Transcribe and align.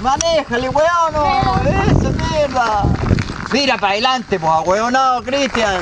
manéjale, 0.00 0.68
weón, 0.68 1.12
no, 1.12 1.60
eso, 1.68 2.10
mierda. 2.12 2.82
Mira 3.52 3.76
para 3.78 3.92
adelante, 3.92 4.38
pues, 4.38 4.92
no, 4.92 5.22
Cristian. 5.24 5.80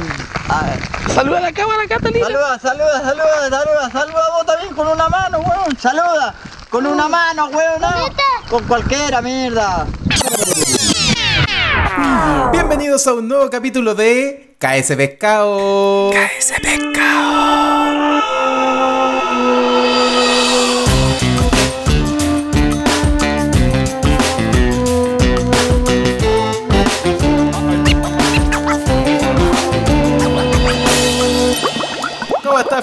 A 0.48 0.62
ver. 0.62 1.12
Saluda 1.14 1.38
a 1.38 1.42
la 1.42 1.52
cámara, 1.52 1.86
Catalina. 1.88 2.26
Saluda, 2.26 2.58
saluda, 2.58 3.02
saluda, 3.02 3.50
saluda, 3.50 3.90
saluda 3.90 4.22
vos 4.36 4.46
también 4.46 4.74
con 4.74 4.88
una 4.88 5.08
mano, 5.08 5.38
weón, 5.40 5.78
saluda. 5.78 6.34
Con 6.70 6.86
una 6.86 7.08
mano, 7.08 7.46
weón, 7.46 7.80
no. 7.80 7.88
Con 8.48 8.64
cualquiera, 8.64 9.20
mierda. 9.20 9.86
Bienvenidos 12.52 13.06
a 13.06 13.14
un 13.14 13.28
nuevo 13.28 13.50
capítulo 13.50 13.94
de 13.94 14.56
KS 14.58 14.96
Pescado. 14.96 16.10
KS 16.10 16.52
Pescado. 16.62 17.57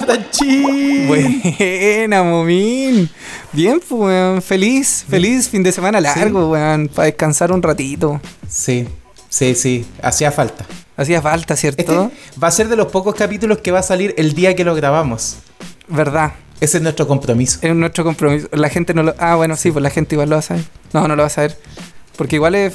¿Cómo 0.00 0.12
estás, 0.12 0.36
Franchi? 0.38 1.06
Buena, 1.06 2.22
Momín. 2.22 3.08
Bien, 3.52 3.80
pues, 3.80 3.90
weón. 4.00 4.42
Feliz, 4.42 5.04
feliz 5.08 5.48
fin 5.48 5.62
de 5.62 5.72
semana 5.72 6.00
largo, 6.00 6.50
weón. 6.50 6.88
Para 6.88 7.06
descansar 7.06 7.52
un 7.52 7.62
ratito. 7.62 8.20
Sí, 8.48 8.86
sí, 9.28 9.54
sí. 9.54 9.86
Hacía 10.02 10.30
falta. 10.30 10.66
Hacía 10.96 11.20
falta, 11.22 11.56
¿cierto? 11.56 11.80
Este 11.80 11.94
va 12.42 12.48
a 12.48 12.50
ser 12.50 12.68
de 12.68 12.76
los 12.76 12.86
pocos 12.88 13.14
capítulos 13.14 13.58
que 13.58 13.70
va 13.70 13.80
a 13.80 13.82
salir 13.82 14.14
el 14.18 14.34
día 14.34 14.54
que 14.56 14.64
lo 14.64 14.74
grabamos. 14.74 15.36
Verdad. 15.88 16.32
Ese 16.60 16.78
es 16.78 16.82
nuestro 16.82 17.06
compromiso. 17.06 17.58
Es 17.62 17.74
nuestro 17.74 18.02
compromiso. 18.04 18.48
La 18.52 18.68
gente 18.70 18.94
no 18.94 19.02
lo. 19.02 19.14
Ah, 19.18 19.34
bueno, 19.36 19.56
sí, 19.56 19.70
pues 19.70 19.82
la 19.82 19.90
gente 19.90 20.14
igual 20.14 20.30
lo 20.30 20.36
va 20.36 20.40
a 20.40 20.42
saber. 20.42 20.64
No, 20.92 21.06
no 21.06 21.14
lo 21.16 21.22
va 21.22 21.26
a 21.26 21.30
saber. 21.30 21.58
Porque 22.16 22.36
igual 22.36 22.54
es 22.54 22.72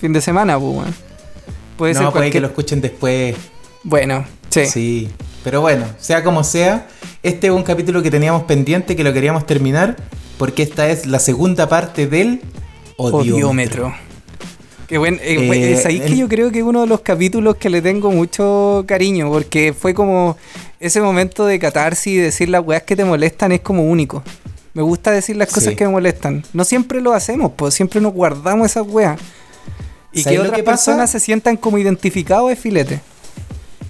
fin 0.00 0.12
de 0.12 0.20
semana, 0.22 0.58
pues, 0.58 0.74
weón. 0.76 0.94
Puede 1.76 1.94
ser 1.94 2.02
no, 2.02 2.10
puede 2.12 2.24
cualquier- 2.24 2.32
que 2.32 2.40
lo 2.40 2.46
escuchen 2.48 2.80
después. 2.80 3.36
Bueno, 3.82 4.24
sí. 4.50 4.66
Sí. 4.66 5.08
Pero 5.44 5.60
bueno, 5.60 5.86
sea 5.98 6.22
como 6.22 6.44
sea, 6.44 6.86
este 7.22 7.46
es 7.48 7.52
un 7.52 7.62
capítulo 7.62 8.02
que 8.02 8.10
teníamos 8.10 8.42
pendiente, 8.44 8.94
que 8.96 9.04
lo 9.04 9.12
queríamos 9.12 9.46
terminar, 9.46 9.96
porque 10.38 10.62
esta 10.62 10.88
es 10.90 11.06
la 11.06 11.18
segunda 11.18 11.68
parte 11.68 12.06
del 12.06 12.42
odiómetro. 12.96 13.34
Odiómetro. 13.36 13.94
Qué 14.86 14.98
buen. 14.98 15.14
eh, 15.22 15.36
Eh, 15.38 15.72
es 15.72 15.86
ahí 15.86 16.00
que 16.00 16.16
yo 16.16 16.28
creo 16.28 16.50
que 16.50 16.58
es 16.58 16.64
uno 16.64 16.82
de 16.82 16.86
los 16.88 17.00
capítulos 17.00 17.56
que 17.56 17.70
le 17.70 17.80
tengo 17.80 18.10
mucho 18.10 18.84
cariño, 18.86 19.30
porque 19.30 19.72
fue 19.72 19.94
como 19.94 20.36
ese 20.80 21.00
momento 21.00 21.46
de 21.46 21.58
catarsis 21.58 22.06
y 22.12 22.16
decir 22.16 22.48
las 22.48 22.64
weas 22.66 22.82
que 22.82 22.96
te 22.96 23.04
molestan 23.04 23.52
es 23.52 23.60
como 23.60 23.84
único. 23.84 24.22
Me 24.74 24.82
gusta 24.82 25.10
decir 25.10 25.36
las 25.36 25.48
cosas 25.48 25.70
Sí. 25.70 25.76
que 25.76 25.84
me 25.84 25.90
molestan. 25.92 26.44
No 26.52 26.64
siempre 26.64 27.00
lo 27.00 27.12
hacemos, 27.12 27.52
pues 27.56 27.74
siempre 27.74 28.00
nos 28.00 28.12
guardamos 28.12 28.70
esas 28.70 28.86
weas. 28.86 29.18
Y 30.12 30.22
¿Sabes 30.22 30.38
que 30.38 30.40
otras 30.42 30.56
que 30.58 30.62
pasa? 30.64 30.76
personas 30.90 31.10
se 31.10 31.20
sientan 31.20 31.56
como 31.56 31.78
identificados 31.78 32.50
es 32.52 32.58
filete. 32.58 33.00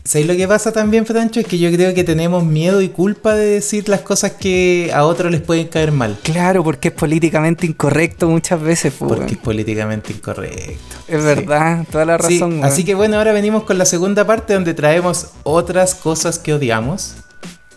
¿Sabéis 0.02 0.26
lo 0.28 0.34
que 0.36 0.48
pasa 0.48 0.72
también, 0.72 1.04
Francho? 1.06 1.40
Es 1.40 1.46
que 1.46 1.58
yo 1.58 1.70
creo 1.70 1.94
que 1.94 2.04
tenemos 2.04 2.42
miedo 2.44 2.80
y 2.80 2.88
culpa 2.88 3.34
de 3.34 3.44
decir 3.46 3.88
las 3.88 4.00
cosas 4.00 4.32
que 4.32 4.90
a 4.94 5.04
otros 5.04 5.30
les 5.30 5.40
pueden 5.42 5.68
caer 5.68 5.92
mal. 5.92 6.18
Claro, 6.22 6.64
porque 6.64 6.88
es 6.88 6.94
políticamente 6.94 7.66
incorrecto 7.66 8.28
muchas 8.28 8.60
veces, 8.60 8.94
pues, 8.98 9.12
Porque 9.18 9.34
es 9.34 9.38
políticamente 9.38 10.12
incorrecto. 10.12 10.96
Es 11.06 11.18
Sí. 11.20 11.24
verdad, 11.26 11.84
toda 11.92 12.04
la 12.06 12.18
Sí, 12.18 12.34
razón. 12.38 12.52
weón. 12.54 12.64
así 12.64 12.84
que 12.84 12.94
bueno, 12.94 13.18
ahora 13.18 13.32
venimos 13.32 13.64
con 13.64 13.76
la 13.78 13.84
segunda 13.84 14.26
parte 14.26 14.54
donde 14.54 14.72
traemos 14.74 15.28
otras 15.42 15.94
cosas 15.94 16.38
que 16.38 16.54
odiamos. 16.54 17.14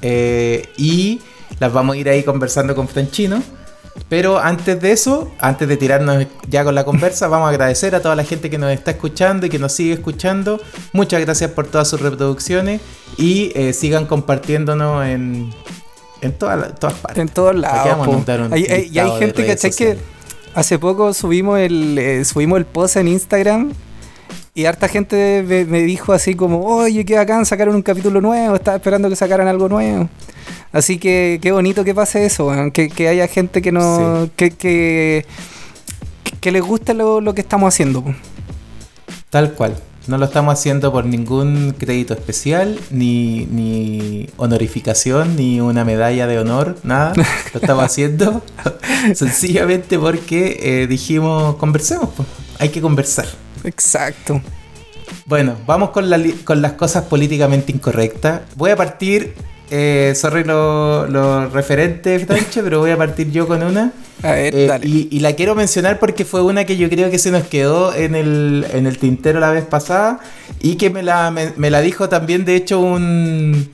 eh, 0.05 0.67
y 0.75 1.21
las 1.59 1.71
vamos 1.71 1.95
a 1.95 1.97
ir 1.99 2.09
ahí 2.09 2.23
conversando 2.23 2.75
con 2.75 2.89
Franchino. 2.89 3.41
Pero 4.09 4.39
antes 4.39 4.79
de 4.81 4.91
eso, 4.91 5.31
antes 5.39 5.67
de 5.67 5.77
tirarnos 5.77 6.25
ya 6.49 6.63
con 6.63 6.75
la 6.75 6.83
conversa, 6.83 7.27
vamos 7.27 7.47
a 7.47 7.49
agradecer 7.49 7.93
a 7.95 8.01
toda 8.01 8.15
la 8.15 8.23
gente 8.23 8.49
que 8.49 8.57
nos 8.57 8.71
está 8.71 8.91
escuchando 8.91 9.45
y 9.45 9.49
que 9.49 9.59
nos 9.59 9.71
sigue 9.73 9.93
escuchando. 9.93 10.59
Muchas 10.93 11.21
gracias 11.21 11.51
por 11.51 11.67
todas 11.67 11.87
sus 11.87 12.01
reproducciones 12.01 12.81
y 13.17 13.51
eh, 13.55 13.71
sigan 13.73 14.05
compartiéndonos 14.05 15.05
en, 15.05 15.53
en 16.21 16.31
todas 16.33 16.59
las- 16.59 16.79
todas 16.79 16.95
partes. 16.95 17.21
En 17.21 17.29
todos 17.29 17.55
¿Para 17.61 17.83
qué 17.83 17.89
lados. 17.89 18.07
Hay- 18.53 18.65
hay- 18.65 18.89
y 18.91 18.99
hay 18.99 19.09
gente. 19.19 19.45
Que 19.45 19.51
sociales? 19.93 20.03
hace 20.55 20.79
poco 20.79 21.13
subimos 21.13 21.59
el, 21.59 21.97
eh, 21.97 22.25
subimos 22.25 22.57
el 22.59 22.65
post 22.65 22.97
en 22.97 23.07
Instagram 23.07 23.71
y 24.55 24.65
harta 24.65 24.87
gente 24.87 25.43
me, 25.47 25.65
me 25.65 25.81
dijo 25.83 26.13
así 26.13 26.35
como, 26.35 26.63
oye, 26.63 27.05
qué 27.05 27.15
bacán, 27.15 27.45
sacaron 27.45 27.75
un 27.75 27.81
capítulo 27.81 28.21
nuevo, 28.21 28.55
estaba 28.55 28.77
esperando 28.77 29.09
que 29.09 29.15
sacaran 29.15 29.47
algo 29.47 29.67
nuevo. 29.67 30.09
Así 30.71 30.97
que 30.97 31.39
qué 31.41 31.51
bonito 31.51 31.83
que 31.83 31.93
pase 31.93 32.25
eso, 32.25 32.51
que, 32.71 32.89
que 32.89 33.07
haya 33.07 33.27
gente 33.27 33.61
que 33.61 33.71
no... 33.71 34.29
Que, 34.35 34.51
que, 34.51 35.25
que 36.39 36.51
les 36.51 36.61
guste 36.61 36.93
lo, 36.93 37.21
lo 37.21 37.33
que 37.33 37.41
estamos 37.41 37.73
haciendo. 37.73 38.03
Tal 39.29 39.53
cual. 39.53 39.75
No 40.05 40.17
lo 40.17 40.25
estamos 40.25 40.53
haciendo 40.59 40.91
por 40.91 41.05
ningún 41.05 41.73
crédito 41.79 42.13
especial, 42.13 42.77
ni, 42.91 43.45
ni 43.45 44.27
honorificación, 44.35 45.37
ni 45.37 45.61
una 45.61 45.85
medalla 45.85 46.27
de 46.27 46.39
honor, 46.39 46.75
nada. 46.83 47.13
Lo 47.53 47.61
estamos 47.61 47.85
haciendo 47.85 48.43
sencillamente 49.15 49.97
porque 49.97 50.59
eh, 50.61 50.87
dijimos, 50.87 51.55
conversemos, 51.55 52.09
pues. 52.17 52.27
hay 52.59 52.67
que 52.67 52.81
conversar. 52.81 53.27
Exacto. 53.63 54.41
Bueno, 55.25 55.55
vamos 55.65 55.91
con, 55.91 56.09
la 56.09 56.19
con 56.43 56.61
las 56.61 56.73
cosas 56.73 57.05
políticamente 57.05 57.71
incorrectas. 57.71 58.41
Voy 58.55 58.71
a 58.71 58.75
partir, 58.75 59.33
eh, 59.69 60.13
sorry 60.15 60.43
lo, 60.43 61.07
lo 61.07 61.49
referente, 61.49 62.19
Franche, 62.25 62.61
pero 62.63 62.79
voy 62.79 62.91
a 62.91 62.97
partir 62.97 63.31
yo 63.31 63.47
con 63.47 63.63
una. 63.63 63.91
A 64.21 64.31
ver, 64.31 64.55
Eh, 64.55 64.67
dale. 64.67 64.87
y, 64.87 65.07
y 65.11 65.19
la 65.19 65.33
quiero 65.33 65.55
mencionar 65.55 65.99
porque 65.99 66.25
fue 66.25 66.41
una 66.41 66.65
que 66.65 66.77
yo 66.77 66.89
creo 66.89 67.09
que 67.11 67.19
se 67.19 67.31
nos 67.31 67.43
quedó 67.43 67.93
en 67.93 68.15
el, 68.15 68.65
en 68.73 68.85
el 68.87 68.97
tintero 68.97 69.39
la 69.39 69.51
vez 69.51 69.65
pasada 69.65 70.19
y 70.61 70.75
que 70.75 70.89
me 70.89 71.03
la, 71.03 71.29
me, 71.31 71.53
me 71.57 71.69
la 71.69 71.81
dijo 71.81 72.09
también, 72.09 72.45
de 72.45 72.55
hecho, 72.55 72.79
un, 72.79 73.69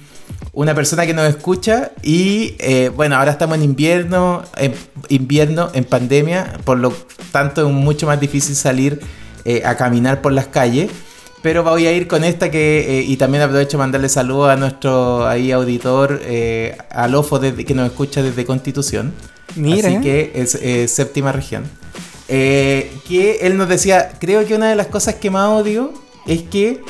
una 0.53 0.73
persona 0.75 1.05
que 1.05 1.13
nos 1.13 1.27
escucha. 1.29 1.91
Y 2.03 2.55
eh, 2.59 2.89
bueno, 2.95 3.15
ahora 3.15 3.31
estamos 3.31 3.57
en 3.57 3.63
invierno, 3.63 4.43
en 4.57 4.73
invierno, 5.09 5.69
en 5.73 5.83
pandemia, 5.83 6.57
por 6.63 6.77
lo 6.79 6.93
tanto 7.31 7.67
es 7.67 7.73
mucho 7.73 8.07
más 8.07 8.19
difícil 8.19 8.55
salir 8.55 8.99
eh, 9.49 9.63
a 9.65 9.75
caminar 9.75 10.21
por 10.21 10.31
las 10.31 10.45
calles. 10.45 10.91
Pero 11.41 11.63
voy 11.63 11.87
a 11.87 11.91
ir 11.91 12.07
con 12.07 12.23
esta 12.23 12.51
que, 12.51 12.99
eh, 12.99 13.03
y 13.03 13.15
también 13.15 13.43
aprovecho 13.43 13.77
para 13.77 13.85
mandarle 13.85 14.09
saludos 14.09 14.49
a 14.49 14.57
nuestro 14.57 15.25
ahí 15.25 15.51
auditor, 15.51 16.21
eh, 16.23 16.77
Alofo, 16.91 17.39
desde, 17.39 17.63
que 17.63 17.73
nos 17.73 17.87
escucha 17.87 18.21
desde 18.21 18.45
Constitución. 18.45 19.13
Mira. 19.55 19.89
Así 19.89 20.01
que 20.01 20.33
es 20.35 20.55
eh, 20.55 20.87
séptima 20.87 21.31
región. 21.31 21.63
Que 22.27 23.39
él 23.41 23.57
nos 23.57 23.69
decía, 23.69 24.11
creo 24.19 24.45
que 24.45 24.53
una 24.53 24.69
de 24.69 24.75
las 24.75 24.87
cosas 24.87 25.15
que 25.15 25.31
más 25.31 25.49
odio 25.49 25.93
es 26.27 26.43
que 26.43 26.81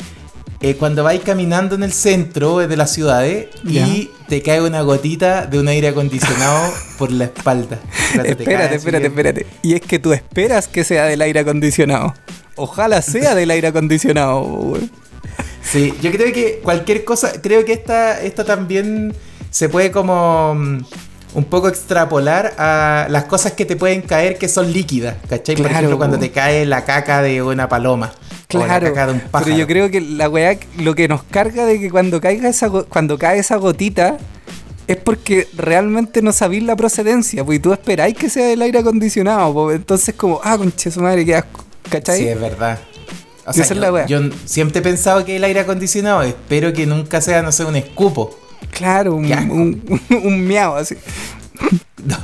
cuando 0.77 1.05
vais 1.05 1.21
caminando 1.21 1.75
en 1.75 1.83
el 1.83 1.93
centro 1.93 2.57
de 2.57 2.75
las 2.75 2.91
ciudades 2.91 3.47
y 3.63 4.09
te 4.27 4.41
cae 4.41 4.61
una 4.61 4.81
gotita 4.81 5.45
de 5.45 5.59
un 5.59 5.69
aire 5.69 5.87
acondicionado 5.87 6.73
por 6.97 7.09
la 7.09 7.25
espalda. 7.25 7.79
Espérate, 8.13 8.75
Espérate, 8.75 9.07
espérate. 9.07 9.45
Y 9.61 9.75
es 9.75 9.81
que 9.81 9.99
tú 9.99 10.11
esperas 10.11 10.67
que 10.67 10.83
sea 10.83 11.05
del 11.05 11.21
aire 11.21 11.39
acondicionado. 11.39 12.13
Ojalá 12.59 13.01
sea 13.01 13.35
del 13.35 13.51
aire 13.51 13.67
acondicionado. 13.69 14.77
Sí, 15.61 15.93
yo 16.01 16.11
creo 16.11 16.33
que 16.33 16.59
cualquier 16.63 17.03
cosa, 17.05 17.31
creo 17.41 17.63
que 17.65 17.73
esta, 17.73 18.21
esta 18.21 18.43
también 18.43 19.13
se 19.51 19.69
puede 19.69 19.91
como 19.91 20.55
mm, 20.55 20.79
un 21.35 21.43
poco 21.45 21.67
extrapolar 21.69 22.53
a 22.57 23.07
las 23.09 23.25
cosas 23.25 23.51
que 23.53 23.65
te 23.65 23.75
pueden 23.75 24.01
caer 24.01 24.37
que 24.37 24.47
son 24.47 24.71
líquidas, 24.71 25.15
¿cachai? 25.29 25.55
Por 25.55 25.65
Claro, 25.65 25.77
ejemplo, 25.77 25.97
cuando 25.97 26.17
te 26.17 26.31
cae 26.31 26.65
la 26.65 26.85
caca 26.85 27.21
de 27.21 27.41
una 27.43 27.69
paloma. 27.69 28.11
O 28.51 28.57
la 28.57 28.65
Claro, 28.65 28.87
caca 28.87 29.07
de 29.07 29.13
un 29.13 29.19
pájaro. 29.19 29.45
pero 29.45 29.57
yo 29.57 29.67
creo 29.67 29.91
que 29.91 30.01
la 30.01 30.27
weá, 30.27 30.57
lo 30.79 30.95
que 30.95 31.07
nos 31.07 31.21
carga 31.23 31.65
de 31.65 31.79
que 31.79 31.91
cuando 31.91 32.19
caiga 32.19 32.49
esa 32.49 32.69
cuando 32.69 33.17
cae 33.19 33.37
esa 33.39 33.57
gotita 33.57 34.17
es 34.87 34.97
porque 34.97 35.47
realmente 35.55 36.23
no 36.23 36.31
sabéis 36.31 36.63
la 36.63 36.75
procedencia, 36.75 37.45
y 37.47 37.59
tú 37.59 37.73
esperáis 37.73 38.15
que 38.17 38.27
sea 38.27 38.47
del 38.47 38.63
aire 38.63 38.79
acondicionado, 38.79 39.53
pues 39.53 39.75
entonces 39.75 40.15
como, 40.15 40.41
ah, 40.43 40.57
conche 40.57 40.89
su 40.89 40.99
madre, 40.99 41.23
qué 41.25 41.35
asco, 41.35 41.63
¿cachai? 41.89 42.19
Sí, 42.19 42.27
es 42.27 42.39
verdad. 42.39 42.79
O 43.45 43.51
Y 43.51 43.53
sea, 43.55 43.63
esa 43.63 43.73
es 43.73 43.79
yo, 43.79 43.81
la 43.85 43.91
wea. 43.91 44.05
yo 44.05 44.19
siempre 44.45 44.79
he 44.79 44.81
pensado 44.83 45.25
que 45.25 45.35
el 45.37 45.43
aire 45.43 45.59
acondicionado, 45.61 46.21
espero 46.23 46.71
que 46.73 46.85
nunca 46.85 47.19
sea, 47.21 47.41
no 47.41 47.51
sé, 47.51 47.65
un 47.65 47.75
escupo. 47.75 48.37
Claro, 48.71 49.15
un, 49.15 49.25
un, 49.51 50.01
un 50.23 50.47
miau 50.47 50.75
así. 50.75 50.95
No, 52.05 52.15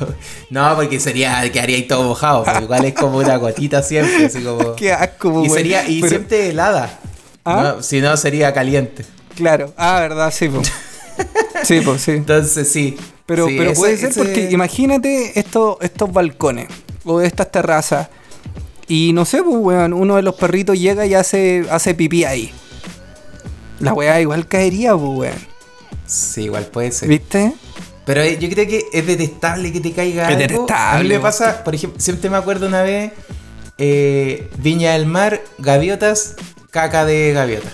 no, 0.50 0.76
porque 0.78 1.02
sería, 1.02 1.42
quedaría 1.52 1.76
ahí 1.76 1.84
todo 1.84 2.04
mojado, 2.04 2.44
pero 2.46 2.62
igual 2.62 2.86
es 2.86 2.94
como 2.94 3.18
una 3.18 3.36
gotita 3.36 3.84
siempre, 3.84 4.28
así 4.28 4.42
como... 4.42 4.74
Qué 4.78 4.94
asco, 4.94 5.28
y 5.30 5.32
weón. 5.34 5.50
sería, 5.52 5.86
y 5.86 6.00
Pero- 6.00 6.10
siempre 6.10 6.50
helada. 6.50 6.98
¿Ah? 7.44 7.74
No, 7.76 7.84
si 7.84 8.00
no, 8.00 8.16
sería 8.16 8.54
caliente. 8.54 9.06
Claro, 9.36 9.74
ah, 9.76 10.00
verdad, 10.00 10.32
sí, 10.32 10.48
pues. 10.48 10.72
Sí, 11.66 11.82
pues 11.82 12.02
sí. 12.02 12.12
Entonces 12.12 12.72
sí. 12.72 12.98
Pero, 13.26 13.48
Sí, 13.48 13.56
pero 13.58 13.72
ese- 13.72 13.80
puede 13.82 13.98
ser 13.98 14.10
ese- 14.12 14.20
porque 14.24 14.50
imagínate 14.52 15.38
estos, 15.38 15.76
estos 15.82 16.12
balcones 16.14 16.68
o 17.04 17.20
estas 17.20 17.52
terrazas. 17.52 18.08
Y 18.88 19.14
no 19.14 19.26
sé, 19.26 19.42
pues, 19.44 19.56
weón, 19.58 19.94
uno 19.94 20.16
de 20.16 20.22
los 20.22 20.36
perritos 20.36 20.80
llega 20.80 21.06
y 21.06 21.14
hace, 21.14 21.66
hace 21.72 21.94
pipí 21.96 22.24
ahí. 22.24 22.52
La 23.80 23.94
weá 23.94 24.22
igual 24.22 24.48
caería, 24.48 24.92
pues, 24.96 25.18
weón. 25.18 25.56
Sí, 26.06 26.44
igual 26.44 26.66
puede 26.66 26.92
ser. 26.92 27.10
¿Viste? 27.10 27.54
Pero 28.06 28.22
eh, 28.22 28.38
yo 28.40 28.48
creo 28.50 28.68
que 28.68 28.84
es 28.94 29.08
detestable 29.08 29.72
que 29.74 29.80
te 29.82 29.92
caiga 29.92 30.30
Es 30.32 30.38
detestable, 30.38 31.00
A 31.00 31.02
mí 31.02 31.08
me 31.10 31.16
weón. 31.16 31.24
pasa, 31.24 31.64
por 31.64 31.74
ejemplo, 31.74 32.00
siempre 32.00 32.30
me 32.30 32.38
acuerdo 32.38 32.68
una 32.68 32.84
vez 32.84 33.12
eh, 33.80 34.50
Viña 34.60 34.94
del 34.94 35.08
Mar, 35.08 35.42
gaviotas, 35.58 36.36
caca 36.70 37.06
de 37.06 37.34
gaviota. 37.34 37.70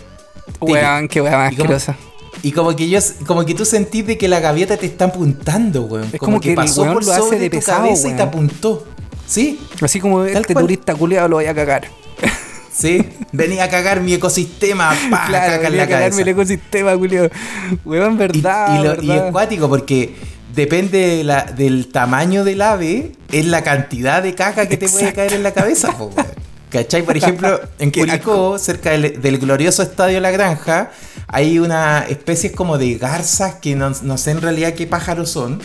Weón, 0.62 1.08
qué 1.10 1.22
weá 1.22 1.38
más 1.38 1.52
¿Y 1.52 1.58
cómo- 1.58 1.74
asquerosa. 1.74 1.98
Y 2.44 2.54
como 2.54 2.76
que 2.76 2.90
yo, 2.90 2.98
como 3.28 3.46
que 3.46 3.54
tú 3.54 3.66
sentís 3.66 4.08
de 4.08 4.18
que 4.18 4.28
la 4.28 4.40
gaviota 4.40 4.76
te 4.78 4.86
está 4.88 5.06
apuntando, 5.06 5.84
weón. 5.84 6.10
Es 6.12 6.20
como 6.20 6.40
que 6.40 6.56
pasó 6.56 6.82
weón 6.84 6.94
por 6.96 7.06
lo 7.06 7.12
hace 7.12 7.22
sobre 7.22 7.40
de 7.40 7.50
tu 7.50 7.58
pesado, 7.58 7.84
cabeza 7.84 8.08
y 8.08 8.14
te 8.16 8.22
apuntó. 8.22 8.88
Sí, 9.32 9.60
Así 9.82 10.00
como 10.02 10.24
Tal 10.26 10.42
este 10.42 10.54
turista 10.54 10.94
culiado 10.94 11.28
lo 11.30 11.38
voy 11.38 11.46
a 11.46 11.54
cagar. 11.56 11.88
sí. 12.74 13.08
Venía 13.32 13.64
a 13.66 13.70
cagar 13.70 14.02
mi 14.02 14.14
ecosistema, 14.14 14.94
pa, 15.10 15.26
claro, 15.28 15.46
caca 15.54 15.56
en 15.56 15.62
venía 15.64 15.78
la 15.78 15.84
a 15.84 15.88
cagarme 15.88 16.10
cabeza. 16.10 16.22
el 16.22 16.28
ecosistema, 16.28 16.98
culiado. 16.98 17.30
Weón, 17.86 18.18
verdad, 18.18 18.80
y 18.80 18.84
lo- 18.84 19.02
y 19.02 19.08
verdad. 19.08 19.26
es 19.28 19.32
cuático 19.32 19.70
porque 19.70 20.16
depende 20.54 20.98
de 21.18 21.24
la- 21.24 21.44
del 21.46 21.88
tamaño 21.92 22.44
del 22.44 22.62
ave, 22.62 23.14
es 23.32 23.46
la 23.46 23.64
cantidad 23.64 24.22
de 24.22 24.36
caca 24.36 24.68
que 24.68 24.76
te 24.78 24.90
puede 24.90 25.14
caer 25.14 25.32
en 25.34 25.44
la 25.44 25.54
cabeza, 25.54 25.98
po. 25.98 26.12
¿Cachai? 26.70 27.04
Por 27.04 27.16
ejemplo, 27.18 27.60
en 27.80 27.92
Curicó, 27.92 28.58
cerca 28.60 28.92
del, 28.92 29.22
del 29.22 29.38
glorioso 29.38 29.82
estadio 29.84 30.20
La 30.20 30.32
Granja, 30.32 30.92
hay 31.28 31.58
una 31.60 32.00
especies 32.10 32.52
como 32.54 32.78
de 32.78 32.96
garzas 32.96 33.56
que 33.56 33.76
no, 33.76 33.92
no 34.04 34.18
sé 34.18 34.32
en 34.32 34.42
realidad 34.42 34.74
qué 34.74 34.88
pájaros 34.88 35.30
son, 35.32 35.62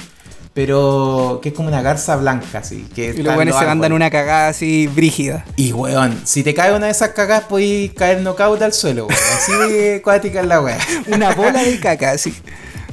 pero 0.57 1.39
que 1.43 1.51
es 1.51 1.55
como 1.55 1.69
una 1.69 1.83
garza 1.83 2.17
blanca, 2.17 2.61
así. 2.61 2.89
Que 2.95 3.11
Y 3.11 3.23
los 3.23 3.37
weones 3.37 3.55
se 3.55 3.67
mandan 3.67 3.93
una 3.93 4.09
cagada 4.09 4.49
así 4.49 4.87
brígida. 4.87 5.45
Y 5.57 5.73
weón, 5.75 6.19
si 6.25 6.43
te 6.43 6.55
cae 6.55 6.75
una 6.75 6.87
de 6.87 6.93
esas 6.93 7.11
cagadas, 7.11 7.45
puedes 7.47 7.93
caer 7.93 8.23
knockout 8.23 8.63
al 8.63 8.73
suelo, 8.73 9.05
weón. 9.05 9.21
Así 9.37 9.53
de 9.53 10.01
cuática 10.05 10.41
es 10.41 10.47
la 10.47 10.63
weá. 10.63 10.79
Una 11.09 11.35
bola 11.35 11.63
de 11.63 11.79
caca, 11.79 12.13
así. 12.13 12.35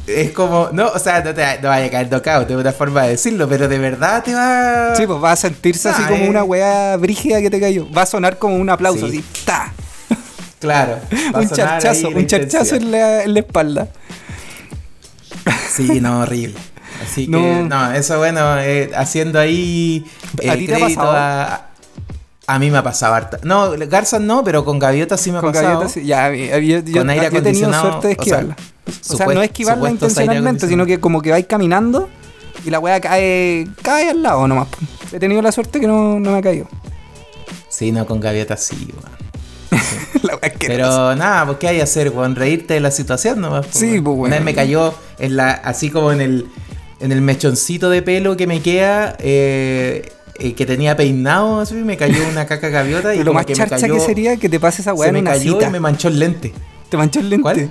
Es 0.08 0.32
como, 0.32 0.72
no, 0.74 0.90
o 0.90 1.00
sea, 1.00 1.24
no 1.24 1.34
te 1.34 1.62
no 1.62 1.70
vaya 1.70 1.86
a 1.86 1.90
caer 1.90 2.10
knockout, 2.10 2.52
es 2.52 2.58
una 2.58 2.74
forma 2.74 3.04
de 3.04 3.12
decirlo, 3.12 3.48
pero 3.48 3.70
de 3.70 3.78
verdad 3.78 4.22
te 4.22 4.34
va. 4.36 4.94
Sí, 4.98 5.08
pues 5.08 5.24
va 5.24 5.32
a 5.32 5.36
sentirse 5.38 5.88
así 5.88 6.02
Ah, 6.06 6.10
como 6.10 6.26
eh. 6.26 6.30
una 6.30 6.44
weá 6.44 6.98
brígida 6.98 7.40
que 7.40 7.50
te 7.50 7.62
cayó. 7.62 7.90
Va 7.94 8.02
a 8.02 8.06
sonar 8.06 8.38
como 8.40 8.58
un 8.58 8.70
aplauso, 8.70 9.08
Sí. 9.08 9.20
así. 9.20 9.46
¡Ta! 9.46 9.72
Claro. 10.60 11.00
va 11.34 11.40
a 11.40 11.42
Un 11.44 11.48
sonar 11.48 11.82
charchazo, 11.82 12.10
un 12.10 12.28
charchazo 12.28 12.76
en 12.76 12.92
la, 12.92 13.24
en 13.24 13.34
la 13.34 13.40
espalda. 13.40 13.88
Sí, 15.74 16.02
no, 16.02 16.20
horrible. 16.20 16.56
Así 17.04 17.28
No. 17.28 17.40
que, 17.40 17.64
no, 17.64 17.92
eso 17.94 18.18
bueno, 18.18 18.60
eh, 18.60 18.92
haciendo 18.96 19.40
ahí. 19.40 20.06
¿A 20.48 20.54
eh, 20.54 20.58
ti 20.58 20.68
te 20.68 20.74
crédito? 20.74 21.02
A, 21.04 21.68
a 22.48 22.60
mí 22.60 22.70
me 22.72 22.78
ha 22.78 22.84
pasado 22.84 23.14
harta. 23.14 23.40
No, 23.44 23.72
garzas 23.88 24.22
no, 24.22 24.44
pero 24.44 24.66
con 24.66 24.80
gaviotas 24.80 25.20
sí 25.22 25.32
me 25.32 25.38
ha 25.38 25.42
Con 25.42 25.52
pasado. 25.52 25.70
gaviotas, 25.70 25.92
sí. 25.94 26.06
ya, 26.06 26.32
yo, 26.34 26.82
Con 26.94 27.10
aire 27.10 27.30
yo 27.32 27.38
he 27.38 27.42
tenido 27.42 27.74
suerte 27.74 28.08
de 28.10 28.14
o 28.20 28.24
sea, 28.24 28.40
esquivarla. 28.40 28.56
O 29.10 29.16
sea, 29.18 29.26
no 29.28 29.42
esquivarla 29.42 29.90
intencionalmente, 29.90 30.68
sino 30.68 30.86
que 30.86 31.00
como 31.00 31.22
que 31.22 31.32
vais 31.32 31.46
caminando 31.48 32.10
y 32.66 32.70
la 32.70 32.80
weá 32.80 33.00
cae, 33.00 33.68
cae 33.82 34.10
al 34.10 34.22
lado 34.22 34.48
nomás. 34.48 34.68
He 35.12 35.20
tenido 35.20 35.42
la 35.42 35.52
suerte 35.52 35.80
que 35.80 35.88
no, 35.88 36.20
no 36.20 36.32
me 36.32 36.38
ha 36.40 36.42
caído. 36.42 36.68
Sí, 37.70 37.92
no, 37.92 38.06
con 38.06 38.20
gaviotas 38.20 38.62
sí, 38.64 38.88
weón. 38.94 39.14
la 40.24 40.36
weá 40.36 40.50
que 40.52 40.68
Pero 40.68 41.16
nada, 41.16 41.46
pues 41.46 41.58
¿qué 41.60 41.68
hay 41.70 41.78
que 41.78 41.84
hacer, 41.84 42.10
weón? 42.10 42.36
Reírte 42.36 42.74
de 42.76 42.80
la 42.82 42.92
situación 42.92 43.40
nomás. 43.42 43.66
pues, 43.68 43.78
Sí, 43.78 44.00
pues, 44.02 44.18
Una 44.18 44.36
vez 44.36 44.44
me 44.44 44.54
cayó 44.54 44.94
en 45.18 45.38
la, 45.38 45.52
así 45.52 45.90
como 45.90 46.12
en 46.12 46.22
el, 46.22 46.48
en 47.04 47.12
el 47.12 47.22
mechoncito 47.22 47.90
de 47.90 48.02
pelo 48.02 48.36
que 48.38 48.48
me 48.48 48.62
queda, 48.62 49.16
eh, 49.20 50.10
eh, 50.40 50.54
que 50.54 50.66
tenía 50.66 50.96
peinado, 50.96 51.60
así, 51.60 51.76
me 51.76 51.98
cayó 51.98 52.18
una 52.32 52.46
caca 52.48 52.70
gaviota 52.70 53.14
y 53.14 53.20
lo 53.20 53.26
como 53.26 53.36
más 53.36 53.46
que 53.46 53.54
me 53.54 53.58
charcha 53.58 53.78
cayó, 53.78 53.94
que 53.96 54.00
sería 54.00 54.38
que 54.38 54.50
te 54.50 54.60
pase 54.60 54.82
esa 54.82 54.94
weá 54.94 55.10
en 55.10 55.16
me 55.16 55.20
una 55.22 55.32
cayó 55.32 55.54
cita. 55.54 55.68
y 55.68 55.72
me 55.72 55.80
manchó 55.80 56.08
el 56.08 56.18
lente. 56.20 56.54
Te 56.90 56.98
manchó 56.98 57.20
el 57.20 57.30
lente. 57.30 57.42
¿Cuál? 57.44 57.70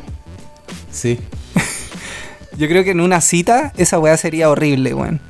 Sí. 0.90 1.18
Yo 2.58 2.68
creo 2.68 2.84
que 2.84 2.90
en 2.90 3.00
una 3.00 3.20
cita 3.20 3.72
esa 3.76 3.98
weá 3.98 4.16
sería 4.16 4.50
horrible, 4.50 4.94
weón. 4.94 5.20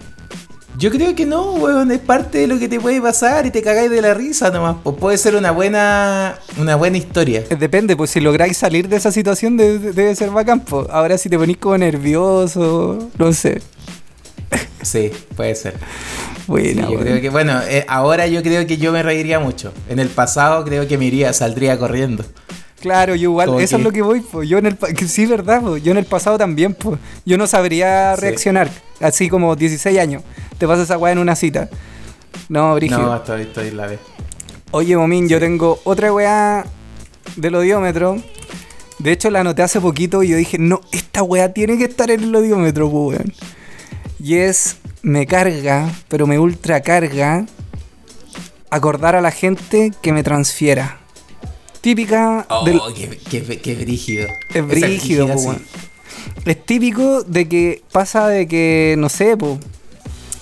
Yo 0.78 0.90
creo 0.90 1.14
que 1.14 1.26
no, 1.26 1.52
weón, 1.52 1.92
es 1.92 1.98
parte 1.98 2.38
de 2.38 2.46
lo 2.46 2.58
que 2.58 2.66
te 2.66 2.80
puede 2.80 3.00
pasar 3.00 3.44
y 3.46 3.50
te 3.50 3.62
cagáis 3.62 3.90
de 3.90 4.00
la 4.00 4.14
risa 4.14 4.50
nomás. 4.50 4.76
Pues 4.82 4.96
puede 4.96 5.18
ser 5.18 5.36
una 5.36 5.50
buena, 5.50 6.36
una 6.58 6.76
buena 6.76 6.96
historia. 6.96 7.44
Eh, 7.50 7.56
Depende, 7.56 7.94
pues 7.94 8.10
si 8.10 8.20
lográis 8.20 8.56
salir 8.56 8.88
de 8.88 8.96
esa 8.96 9.12
situación 9.12 9.56
de- 9.58 9.78
de- 9.78 9.92
debe 9.92 10.14
ser 10.16 10.30
bacán. 10.30 10.60
po. 10.60 10.86
Ahora 10.90 11.18
si 11.18 11.28
te 11.28 11.38
ponís 11.38 11.58
como 11.58 11.76
nervioso, 11.78 13.10
no 13.18 13.32
sé. 13.34 13.60
Sí, 14.82 15.10
puede 15.36 15.54
ser. 15.54 15.74
Buena, 16.46 16.86
Sí, 16.86 16.92
yo 16.92 16.98
creo 16.98 17.20
que, 17.20 17.30
bueno, 17.30 17.60
eh, 17.68 17.84
ahora 17.88 18.26
yo 18.26 18.42
creo 18.42 18.66
que 18.66 18.76
yo 18.76 18.92
me 18.92 19.02
reiría 19.02 19.38
mucho. 19.38 19.72
En 19.88 19.98
el 20.00 20.08
pasado 20.08 20.64
creo 20.64 20.86
que 20.88 20.98
me 20.98 21.04
iría, 21.06 21.32
saldría 21.32 21.78
corriendo. 21.78 22.24
Claro, 22.80 23.14
yo 23.14 23.30
igual, 23.30 23.60
eso 23.60 23.76
es 23.76 23.82
lo 23.84 23.92
que 23.92 24.02
voy. 24.02 24.24
Yo 24.48 24.58
en 24.58 24.66
el 24.66 24.76
que 24.76 25.06
sí, 25.06 25.24
verdad, 25.26 25.60
po. 25.62 25.76
Yo 25.76 25.92
en 25.92 25.98
el 25.98 26.04
pasado 26.04 26.36
también, 26.36 26.74
pues. 26.74 26.98
Yo 27.24 27.38
no 27.38 27.46
sabría 27.46 28.16
Sí. 28.16 28.22
reaccionar. 28.22 28.68
Así 29.00 29.28
como 29.28 29.54
16 29.54 29.98
años. 30.00 30.24
Te 30.58 30.66
pasa 30.66 30.82
esa 30.82 30.98
weá 30.98 31.12
en 31.12 31.18
una 31.18 31.36
cita. 31.36 31.68
No, 32.48 32.74
Brigio. 32.74 32.98
No, 32.98 33.14
estoy, 33.14 33.42
estoy 33.42 33.70
la 33.70 33.86
vez. 33.86 34.00
Oye, 34.72 34.96
Momín, 34.96 35.28
yo 35.28 35.38
tengo 35.38 35.80
otra 35.84 36.12
weá 36.12 36.64
del 37.36 37.54
odiómetro. 37.54 38.16
De 38.98 39.12
hecho, 39.12 39.30
la 39.30 39.40
anoté 39.40 39.62
hace 39.62 39.80
poquito 39.80 40.22
y 40.24 40.28
yo 40.28 40.36
dije, 40.36 40.58
no, 40.58 40.80
esta 40.90 41.22
weá 41.22 41.52
tiene 41.52 41.78
que 41.78 41.84
estar 41.84 42.10
en 42.10 42.24
el 42.24 42.34
odiómetro, 42.34 42.90
po, 42.90 43.08
weón. 43.08 43.32
Y 44.22 44.36
es, 44.36 44.76
me 45.02 45.26
carga, 45.26 45.90
pero 46.08 46.26
me 46.26 46.38
ultra 46.38 46.80
carga, 46.80 47.44
acordar 48.70 49.16
a 49.16 49.20
la 49.20 49.30
gente 49.32 49.90
que 50.00 50.12
me 50.12 50.22
transfiera. 50.22 50.98
Típica 51.80 52.46
Oh, 52.48 52.64
del, 52.64 52.80
qué, 52.94 53.18
qué, 53.28 53.58
qué 53.60 53.74
brígido. 53.74 54.28
es 54.54 54.64
brígido, 54.66 55.26
po. 55.26 55.54
Es 56.44 56.64
típico 56.64 57.24
de 57.24 57.48
que 57.48 57.82
pasa 57.90 58.28
de 58.28 58.46
que, 58.46 58.94
no 58.96 59.08
sé, 59.08 59.36
po, 59.36 59.58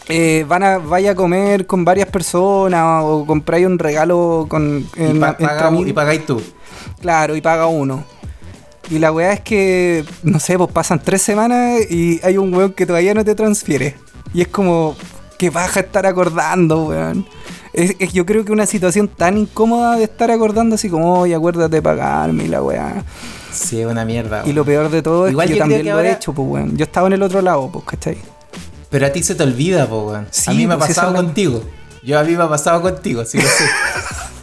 eh, 0.08 0.44
van 0.46 0.62
a, 0.62 0.76
vaya 0.78 1.12
a 1.12 1.14
comer 1.14 1.66
con 1.66 1.84
varias 1.84 2.08
personas 2.08 3.02
o 3.04 3.24
compráis 3.26 3.64
un 3.66 3.78
regalo 3.78 4.44
con, 4.50 4.86
pa- 5.18 5.38
paga- 5.38 5.70
y 5.88 5.92
pagáis 5.94 6.26
tú. 6.26 6.42
Claro, 7.00 7.34
y 7.34 7.40
paga 7.40 7.66
uno. 7.66 8.04
Y 8.90 8.98
la 8.98 9.12
weá 9.12 9.32
es 9.32 9.40
que, 9.40 10.04
no 10.24 10.38
sé, 10.40 10.58
pues 10.58 10.70
pasan 10.72 11.00
tres 11.02 11.22
semanas 11.22 11.80
y 11.90 12.20
hay 12.24 12.36
un 12.36 12.52
weón 12.52 12.72
que 12.72 12.86
todavía 12.86 13.14
no 13.14 13.24
te 13.24 13.34
transfiere. 13.36 13.94
Y 14.34 14.42
es 14.42 14.48
como, 14.48 14.96
que 15.38 15.48
baja 15.50 15.80
estar 15.80 16.06
acordando, 16.06 16.86
weón. 16.86 17.24
Es, 17.72 17.94
es- 18.00 18.12
yo 18.12 18.26
creo 18.26 18.44
que 18.44 18.50
una 18.50 18.66
situación 18.66 19.06
tan 19.06 19.38
incómoda 19.38 19.96
de 19.96 20.04
estar 20.04 20.30
acordando 20.32 20.74
así 20.74 20.88
como, 20.90 21.20
oye, 21.20 21.34
acuérdate 21.36 21.76
de 21.76 21.82
pagarme 21.82 22.44
y 22.44 22.48
la 22.48 22.62
weá. 22.62 23.04
Sí, 23.52 23.80
es 23.80 23.86
una 23.86 24.04
mierda. 24.04 24.42
Y 24.44 24.52
lo 24.52 24.64
peor 24.64 24.90
de 24.90 25.02
todo 25.02 25.26
es 25.26 25.32
Igual 25.32 25.46
que 25.48 25.54
yo, 25.54 25.58
también 25.60 25.82
que 25.82 25.90
lo 25.90 25.96
ahora- 25.96 26.08
he 26.08 26.12
hecho, 26.12 26.32
pues 26.32 26.48
weón. 26.48 26.76
Yo 26.76 26.84
estaba 26.84 27.06
en 27.06 27.12
el 27.12 27.22
otro 27.22 27.40
lado, 27.42 27.70
pues, 27.72 27.84
¿cachai? 27.84 28.18
Pero 28.90 29.06
a 29.06 29.10
ti 29.10 29.22
se 29.22 29.36
te 29.36 29.44
olvida, 29.44 29.88
po, 29.88 30.02
weón. 30.08 30.26
Sí, 30.32 30.50
a 30.50 30.54
mí 30.54 30.66
me 30.66 30.74
ha 30.74 30.78
pues, 30.78 30.88
pasado 30.88 31.08
es 31.08 31.14
la- 31.14 31.22
contigo. 31.22 31.62
Yo 32.02 32.18
a 32.18 32.24
mí 32.24 32.36
me 32.36 32.42
ha 32.44 32.48
pasado 32.48 32.80
contigo, 32.82 33.24
sí 33.24 33.38
lo 33.38 33.48
sé. 33.48 33.64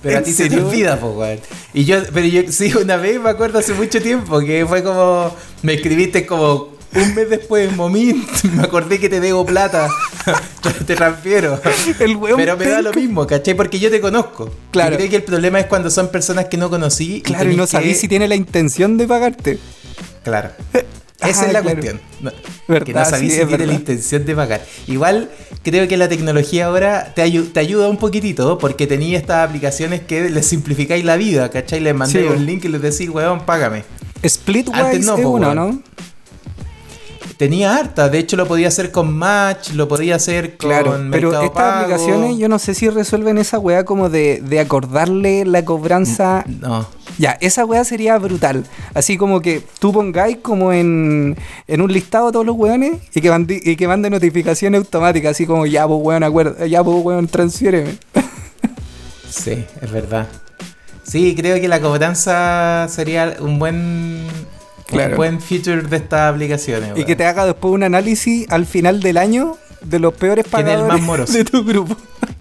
Pero 0.03 0.15
a 0.15 0.19
¿En 0.19 0.23
ti 0.25 0.31
se 0.31 0.43
te 0.43 0.49
serio? 0.51 0.67
olvida, 0.67 0.99
po, 0.99 1.09
weón. 1.11 1.39
Y 1.73 1.85
yo, 1.85 1.97
pero 2.13 2.27
yo 2.27 2.41
sí, 2.51 2.71
una 2.75 2.97
vez 2.97 3.19
me 3.19 3.29
acuerdo 3.29 3.59
hace 3.59 3.73
mucho 3.73 4.01
tiempo 4.01 4.39
que 4.39 4.65
fue 4.67 4.83
como. 4.83 5.35
Me 5.63 5.73
escribiste 5.73 6.25
como 6.27 6.77
un 6.93 7.15
mes 7.15 7.29
después, 7.29 7.75
Momín, 7.75 8.25
me 8.53 8.63
acordé 8.63 8.99
que 8.99 9.09
te 9.09 9.19
debo 9.19 9.43
plata. 9.45 9.89
te 10.85 10.95
transfiero. 10.95 11.59
El 11.99 12.15
weón 12.15 12.37
Pero 12.37 12.55
me 12.57 12.67
da 12.67 12.81
lo 12.83 12.93
mismo, 12.93 13.25
¿cachai? 13.25 13.55
Porque 13.55 13.79
yo 13.79 13.89
te 13.89 13.99
conozco. 13.99 14.51
Claro. 14.71 14.91
Yo 14.91 14.97
creo 14.97 15.09
que 15.09 15.15
el 15.17 15.23
problema 15.23 15.59
es 15.59 15.65
cuando 15.65 15.89
son 15.89 16.09
personas 16.09 16.45
que 16.45 16.57
no 16.57 16.69
conocí. 16.69 17.21
Claro, 17.23 17.43
y 17.43 17.43
tenés 17.45 17.57
no 17.57 17.63
que- 17.65 17.71
sabís 17.71 17.99
si 17.99 18.07
tiene 18.07 18.27
la 18.27 18.35
intención 18.35 18.97
de 18.97 19.07
pagarte. 19.07 19.57
Claro. 20.23 20.51
Ah, 21.19 21.29
Esa 21.29 21.47
es 21.47 21.53
la 21.53 21.61
claro. 21.61 21.63
cuestión. 21.81 22.01
No- 22.21 22.31
Verdad, 22.67 22.85
que 22.85 22.93
no 22.93 23.05
sabéis 23.05 23.33
sí, 23.33 23.39
si 23.39 23.45
tiene 23.47 23.65
la 23.65 23.71
verdad. 23.73 23.79
intención 23.79 24.25
de 24.25 24.35
pagar. 24.35 24.65
Igual 24.85 25.31
creo 25.69 25.87
que 25.87 25.97
la 25.97 26.07
tecnología 26.07 26.67
ahora 26.67 27.11
te, 27.13 27.21
ayu- 27.25 27.51
te 27.51 27.59
ayuda 27.59 27.89
un 27.89 27.97
poquitito 27.97 28.57
porque 28.57 28.87
tenía 28.87 29.17
estas 29.17 29.45
aplicaciones 29.47 30.01
que 30.01 30.29
les 30.29 30.45
simplificáis 30.45 31.03
la 31.03 31.17
vida, 31.17 31.49
¿cachai? 31.49 31.79
Les 31.81 31.93
Sí, 32.09 32.19
un 32.19 32.45
link 32.45 32.63
y 32.65 32.69
les 32.69 32.81
decís, 32.81 33.09
weón, 33.09 33.41
págame. 33.45 33.83
Splitwise 34.25 34.79
Antes 34.79 35.05
no, 35.05 35.15
es 35.17 35.21
po, 35.21 35.29
uno, 35.29 35.47
weón. 35.51 35.55
¿no? 35.55 35.81
Tenía 37.37 37.75
harta, 37.77 38.09
de 38.09 38.17
hecho 38.17 38.35
lo 38.35 38.47
podía 38.47 38.67
hacer 38.67 38.91
con 38.91 39.15
Match, 39.15 39.71
lo 39.73 39.87
podía 39.87 40.15
hacer 40.15 40.57
con 40.57 40.69
Claro, 40.69 40.99
pero 41.11 41.29
estas 41.31 41.51
Pago. 41.51 41.81
aplicaciones 41.81 42.37
yo 42.39 42.49
no 42.49 42.57
sé 42.57 42.73
si 42.73 42.89
resuelven 42.89 43.37
esa 43.37 43.59
weá 43.59 43.85
como 43.85 44.09
de, 44.09 44.41
de 44.41 44.59
acordarle 44.59 45.45
la 45.45 45.63
cobranza. 45.63 46.43
No. 46.47 46.87
Ya, 47.19 47.37
esa 47.39 47.63
weá 47.65 47.83
sería 47.83 48.17
brutal. 48.17 48.63
Así 48.95 49.17
como 49.17 49.39
que 49.41 49.61
tú 49.79 49.91
pongáis 49.93 50.37
como 50.37 50.73
en, 50.73 51.37
en 51.67 51.81
un 51.81 51.91
listado 51.93 52.29
a 52.29 52.31
todos 52.31 52.45
los 52.45 52.55
weones 52.55 52.93
y 53.13 53.21
que, 53.21 53.29
mande, 53.29 53.61
y 53.63 53.75
que 53.75 53.87
mande 53.87 54.09
notificaciones 54.09 54.79
automáticas, 54.79 55.31
así 55.31 55.45
como 55.45 55.67
ya, 55.67 55.87
pues 55.87 55.99
weón, 56.01 56.23
acuerda, 56.23 56.65
ya, 56.65 56.83
pues 56.83 57.03
weón, 57.03 57.27
transfiéreme. 57.27 57.97
Sí, 59.29 59.63
es 59.81 59.91
verdad. 59.91 60.27
Sí, 61.03 61.35
creo 61.35 61.59
que 61.61 61.67
la 61.67 61.79
cobranza 61.81 62.87
sería 62.89 63.35
un 63.39 63.59
buen 63.59 64.25
Claro. 64.87 65.11
un 65.11 65.17
buen 65.17 65.41
feature 65.41 65.81
de 65.83 65.97
estas 65.97 66.33
aplicaciones. 66.33 66.91
y 66.95 67.03
que 67.05 67.15
te 67.15 67.25
haga 67.25 67.45
después 67.45 67.73
un 67.73 67.83
análisis 67.83 68.49
al 68.49 68.65
final 68.65 69.01
del 69.01 69.17
año 69.17 69.57
de 69.81 69.99
los 69.99 70.13
peores 70.13 70.45
¿Quién 70.49 70.67
es 70.67 70.73
el 70.73 70.79
pagadores 70.79 70.99
más 71.01 71.01
moroso? 71.07 71.33
de 71.33 71.43
tu 71.45 71.63
grupo. 71.63 71.95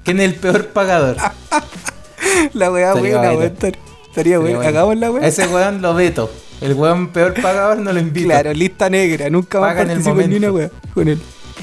¿Quién 0.04 0.20
es 0.20 0.26
el 0.26 0.34
peor 0.36 0.68
pagador? 0.68 1.16
La 2.54 2.70
weá 2.70 2.94
buena, 2.94 3.20
weón. 3.32 3.42
estar- 3.42 3.76
Estaría 4.08 4.38
bueno. 4.38 4.60
Hagamos 4.60 4.96
la 4.96 5.10
weá. 5.10 5.26
Ese 5.26 5.46
weón 5.48 5.82
lo 5.82 5.94
veto. 5.94 6.30
El 6.60 6.72
weón 6.74 7.08
peor 7.08 7.34
pagador 7.40 7.78
no 7.78 7.92
lo 7.92 8.00
invito. 8.00 8.28
Claro, 8.28 8.52
lista 8.54 8.88
negra. 8.88 9.28
Nunca 9.28 9.60
más 9.60 9.76
en 9.78 9.88
participo 9.88 10.20
en 10.20 10.30
ni 10.30 10.36
una 10.36 10.50
weá 10.52 10.70
con 10.94 11.08
él. 11.08 11.20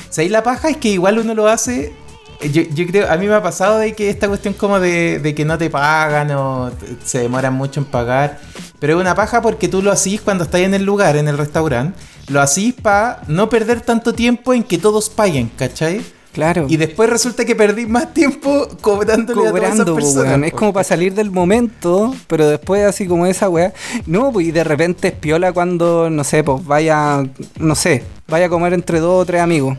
¿Sabéis 0.09 0.31
la 0.31 0.43
paja? 0.43 0.69
Es 0.69 0.77
que 0.77 0.89
igual 0.89 1.17
uno 1.19 1.33
lo 1.33 1.47
hace 1.47 1.93
yo, 2.51 2.61
yo 2.73 2.85
creo, 2.87 3.09
a 3.09 3.15
mí 3.15 3.25
me 3.25 3.33
ha 3.35 3.41
pasado 3.41 3.77
de 3.79 3.93
que 3.93 4.09
esta 4.09 4.27
cuestión 4.27 4.53
como 4.53 4.79
de, 4.81 5.19
de 5.19 5.33
que 5.33 5.45
no 5.45 5.57
te 5.57 5.69
pagan 5.69 6.29
o 6.31 6.71
se 7.03 7.19
demoran 7.19 7.53
mucho 7.53 7.79
en 7.79 7.85
pagar, 7.85 8.39
pero 8.83 8.95
es 8.95 8.99
una 8.99 9.15
paja 9.15 9.41
porque 9.41 9.69
tú 9.69 9.81
lo 9.81 9.93
hacís 9.93 10.19
cuando 10.19 10.43
estás 10.43 10.59
en 10.59 10.73
el 10.73 10.83
lugar, 10.83 11.15
en 11.15 11.29
el 11.29 11.37
restaurante, 11.37 11.97
lo 12.27 12.41
hacís 12.41 12.73
para 12.73 13.21
no 13.29 13.47
perder 13.47 13.79
tanto 13.79 14.11
tiempo 14.11 14.53
en 14.53 14.61
que 14.61 14.77
todos 14.77 15.09
paguen, 15.09 15.49
¿cachai? 15.55 16.01
Claro. 16.33 16.65
Y 16.67 16.75
después 16.75 17.09
resulta 17.09 17.45
que 17.45 17.55
perdís 17.55 17.87
más 17.87 18.13
tiempo 18.13 18.67
cobrándole 18.81 19.47
a 19.47 19.51
cobrando, 19.51 19.85
todas 19.85 20.01
po, 20.03 20.09
esas 20.09 20.15
personas. 20.25 20.47
Es 20.49 20.53
como 20.53 20.73
para 20.73 20.83
salir 20.83 21.13
del 21.13 21.31
momento, 21.31 22.13
pero 22.27 22.45
después 22.49 22.83
así 22.83 23.07
como 23.07 23.25
esa 23.25 23.47
weá. 23.47 23.71
No, 24.05 24.33
pues 24.33 24.47
y 24.47 24.51
de 24.51 24.65
repente 24.65 25.07
es 25.07 25.13
piola 25.13 25.53
cuando, 25.53 26.09
no 26.09 26.25
sé, 26.25 26.43
pues 26.43 26.65
vaya, 26.65 27.23
no 27.59 27.75
sé, 27.75 28.03
vaya 28.27 28.47
a 28.47 28.49
comer 28.49 28.73
entre 28.73 28.99
dos 28.99 29.21
o 29.21 29.25
tres 29.25 29.39
amigos. 29.39 29.77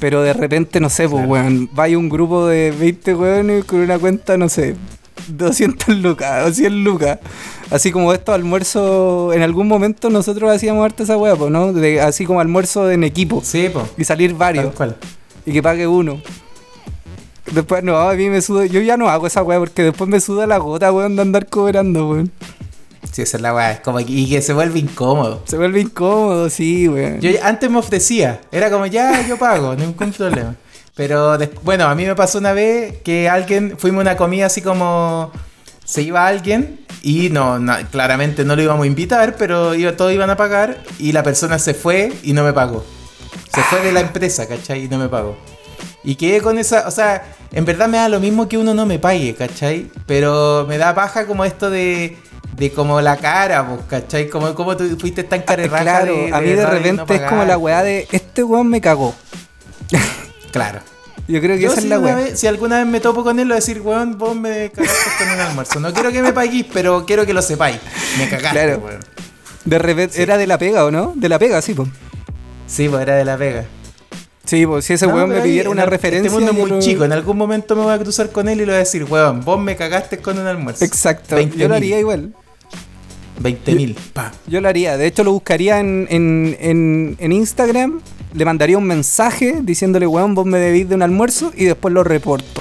Pero 0.00 0.22
de 0.22 0.32
repente, 0.32 0.80
no 0.80 0.90
sé, 0.90 1.08
pues 1.08 1.24
Claro. 1.24 1.30
weón, 1.30 1.70
vaya 1.72 1.96
un 1.96 2.08
grupo 2.08 2.48
de 2.48 2.72
20 2.72 3.14
weones 3.14 3.64
con 3.64 3.78
una 3.78 3.96
cuenta, 3.96 4.36
no 4.36 4.48
sé, 4.48 4.74
200 5.28 5.96
lucas 5.98 6.46
o 6.46 6.52
100 6.52 6.84
lucas. 6.84 7.18
Así 7.70 7.90
como 7.90 8.12
estos 8.12 8.34
almuerzos, 8.34 9.34
en 9.34 9.42
algún 9.42 9.68
momento 9.68 10.10
nosotros 10.10 10.50
hacíamos 10.50 10.84
harta 10.84 11.02
esa 11.02 11.18
pues, 11.18 11.50
¿no? 11.50 11.72
De, 11.72 12.00
así 12.00 12.26
como 12.26 12.40
almuerzo 12.40 12.90
en 12.90 13.04
equipo. 13.04 13.40
Sí, 13.44 13.68
po. 13.68 13.88
Y 13.96 14.04
salir 14.04 14.34
varios 14.34 14.66
Tal 14.66 14.74
cual. 14.74 14.96
y 15.46 15.52
que 15.52 15.62
pague 15.62 15.86
uno. 15.86 16.20
Después, 17.52 17.82
no, 17.84 17.96
a 17.98 18.14
mí 18.14 18.30
me 18.30 18.40
suda. 18.40 18.66
Yo 18.66 18.80
ya 18.80 18.96
no 18.96 19.08
hago 19.08 19.26
esa 19.26 19.42
weá 19.42 19.58
porque 19.58 19.82
después 19.82 20.08
me 20.08 20.20
suda 20.20 20.46
la 20.46 20.58
gota, 20.58 20.92
weón, 20.92 21.16
de 21.16 21.22
andar 21.22 21.46
cobrando, 21.46 22.08
weón. 22.08 22.30
Sí, 23.12 23.22
esa 23.22 23.36
es 23.36 23.42
la 23.42 23.54
weá. 23.54 23.72
es 23.72 23.80
Como 23.80 24.00
y 24.00 24.28
que 24.28 24.40
se 24.40 24.52
vuelve 24.54 24.78
incómodo. 24.78 25.42
Se 25.44 25.56
vuelve 25.56 25.80
incómodo, 25.80 26.48
sí, 26.48 26.88
weón. 26.88 27.20
Yo 27.20 27.30
antes 27.42 27.70
me 27.70 27.78
ofrecía, 27.78 28.40
era 28.50 28.70
como 28.70 28.86
ya, 28.86 29.26
yo 29.26 29.36
pago, 29.38 29.74
ningún 29.74 30.12
problema. 30.12 30.56
Pero 30.94 31.36
bueno, 31.62 31.86
a 31.86 31.94
mí 31.94 32.04
me 32.06 32.14
pasó 32.14 32.38
una 32.38 32.52
vez 32.52 32.98
que 33.02 33.28
alguien, 33.28 33.76
fuimos 33.78 34.00
a 34.00 34.02
una 34.02 34.16
comida 34.16 34.46
así 34.46 34.62
como 34.62 35.32
se 35.84 36.02
iba 36.02 36.26
alguien 36.26 36.80
y 37.02 37.30
no, 37.30 37.58
no, 37.58 37.74
claramente 37.90 38.44
no 38.44 38.54
lo 38.56 38.62
íbamos 38.62 38.84
a 38.84 38.86
invitar, 38.86 39.34
pero 39.36 39.74
iba, 39.74 39.92
todos 39.96 40.12
iban 40.12 40.30
a 40.30 40.36
pagar 40.36 40.78
y 40.98 41.12
la 41.12 41.22
persona 41.22 41.58
se 41.58 41.74
fue 41.74 42.12
y 42.22 42.32
no 42.32 42.44
me 42.44 42.52
pagó. 42.52 42.84
Se 43.52 43.60
fue 43.64 43.80
de 43.80 43.92
la 43.92 44.00
empresa, 44.00 44.46
¿cachai? 44.46 44.84
Y 44.84 44.88
no 44.88 44.98
me 44.98 45.08
pagó. 45.08 45.36
Y 46.04 46.14
quedé 46.16 46.40
con 46.40 46.58
esa, 46.58 46.86
o 46.86 46.90
sea, 46.90 47.24
en 47.50 47.64
verdad 47.64 47.88
me 47.88 47.98
da 47.98 48.08
lo 48.08 48.20
mismo 48.20 48.48
que 48.48 48.56
uno 48.58 48.72
no 48.72 48.86
me 48.86 48.98
pague, 48.98 49.34
¿cachai? 49.34 49.90
Pero 50.06 50.64
me 50.68 50.78
da 50.78 50.94
paja 50.94 51.26
como 51.26 51.44
esto 51.44 51.70
de, 51.70 52.16
de 52.56 52.70
como 52.70 53.00
la 53.00 53.16
cara, 53.16 53.66
pues, 53.66 53.80
¿cachai? 53.88 54.28
Como, 54.28 54.54
como 54.54 54.76
tú 54.76 54.96
fuiste 55.00 55.24
tan 55.24 55.42
carerraja 55.42 55.82
claro, 55.82 56.14
de- 56.14 56.32
a 56.32 56.40
mí 56.40 56.50
de 56.50 56.66
repente 56.66 57.02
no 57.02 57.14
es 57.14 57.20
como 57.30 57.44
la 57.44 57.58
weá 57.58 57.82
de 57.82 58.06
este 58.12 58.44
weón 58.44 58.68
me 58.68 58.80
cagó. 58.80 59.14
Claro. 60.54 60.80
Yo 61.28 61.40
creo 61.40 61.56
que 61.56 61.62
Yo 61.62 61.68
esa 61.70 61.78
es 61.78 61.82
si, 61.84 61.88
la 61.88 61.98
una 61.98 62.06
weá. 62.14 62.16
vez- 62.16 62.38
si 62.38 62.46
alguna 62.46 62.78
vez 62.78 62.86
me 62.86 63.00
topo 63.00 63.22
con 63.24 63.38
él, 63.40 63.48
lo 63.48 63.54
voy 63.54 63.58
a 63.58 63.60
decir, 63.60 63.80
weón, 63.80 64.16
vos 64.18 64.36
me 64.36 64.70
cagaste 64.70 65.10
con 65.18 65.28
un 65.34 65.40
almuerzo. 65.40 65.80
No 65.80 65.92
quiero 65.92 66.12
que 66.12 66.22
me 66.22 66.32
paguéis, 66.32 66.66
pero 66.72 67.04
quiero 67.06 67.26
que 67.26 67.34
lo 67.34 67.42
sepáis. 67.42 67.78
Me 68.18 68.28
cagaste, 68.28 68.50
Claro. 68.58 68.78
weón. 68.84 69.00
De 69.64 69.78
repente, 69.78 70.22
era 70.22 70.38
de 70.38 70.46
la 70.46 70.56
pega, 70.58 70.84
¿o 70.84 70.90
no? 70.90 71.12
De 71.16 71.28
la 71.28 71.38
pega, 71.38 71.60
sí, 71.60 71.74
pues. 71.74 71.88
Sí, 72.66 72.88
pues 72.88 73.02
era 73.02 73.16
de 73.16 73.24
la 73.24 73.36
pega. 73.36 73.64
Sí, 74.44 74.66
pues 74.66 74.84
si 74.84 74.92
ese 74.92 75.06
No, 75.06 75.14
weón 75.14 75.30
me 75.30 75.40
pidiera 75.40 75.70
una 75.70 75.84
el- 75.84 75.90
referencia. 75.90 76.26
Este 76.28 76.38
mundo 76.38 76.52
es 76.52 76.58
muy 76.58 76.70
lo- 76.70 76.80
chico. 76.80 77.04
En 77.04 77.12
algún 77.12 77.36
momento 77.38 77.74
me 77.74 77.82
voy 77.82 77.94
a 77.94 77.98
cruzar 77.98 78.30
con 78.30 78.48
él 78.48 78.56
y 78.60 78.66
le 78.66 78.72
voy 78.72 78.74
a 78.74 78.78
decir, 78.78 79.04
weón, 79.04 79.40
vos 79.40 79.58
me 79.58 79.74
cagaste 79.76 80.18
con 80.18 80.38
un 80.38 80.46
almuerzo. 80.46 80.84
Exacto. 80.84 81.34
20 81.36 81.56
yo 81.56 81.66
lo 81.68 81.74
haría 81.74 81.98
igual. 81.98 82.32
20 83.40 83.74
mil. 83.74 83.96
Pa. 84.12 84.32
Yo 84.46 84.60
lo 84.60 84.68
haría. 84.68 84.96
De 84.96 85.06
hecho, 85.06 85.24
lo 85.24 85.32
buscaría 85.32 85.80
en, 85.80 86.06
en, 86.10 86.56
en, 86.60 87.16
en 87.18 87.32
Instagram. 87.32 88.00
Le 88.34 88.44
mandaría 88.44 88.76
un 88.76 88.84
mensaje 88.84 89.60
diciéndole, 89.62 90.06
weón, 90.06 90.34
vos 90.34 90.44
me 90.44 90.58
debís 90.58 90.88
de 90.88 90.94
un 90.96 91.02
almuerzo 91.02 91.52
y 91.56 91.64
después 91.66 91.94
lo 91.94 92.02
reporto. 92.04 92.60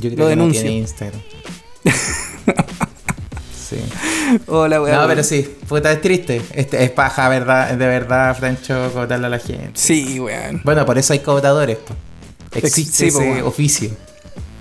Yo 0.00 0.10
creo 0.10 0.16
Lo 0.18 0.24
que 0.24 0.30
denuncio. 0.30 0.60
no 0.60 0.66
tiene 0.66 0.78
Instagram. 0.78 1.20
sí. 3.68 3.76
Hola, 4.46 4.82
weón. 4.82 4.96
No, 5.00 5.06
pero 5.06 5.22
sí, 5.22 5.48
puta, 5.68 5.92
es 5.92 6.00
triste. 6.00 6.42
Este, 6.52 6.82
es 6.82 6.90
paja, 6.90 7.28
verdad, 7.28 7.70
de 7.70 7.86
verdad, 7.86 8.36
Francho, 8.36 8.90
cobrarle 8.92 9.26
a 9.26 9.30
la 9.30 9.38
gente. 9.38 9.70
Sí, 9.74 10.18
weón. 10.18 10.60
Bueno, 10.64 10.84
por 10.84 10.98
eso 10.98 11.12
hay 11.12 11.20
cobradores. 11.20 11.78
Existe 12.52 12.92
Sí, 12.92 13.06
ese 13.06 13.18
weón. 13.18 13.42
oficio. 13.42 13.90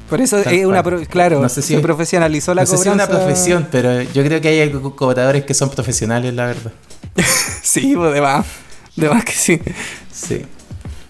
Por 0.09 0.21
eso 0.21 0.41
Tal 0.43 0.53
es 0.53 0.65
una. 0.65 0.83
pro- 0.83 1.01
claro, 1.07 1.41
No 1.41 1.49
sé 1.49 1.61
si 1.63 1.69
se 1.69 1.75
es- 1.75 1.81
profesionalizó 1.81 2.53
la 2.53 2.61
no 2.63 2.67
sé 2.67 2.77
si 2.77 2.87
es 2.87 2.93
una 2.93 3.07
cobranza. 3.07 3.25
profesión, 3.25 3.67
pero 3.71 4.01
yo 4.01 4.23
creo 4.23 4.39
que 4.41 4.47
hay 4.49 4.69
co- 4.71 4.95
cobradores 4.95 5.43
que 5.43 5.53
son 5.55 5.69
profesionales, 5.71 6.33
la 6.33 6.45
verdad. 6.47 6.71
Sí, 7.63 7.93
pues 7.95 8.13
de 8.13 8.21
más. 8.21 8.45
De 8.95 9.09
más 9.09 9.25
que 9.25 9.31
sí. 9.31 9.59
Sí. 10.25 10.45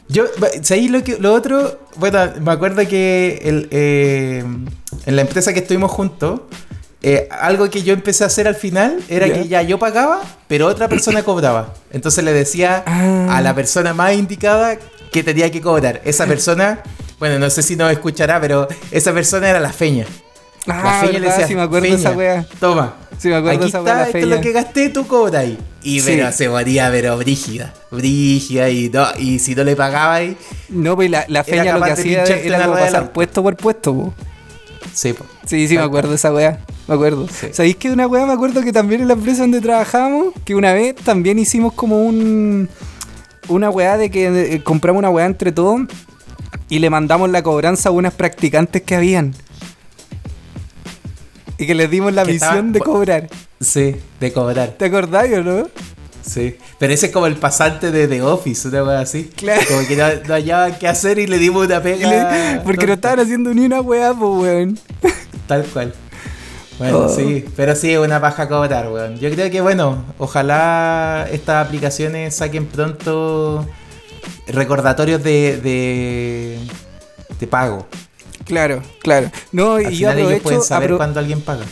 Yo, 0.10 0.26
¿sabéis 0.62 0.92
lo, 0.92 1.04
que, 1.04 1.18
lo 1.18 1.34
otro? 1.34 1.80
Bueno, 1.96 2.20
me 2.42 2.52
acuerdo 2.52 2.86
que 2.88 3.40
el, 3.44 3.68
eh, 3.72 4.44
en 5.06 5.16
la 5.16 5.22
empresa 5.22 5.54
que 5.54 5.60
estuvimos 5.60 5.92
juntos, 5.92 6.42
eh, 7.02 7.28
algo 7.32 7.70
que 7.70 7.84
yo 7.84 7.94
empecé 7.94 8.24
a 8.24 8.28
hacer 8.28 8.48
al 8.48 8.56
final 8.56 9.00
era 9.10 9.28
que 9.32 9.48
ya 9.48 9.62
yo 9.62 9.80
pagaba, 9.80 10.22
pero 10.48 10.68
otra 10.68 10.88
persona 10.88 11.24
cobraba. 11.24 11.74
Entonces 11.92 12.24
le 12.24 12.32
decía 12.34 12.84
Ah. 12.86 13.38
a 13.38 13.42
la 13.42 13.56
persona 13.56 13.94
más 13.94 14.14
indicada 14.14 14.78
que 15.12 15.24
tenía 15.24 15.52
que 15.52 15.62
cobrar. 15.62 16.02
Esa 16.06 16.26
persona, 16.26 16.82
bueno, 17.20 17.40
no 17.40 17.50
sé 17.50 17.64
si 17.64 17.76
nos 17.76 17.92
escuchará, 17.92 18.40
pero 18.42 18.68
esa 18.92 19.14
persona 19.14 19.50
era 19.50 19.60
la 19.60 19.72
feña. 19.74 20.06
La 20.66 20.80
Ah, 20.80 21.02
feña 21.06 21.20
verdad, 21.20 21.46
sí 21.48 21.56
me 21.56 21.62
acuerdo 21.62 21.88
de 21.88 21.94
esa 21.96 22.10
"Feña, 22.10 22.18
wea. 22.18 22.46
Toma. 22.60 22.96
Sí 23.18 23.30
me 23.30 23.36
acuerdo 23.36 23.60
Aquí 23.60 23.70
esa 23.70 23.80
está, 23.80 24.06
esto 24.06 24.18
es 24.18 24.26
lo 24.28 24.42
que 24.42 24.52
gasté, 24.52 24.90
tú 24.90 25.06
cobra 25.08 25.40
ahí. 25.40 25.58
Y 25.82 26.00
Sí. 26.00 26.12
pero 26.16 26.32
se 26.32 26.50
moría, 26.50 26.90
pero 26.92 27.18
brígida. 27.18 27.74
Brígida 27.92 28.70
y 28.70 28.90
no, 28.90 29.06
y 29.18 29.40
si 29.40 29.56
no 29.56 29.64
le 29.64 29.76
pagaba 29.76 30.16
ahí, 30.16 30.38
No, 30.70 30.96
pues 30.96 31.10
la, 31.12 31.26
la 31.28 31.44
feña 31.44 31.78
lo 31.78 31.84
que 31.86 31.92
hacía 31.92 32.24
era 32.24 32.64
como 32.66 32.78
pasar 32.78 33.12
puesto 33.12 33.44
por 33.44 33.56
puesto, 33.56 33.94
po. 33.94 34.14
sí, 34.94 35.14
po. 35.14 35.26
Sí, 35.46 35.68
sí, 35.68 35.76
me 35.78 35.84
acuerdo 35.84 36.10
de 36.10 36.16
esa 36.16 36.34
weá. 36.34 36.60
Me 36.88 36.96
acuerdo. 36.96 37.28
Sí. 37.30 37.48
¿Sabéis 37.54 37.76
que 37.78 37.88
de 37.90 37.94
una 37.94 38.08
weá 38.08 38.26
me 38.26 38.34
acuerdo 38.34 38.62
que 38.62 38.74
también 38.74 39.02
en 39.02 39.08
la 39.08 39.14
empresa 39.14 39.42
donde 39.42 39.62
trabajábamos, 39.62 40.34
que 40.44 40.56
una 40.56 40.74
vez 40.74 40.96
también 40.96 41.40
hicimos 41.40 41.74
como 41.74 42.04
un. 42.04 42.70
Una 43.50 43.70
weá 43.70 43.98
de 43.98 44.10
que 44.10 44.56
eh, 44.56 44.64
compramos 44.64 45.00
una 45.00 45.10
weá 45.10 45.26
entre 45.26 45.52
todos 45.52 45.82
y 46.70 46.80
le 46.80 46.90
mandamos 46.90 47.30
la 47.30 47.44
cobranza 47.44 47.90
a 47.90 47.92
unas 47.92 48.14
practicantes 48.14 48.82
que 48.84 48.96
habían. 48.96 49.34
Y 51.64 51.68
que 51.68 51.76
les 51.76 51.90
dimos 51.90 52.14
la 52.14 52.26
misión 52.26 52.72
de 52.74 52.80
cobrar. 52.82 53.30
Sí, 53.62 53.96
de 54.20 54.34
cobrar. 54.34 54.70
¿Te 54.78 54.86
acordás 54.86 55.28
o 55.32 55.42
no? 55.44 55.68
Sí. 56.22 56.58
Pero 56.80 56.94
ese 56.94 57.06
es 57.08 57.12
como 57.12 57.28
el 57.28 57.36
pasante 57.36 57.92
de 57.92 58.08
The 58.08 58.22
Office, 58.22 58.68
una 58.68 58.84
wea 58.84 59.00
así. 59.00 59.30
Claro. 59.36 59.62
Como 59.68 59.88
que 59.88 59.96
no, 59.96 60.06
no 60.28 60.34
hallaban 60.34 60.78
qué 60.80 60.88
hacer 60.88 61.20
y 61.20 61.28
le 61.28 61.38
dimos 61.38 61.66
una 61.66 61.82
pega. 61.82 62.10
le- 62.56 62.60
porque 62.62 62.86
no 62.88 62.94
estaban 62.94 63.20
haciendo 63.20 63.54
ni 63.54 63.66
una 63.66 63.82
weá, 63.82 64.14
pues 64.14 64.32
weón. 64.42 64.80
Tal 65.48 65.64
cual. 65.66 65.94
Bueno, 66.80 66.98
Oh. 67.00 67.10
sí, 67.10 67.46
pero 67.56 67.76
sí, 67.76 67.92
es 67.92 68.00
una 68.00 68.20
paja 68.20 68.48
cobrar, 68.50 68.90
weón. 68.90 69.18
Yo 69.20 69.30
creo 69.32 69.50
que, 69.52 69.62
bueno, 69.62 70.04
ojalá 70.18 71.28
estas 71.32 71.66
aplicaciones 71.66 72.36
saquen 72.36 72.66
pronto 72.66 73.66
recordatorios 74.48 75.22
de, 75.24 75.60
de, 75.62 76.58
de 77.40 77.48
pago. 77.48 77.86
Claro, 78.46 78.82
claro. 79.02 79.32
No, 79.52 79.76
Al 79.76 79.82
y 79.94 79.98
yo 79.98 80.10
final 80.12 80.18
ellos 80.20 80.28
pueden 80.28 80.40
aprovecho, 80.60 80.62
saber 80.64 80.92
apro- 80.92 80.98
cuando 80.98 81.20
alguien 81.20 81.42
paga. 81.42 81.66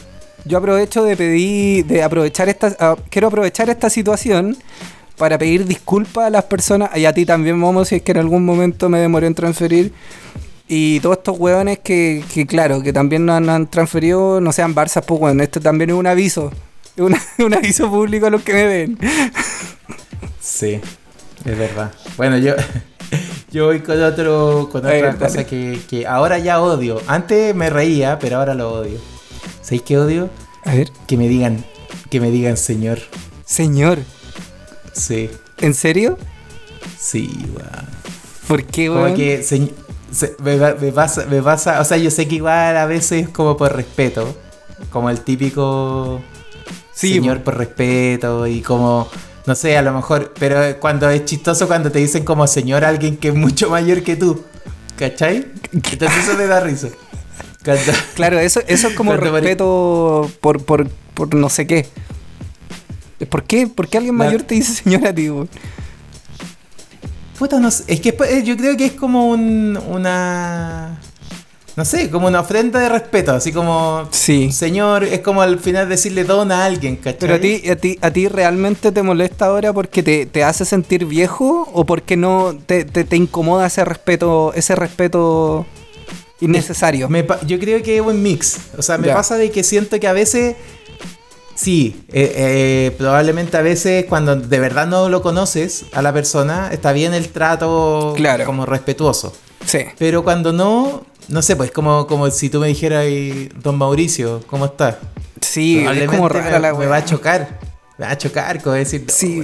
Yo 0.45 0.57
aprovecho 0.57 1.03
de 1.03 1.15
pedir, 1.17 1.85
de 1.85 2.01
aprovechar 2.03 2.49
esta, 2.49 2.75
ah, 2.79 2.95
quiero 3.09 3.27
aprovechar 3.27 3.69
esta 3.69 3.89
situación 3.89 4.57
para 5.17 5.37
pedir 5.37 5.65
disculpas 5.65 6.25
a 6.25 6.29
las 6.31 6.45
personas, 6.45 6.95
y 6.97 7.05
a 7.05 7.13
ti 7.13 7.25
también, 7.25 7.59
Momo, 7.59 7.85
si 7.85 7.95
es 7.97 8.01
que 8.01 8.11
en 8.13 8.17
algún 8.17 8.43
momento 8.43 8.89
me 8.89 8.99
demoré 8.99 9.27
en 9.27 9.35
transferir. 9.35 9.93
Y 10.67 10.99
todos 11.01 11.17
estos 11.17 11.37
hueones 11.37 11.79
que, 11.79 12.23
que 12.33 12.47
claro, 12.47 12.81
que 12.81 12.91
también 12.93 13.25
nos 13.25 13.35
han, 13.35 13.49
han 13.49 13.67
transferido, 13.69 14.39
no 14.41 14.51
sean 14.53 14.73
Barzas, 14.73 15.03
pues 15.05 15.19
bueno, 15.19 15.43
esto 15.43 15.59
también 15.59 15.89
es 15.91 15.95
un 15.97 16.07
aviso. 16.07 16.51
Es 16.95 17.03
un 17.45 17.53
aviso 17.53 17.89
público 17.89 18.25
a 18.25 18.29
los 18.29 18.41
que 18.41 18.53
me 18.53 18.65
ven. 18.65 18.97
Sí, 20.39 20.79
es 21.45 21.57
verdad. 21.57 21.91
Bueno, 22.17 22.37
yo, 22.37 22.53
yo 23.51 23.65
voy 23.67 23.81
con 23.81 24.01
otro, 24.01 24.69
con 24.71 24.81
ver, 24.83 25.05
otra 25.05 25.27
cosa 25.27 25.45
que, 25.45 25.79
que 25.89 26.07
ahora 26.07 26.37
ya 26.39 26.61
odio. 26.61 27.01
Antes 27.07 27.53
me 27.55 27.69
reía, 27.69 28.17
pero 28.19 28.37
ahora 28.37 28.53
lo 28.53 28.71
odio. 28.71 28.99
¿Sabéis 29.61 29.81
qué 29.83 29.97
odio? 29.97 30.29
A 30.65 30.73
ver. 30.75 30.91
Que 31.07 31.17
me 31.17 31.27
digan, 31.27 31.63
que 32.09 32.19
me 32.21 32.31
digan 32.31 32.57
señor. 32.57 32.99
Señor, 33.45 33.99
Sí, 34.93 35.29
¿en 35.59 35.73
serio? 35.73 36.17
sí, 36.99 37.29
weón. 37.55 37.85
¿Por 38.47 38.63
qué, 38.65 38.87
Como 38.87 39.03
weón? 39.03 39.15
que 39.15 39.43
se- 39.43 39.71
se- 40.11 40.35
me, 40.43 40.57
me 40.57 40.91
pasa, 40.91 41.25
me 41.25 41.41
pasa, 41.41 41.79
o 41.81 41.85
sea, 41.85 41.97
yo 41.97 42.11
sé 42.11 42.27
que 42.27 42.35
igual 42.35 42.75
a 42.77 42.85
veces 42.85 43.29
como 43.29 43.55
por 43.57 43.75
respeto, 43.75 44.35
como 44.89 45.09
el 45.09 45.21
típico 45.21 46.21
Sí, 46.93 47.13
señor 47.15 47.41
por 47.41 47.57
respeto 47.57 48.45
y 48.47 48.61
como, 48.61 49.07
no 49.45 49.55
sé, 49.55 49.77
a 49.77 49.81
lo 49.81 49.93
mejor, 49.93 50.33
pero 50.39 50.79
cuando 50.79 51.09
es 51.09 51.25
chistoso 51.25 51.67
cuando 51.67 51.91
te 51.91 51.99
dicen 51.99 52.23
como 52.23 52.45
señor 52.47 52.83
a 52.85 52.89
alguien 52.89 53.17
que 53.17 53.29
es 53.29 53.35
mucho 53.35 53.69
mayor 53.69 54.03
que 54.03 54.15
tú, 54.15 54.43
¿cachai? 54.97 55.47
Entonces 55.71 56.27
eso 56.27 56.37
me 56.37 56.45
da 56.47 56.59
risa. 56.59 56.89
Cuando- 57.63 57.83
Claro, 58.15 58.39
eso, 58.39 58.59
eso 58.67 58.87
es 58.89 58.93
como 58.95 59.11
pare- 59.15 59.29
respeto 59.31 60.29
por, 60.41 60.63
por, 60.63 60.89
por 60.89 61.33
no 61.33 61.49
sé 61.49 61.65
qué. 61.67 61.87
¿Por 63.29 63.43
qué? 63.43 63.67
¿Por 63.67 63.87
qué 63.87 63.97
alguien 63.97 64.15
mayor 64.15 64.41
te 64.43 64.55
dice 64.55 64.73
señora 64.83 65.09
a 65.09 65.13
ti, 65.13 65.29
puta, 67.37 67.59
no 67.59 67.71
sé. 67.71 67.83
Es 67.87 67.99
que 68.01 68.15
yo 68.43 68.57
creo 68.57 68.77
que 68.77 68.85
es 68.85 68.91
como 68.93 69.29
un, 69.29 69.77
una. 69.89 70.99
No 71.75 71.85
sé, 71.85 72.09
como 72.09 72.27
una 72.27 72.41
ofrenda 72.41 72.79
de 72.79 72.89
respeto. 72.89 73.31
Así 73.31 73.51
como. 73.53 74.07
Sí. 74.11 74.51
Señor, 74.51 75.03
es 75.03 75.21
como 75.21 75.41
al 75.41 75.59
final 75.59 75.87
decirle 75.87 76.23
dona 76.25 76.63
a 76.63 76.65
alguien, 76.65 76.97
¿cachai? 76.97 77.17
Pero 77.19 77.35
a 77.35 77.39
ti, 77.39 77.69
a 77.69 77.75
ti, 77.75 77.97
a 78.01 78.11
ti 78.11 78.27
realmente 78.27 78.91
te 78.91 79.01
molesta 79.03 79.45
ahora 79.45 79.71
porque 79.71 80.03
te, 80.03 80.25
te 80.25 80.43
hace 80.43 80.65
sentir 80.65 81.05
viejo 81.05 81.69
o 81.73 81.85
porque 81.85 82.17
no 82.17 82.55
te, 82.65 82.83
te, 82.85 83.03
te 83.05 83.15
incomoda 83.15 83.67
ese 83.67 83.85
respeto, 83.85 84.51
ese 84.53 84.75
respeto 84.75 85.65
innecesario. 86.41 87.07
Me 87.07 87.25
yo 87.45 87.59
creo 87.59 87.81
que 87.81 87.95
es 87.97 88.01
un 88.01 88.21
mix. 88.21 88.57
O 88.77 88.81
sea, 88.81 88.97
me 88.97 89.07
Ya. 89.07 89.13
pasa 89.15 89.37
de 89.37 89.51
que 89.51 89.63
siento 89.63 89.99
que 89.99 90.07
a 90.07 90.13
veces. 90.13 90.55
Sí, 91.53 92.03
eh, 92.11 92.33
eh, 92.35 92.95
probablemente 92.97 93.55
a 93.57 93.61
veces 93.61 94.05
cuando 94.05 94.35
de 94.35 94.59
verdad 94.59 94.87
no 94.87 95.09
lo 95.09 95.21
conoces 95.21 95.85
a 95.93 96.01
la 96.01 96.11
persona, 96.11 96.69
está 96.71 96.91
bien 96.91 97.13
el 97.13 97.29
trato 97.29 98.13
Claro. 98.15 98.45
como 98.45 98.65
respetuoso. 98.65 99.33
Sí. 99.65 99.79
Pero 99.99 100.23
cuando 100.23 100.53
no, 100.53 101.03
no 101.29 101.41
sé, 101.41 101.55
pues 101.55 101.71
como, 101.71 102.07
como 102.07 102.29
si 102.31 102.49
tú 102.49 102.59
me 102.59 102.67
dijeras, 102.67 103.03
"Ey, 103.05 103.49
don 103.61 103.77
Mauricio, 103.77 104.41
¿cómo 104.47 104.65
estás? 104.65 104.95
Sí, 105.39 105.79
es 105.79 106.07
como 106.09 106.29
rara 106.29 106.51
me, 106.51 106.59
la 106.59 106.73
me 106.73 106.85
va 106.85 106.97
a 106.97 107.05
chocar. 107.05 107.59
Me 107.97 108.05
va 108.05 108.11
a 108.11 108.17
chocar, 108.17 108.61
como 108.61 108.75
decir. 108.75 109.01
no, 109.05 109.11
Sí. 109.13 109.43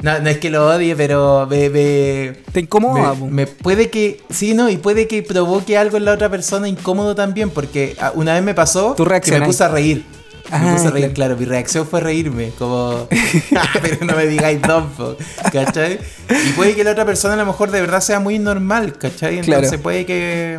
No, 0.00 0.18
no 0.20 0.28
es 0.30 0.38
que 0.38 0.50
lo 0.50 0.66
odie, 0.68 0.94
pero 0.96 1.46
me, 1.48 1.68
me, 1.70 2.32
Te 2.52 2.60
incomoda, 2.60 3.14
me- 3.14 3.30
me 3.30 3.46
puede 3.46 3.88
que. 3.90 4.20
Sí, 4.30 4.54
no, 4.54 4.68
y 4.68 4.76
puede 4.76 5.06
que 5.08 5.22
provoque 5.22 5.76
algo 5.78 5.96
en 5.96 6.04
la 6.04 6.12
otra 6.12 6.28
persona 6.28 6.68
incómodo 6.68 7.14
también, 7.14 7.50
porque 7.50 7.96
ah, 8.00 8.12
una 8.14 8.34
vez 8.34 8.42
me 8.42 8.54
pasó 8.54 8.94
Tú 8.96 9.04
que 9.04 9.38
me 9.38 9.46
puse 9.46 9.62
a 9.64 9.68
reír. 9.68 10.04
Ah, 10.50 10.58
me 10.58 10.72
puse 10.72 10.88
a 10.88 10.90
reír, 10.90 11.12
claro. 11.12 11.34
claro. 11.34 11.36
Mi 11.36 11.44
reacción 11.46 11.86
fue 11.86 12.00
reírme, 12.00 12.50
como. 12.58 13.06
"Ah, 13.56 13.68
pero 13.80 14.04
no 14.04 14.16
me 14.16 14.26
digáis 14.26 14.60
dompo, 14.62 15.16
¿cachai? 15.52 15.98
Y 16.30 16.52
puede 16.52 16.74
que 16.74 16.84
la 16.84 16.92
otra 16.92 17.04
persona 17.04 17.34
a 17.34 17.38
lo 17.38 17.46
mejor 17.46 17.70
de 17.70 17.80
verdad 17.80 18.00
sea 18.00 18.18
muy 18.20 18.38
normal, 18.38 18.96
¿cachai? 18.98 19.38
Entonces 19.38 19.68
Claro. 19.68 19.82
puede 19.82 20.04
que. 20.06 20.58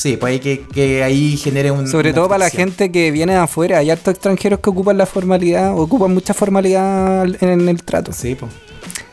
Sí, 0.00 0.16
puede 0.16 0.40
que, 0.40 0.62
que 0.62 1.02
ahí 1.02 1.36
genere 1.36 1.70
un. 1.70 1.86
Sobre 1.86 2.14
todo 2.14 2.26
para 2.26 2.46
la 2.46 2.48
gente 2.48 2.90
que 2.90 3.10
viene 3.10 3.34
de 3.34 3.40
afuera. 3.40 3.76
Hay 3.76 3.90
hartos 3.90 4.14
extranjeros 4.14 4.60
que 4.60 4.70
ocupan 4.70 4.96
la 4.96 5.04
formalidad, 5.04 5.78
ocupan 5.78 6.14
mucha 6.14 6.32
formalidad 6.32 7.26
en 7.42 7.68
el 7.68 7.82
trato. 7.82 8.10
Sí. 8.10 8.34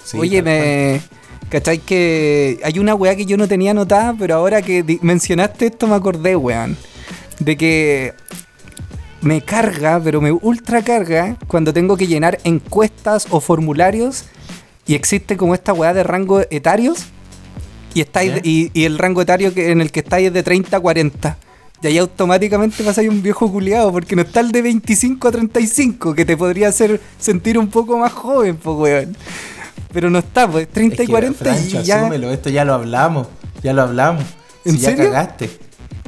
Sí, 0.01 0.17
Oye, 0.17 0.41
cual. 0.41 0.45
me. 0.45 1.01
¿Cachai? 1.49 1.79
Que 1.79 2.61
hay 2.63 2.79
una 2.79 2.95
weá 2.95 3.17
que 3.17 3.25
yo 3.25 3.35
no 3.35 3.49
tenía 3.49 3.71
anotada, 3.71 4.15
pero 4.17 4.35
ahora 4.35 4.61
que 4.61 4.99
mencionaste 5.01 5.65
esto 5.65 5.87
me 5.87 5.95
acordé, 5.95 6.37
weón. 6.37 6.77
De 7.39 7.57
que 7.57 8.13
me 9.19 9.41
carga, 9.41 9.99
pero 10.01 10.21
me 10.21 10.31
ultra 10.31 10.83
carga 10.83 11.35
cuando 11.47 11.73
tengo 11.73 11.97
que 11.97 12.07
llenar 12.07 12.39
encuestas 12.45 13.27
o 13.29 13.41
formularios 13.41 14.23
y 14.85 14.95
existe 14.95 15.35
como 15.35 15.53
esta 15.53 15.73
weá 15.73 15.93
de 15.93 16.03
rango 16.03 16.43
etarios 16.49 17.07
y, 17.97 18.01
estáis, 18.01 18.33
y, 18.43 18.69
y 18.73 18.85
el 18.85 18.97
rango 18.97 19.21
etario 19.21 19.53
que, 19.53 19.71
en 19.71 19.81
el 19.81 19.91
que 19.91 20.01
estáis 20.01 20.27
es 20.27 20.33
de 20.33 20.43
30 20.43 20.77
a 20.77 20.79
40. 20.79 21.37
Y 21.81 21.87
ahí 21.87 21.97
automáticamente 21.99 22.83
pasáis 22.83 23.09
un 23.09 23.21
viejo 23.21 23.51
culiado, 23.51 23.91
porque 23.91 24.15
no 24.15 24.23
está 24.23 24.39
el 24.39 24.51
de 24.51 24.61
25 24.63 25.27
a 25.27 25.31
35, 25.31 26.15
que 26.15 26.25
te 26.25 26.35
podría 26.35 26.69
hacer 26.69 26.99
sentir 27.19 27.57
un 27.59 27.67
poco 27.69 27.97
más 27.97 28.11
joven, 28.13 28.57
pues 28.57 28.77
weón. 28.77 29.17
Pero 29.93 30.09
no 30.09 30.19
está, 30.19 30.49
pues 30.49 30.67
30 30.67 30.95
Es 30.95 31.01
y 31.01 31.05
que, 31.05 31.11
40 31.11 31.37
Francho, 31.45 31.81
y 31.81 31.83
ya. 31.83 32.01
asúmelo, 32.01 32.31
esto 32.31 32.49
ya 32.49 32.65
lo 32.65 32.73
hablamos, 32.73 33.27
ya 33.63 33.73
lo 33.73 33.83
hablamos. 33.83 34.23
¿En 34.65 34.73
Si 34.73 34.79
serio? 34.85 35.05
Ya 35.05 35.11
cagaste, 35.11 35.49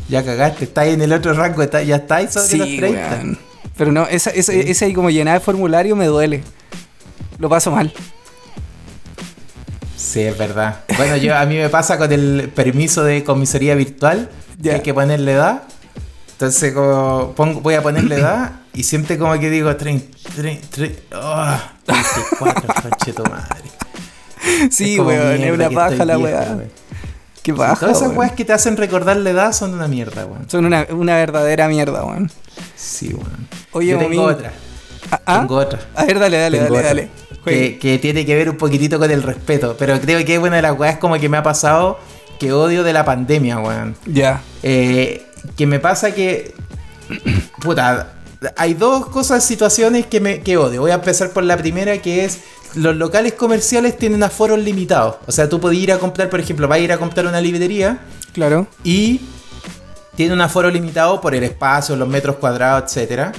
ya 0.09 0.25
cagaste, 0.25 0.63
estáis 0.65 0.93
en 0.95 1.01
el 1.01 1.13
otro 1.13 1.33
rango, 1.33 1.61
está- 1.61 1.81
ya 1.83 1.97
estáis 1.97 2.31
sobre 2.31 2.57
los 2.57 2.67
Sí, 2.67 2.77
30. 2.77 3.09
weón. 3.15 3.37
Pero 3.77 3.91
no, 3.91 4.07
esa, 4.07 4.31
esa, 4.31 4.51
Sí. 4.51 4.61
ese 4.65 4.85
ahí 4.85 4.93
como 4.93 5.09
llenar 5.09 5.35
de 5.35 5.39
formulario 5.39 5.95
me 5.95 6.07
duele. 6.07 6.43
Lo 7.37 7.47
paso 7.47 7.71
mal. 7.71 7.93
Sí, 9.99 10.21
es 10.21 10.37
verdad. 10.37 10.79
Bueno, 10.95 11.17
yo 11.17 11.35
a 11.37 11.45
mí 11.45 11.57
me 11.57 11.67
pasa 11.67 11.97
con 11.97 12.11
el 12.11 12.49
permiso 12.55 13.03
de 13.03 13.23
comisaría 13.25 13.75
virtual, 13.75 14.29
que 14.63 14.71
hay 14.71 14.79
que 14.81 14.93
ponerle 14.93 15.33
edad. 15.33 15.63
Entonces 16.31 16.73
como 16.73 17.33
pongo- 17.35 17.59
voy 17.59 17.73
a 17.73 17.83
ponerle 17.83 18.15
edad 18.15 18.51
y 18.73 18.83
siempre 18.83 19.17
como 19.17 19.37
que 19.37 19.49
digo 19.49 19.75
30, 19.75 20.17
30, 20.37 20.67
30 20.69 21.01
oh, 21.21 21.57
34, 21.85 22.81
conche 22.81 23.13
tu 23.13 23.23
madre. 23.23 23.69
Sí, 24.71 24.93
Es 24.93 24.99
weón, 24.99 25.43
es 25.43 25.51
una 25.51 25.69
paja 25.69 26.05
la 26.05 26.17
weá. 26.17 26.57
Qué 27.43 27.51
baja. 27.51 27.75
Todas 27.81 27.97
esas 27.97 28.07
weón. 28.07 28.19
weas 28.19 28.31
que 28.31 28.45
te 28.45 28.53
hacen 28.53 28.77
recordar 28.77 29.17
la 29.17 29.31
edad 29.31 29.51
son 29.51 29.73
una 29.73 29.89
mierda, 29.89 30.25
weón. 30.25 30.49
Son 30.49 30.63
una, 30.65 30.87
una 30.91 31.15
verdadera 31.17 31.67
mierda, 31.67 32.05
weón. 32.05 32.31
Sí, 32.77 33.13
weón. 33.13 33.47
Oye, 33.73 33.91
Yo 33.91 33.97
tengo 33.97 34.23
otra. 34.23 34.53
Ah, 35.11 35.21
ah. 35.25 35.39
Tengo 35.39 35.55
otra. 35.57 35.79
A 35.95 36.05
ver, 36.05 36.19
dale, 36.19 36.37
dale, 36.37 36.57
Tengo 36.59 36.75
dale, 36.75 36.87
dale. 36.87 37.09
Que, 37.45 37.79
que 37.79 37.97
tiene 37.97 38.25
que 38.25 38.35
ver 38.35 38.49
un 38.49 38.57
poquitito 38.57 38.99
con 38.99 39.09
el 39.09 39.23
respeto. 39.23 39.75
Pero 39.79 39.99
creo 39.99 40.23
que 40.25 40.33
es 40.35 40.39
una 40.39 40.57
de 40.57 40.61
las 40.61 40.77
weas 40.77 40.97
como 40.97 41.17
que 41.19 41.29
me 41.29 41.37
ha 41.37 41.43
pasado 41.43 41.99
que 42.39 42.53
odio 42.53 42.83
de 42.83 42.93
la 42.93 43.03
pandemia, 43.05 43.59
weón. 43.59 43.95
Ya. 44.05 44.41
Eh, 44.63 45.25
que 45.57 45.65
me 45.65 45.79
pasa 45.79 46.13
que. 46.13 46.53
Puta, 47.61 48.13
hay 48.55 48.73
dos 48.73 49.07
cosas, 49.07 49.43
situaciones 49.43 50.05
que, 50.05 50.19
me, 50.19 50.41
que 50.41 50.57
odio. 50.57 50.81
Voy 50.81 50.91
a 50.91 50.95
empezar 50.95 51.31
por 51.31 51.43
la 51.43 51.57
primera, 51.57 51.97
que 51.99 52.25
es. 52.25 52.39
Los 52.75 52.95
locales 52.95 53.33
comerciales 53.33 53.97
tienen 53.97 54.21
aforos 54.21 54.59
limitados. 54.59 55.15
O 55.25 55.31
sea, 55.31 55.49
tú 55.49 55.59
puedes 55.59 55.79
ir 55.79 55.91
a 55.91 55.97
comprar, 55.97 56.29
por 56.29 56.39
ejemplo, 56.39 56.67
vas 56.67 56.77
a 56.77 56.79
ir 56.79 56.91
a 56.91 56.97
comprar 56.99 57.25
una 57.25 57.41
librería 57.41 57.99
Claro. 58.31 58.67
y 58.83 59.21
tiene 60.15 60.33
un 60.33 60.41
aforo 60.41 60.69
limitado 60.69 61.19
por 61.19 61.33
el 61.33 61.43
espacio, 61.43 61.95
los 61.95 62.07
metros 62.07 62.35
cuadrados, 62.35 62.83
etcétera. 62.83 63.31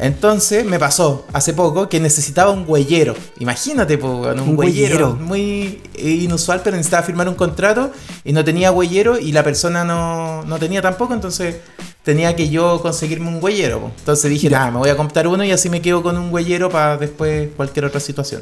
Entonces 0.00 0.64
me 0.64 0.78
pasó 0.78 1.26
hace 1.32 1.52
poco 1.52 1.88
que 1.90 2.00
necesitaba 2.00 2.50
un 2.50 2.64
huellero. 2.66 3.14
Imagínate, 3.38 3.98
po, 3.98 4.08
un, 4.08 4.40
Un 4.40 4.58
huellero. 4.58 5.14
Muy 5.14 5.82
eh, 5.94 6.08
inusual, 6.08 6.62
pero 6.64 6.76
necesitaba 6.76 7.02
firmar 7.02 7.28
un 7.28 7.34
contrato 7.34 7.92
y 8.24 8.32
no 8.32 8.42
tenía 8.42 8.72
huellero 8.72 9.18
y 9.18 9.32
la 9.32 9.44
persona 9.44 9.84
no, 9.84 10.42
no 10.44 10.58
tenía 10.58 10.80
tampoco, 10.80 11.12
entonces 11.12 11.56
tenía 12.02 12.34
que 12.34 12.48
yo 12.48 12.80
conseguirme 12.80 13.28
un 13.28 13.44
huellero. 13.44 13.80
po. 13.80 13.92
Entonces 13.98 14.30
dije, 14.30 14.48
nada, 14.48 14.70
me 14.70 14.78
voy 14.78 14.88
a 14.88 14.96
comprar 14.96 15.26
uno 15.26 15.44
y 15.44 15.52
así 15.52 15.68
me 15.68 15.82
quedo 15.82 16.02
con 16.02 16.16
un 16.16 16.32
huellero 16.32 16.70
para 16.70 16.96
después 16.96 17.50
cualquier 17.54 17.84
otra 17.84 18.00
situación. 18.00 18.40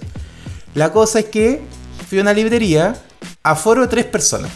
La 0.74 0.92
cosa 0.92 1.18
es 1.18 1.24
que 1.24 1.60
fui 2.08 2.18
a 2.18 2.22
una 2.22 2.32
librería, 2.32 2.94
aforo 3.42 3.88
tres 3.88 4.04
personas. 4.04 4.52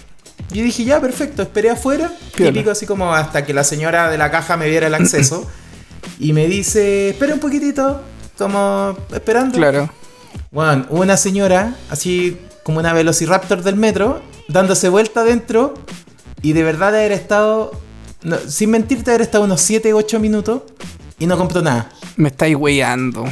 Yo 0.53 0.63
dije, 0.63 0.85
ya, 0.85 1.01
perfecto, 1.01 1.43
esperé 1.43 1.71
afuera, 1.71 2.13
Piola. 2.37 2.53
típico 2.53 2.71
así 2.71 2.87
como 2.87 3.13
hasta 3.13 3.45
que 3.45 3.55
la 3.55 3.65
señora 3.65 4.09
de 4.09 4.19
la 4.19 4.31
caja 4.31 4.57
me 4.57 4.67
diera 4.67 4.87
el 4.87 4.95
acceso. 4.95 5.51
y 6.19 6.33
me 6.33 6.47
dice, 6.47 7.11
espera 7.11 7.35
un 7.35 7.41
poquitito, 7.41 8.01
como 8.37 8.97
esperando. 9.13 9.59
Claro. 9.59 9.91
Bueno, 10.51 10.87
una 10.91 11.17
señora, 11.17 11.77
así 11.91 12.39
como 12.63 12.79
una 12.79 12.93
velociraptor 12.93 13.63
del 13.63 13.77
metro, 13.77 14.21
dándose 14.49 14.89
vuelta 14.89 15.23
adentro 15.23 15.75
y 16.43 16.53
de 16.53 16.63
verdad 16.63 16.93
de 16.93 16.99
haber 16.99 17.13
estado, 17.13 17.73
no, 18.23 18.37
sin 18.39 18.71
mentirte, 18.71 19.11
haber 19.11 19.23
estado 19.23 19.45
unos 19.45 19.61
7, 19.61 19.93
8 19.95 20.21
minutos 20.21 20.63
y 21.19 21.27
no 21.27 21.39
compró 21.39 21.63
nada. 21.63 21.91
Me 22.17 22.29
estáis 22.29 22.57
weyando. 22.57 23.25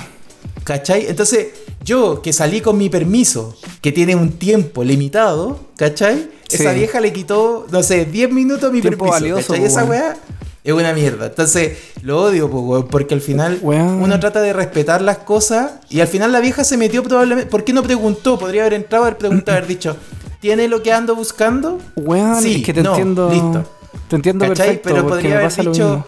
¿Cachai? 0.65 1.07
Entonces, 1.07 1.49
yo 1.83 2.23
que 2.23 2.33
salí 2.33 2.61
con 2.61 2.79
mi 2.79 2.89
permiso, 2.89 3.57
que 3.81 3.93
tiene 3.93 4.15
un 4.15 4.33
tiempo 4.33 4.85
limitado, 4.85 5.61
¿cachai? 5.77 6.31
Esa 6.51 6.73
vieja 6.73 7.01
le 7.01 7.13
quitó, 7.13 7.67
no 7.71 7.83
sé, 7.83 8.05
10 8.05 8.33
minutos 8.33 8.71
a 8.71 8.73
mi 8.73 8.81
Tiempo 8.81 9.05
permiso. 9.07 9.21
valioso, 9.21 9.53
¿cachai? 9.53 9.67
Esa 9.67 9.85
weá 9.85 10.17
es 10.63 10.73
una 10.73 10.93
mierda. 10.93 11.27
Entonces, 11.27 11.79
lo 12.03 12.21
odio, 12.23 12.51
po, 12.51 12.61
weón, 12.61 12.89
porque 12.89 13.15
al 13.15 13.21
final 13.21 13.59
Weón. 13.63 14.03
uno 14.03 14.21
trata 14.21 14.41
de 14.43 14.53
respetar 14.53 15.01
las 15.03 15.19
cosas 15.19 15.73
y 15.89 16.01
al 16.01 16.09
final 16.09 16.33
la 16.33 16.41
vieja 16.41 16.65
se 16.65 16.77
metió 16.77 17.03
probablemente. 17.03 17.51
¿Por 17.51 17.65
qué 17.65 17.73
no 17.73 17.83
preguntó? 17.83 18.39
Podría 18.39 18.63
haber 18.63 18.75
entrado, 18.75 19.05
haber 19.05 19.17
preguntado, 19.19 19.57
haber 19.57 19.69
dicho, 19.69 19.97
¿tiene 20.41 20.69
lo 20.69 20.83
que 20.83 20.93
ando 20.93 21.15
buscando? 21.17 21.79
Weón, 21.97 22.43
Sí, 22.43 22.57
es 22.57 22.65
que 22.67 22.75
te 22.75 22.83
no, 22.83 22.91
entiendo. 22.91 23.31
listo. 23.31 23.65
Te 24.09 24.17
entiendo 24.17 24.47
¿Cachai? 24.49 24.67
perfecto. 24.67 24.89
Pero 24.91 25.07
podría 25.09 25.39
haber 25.39 25.53
dicho. 25.55 26.05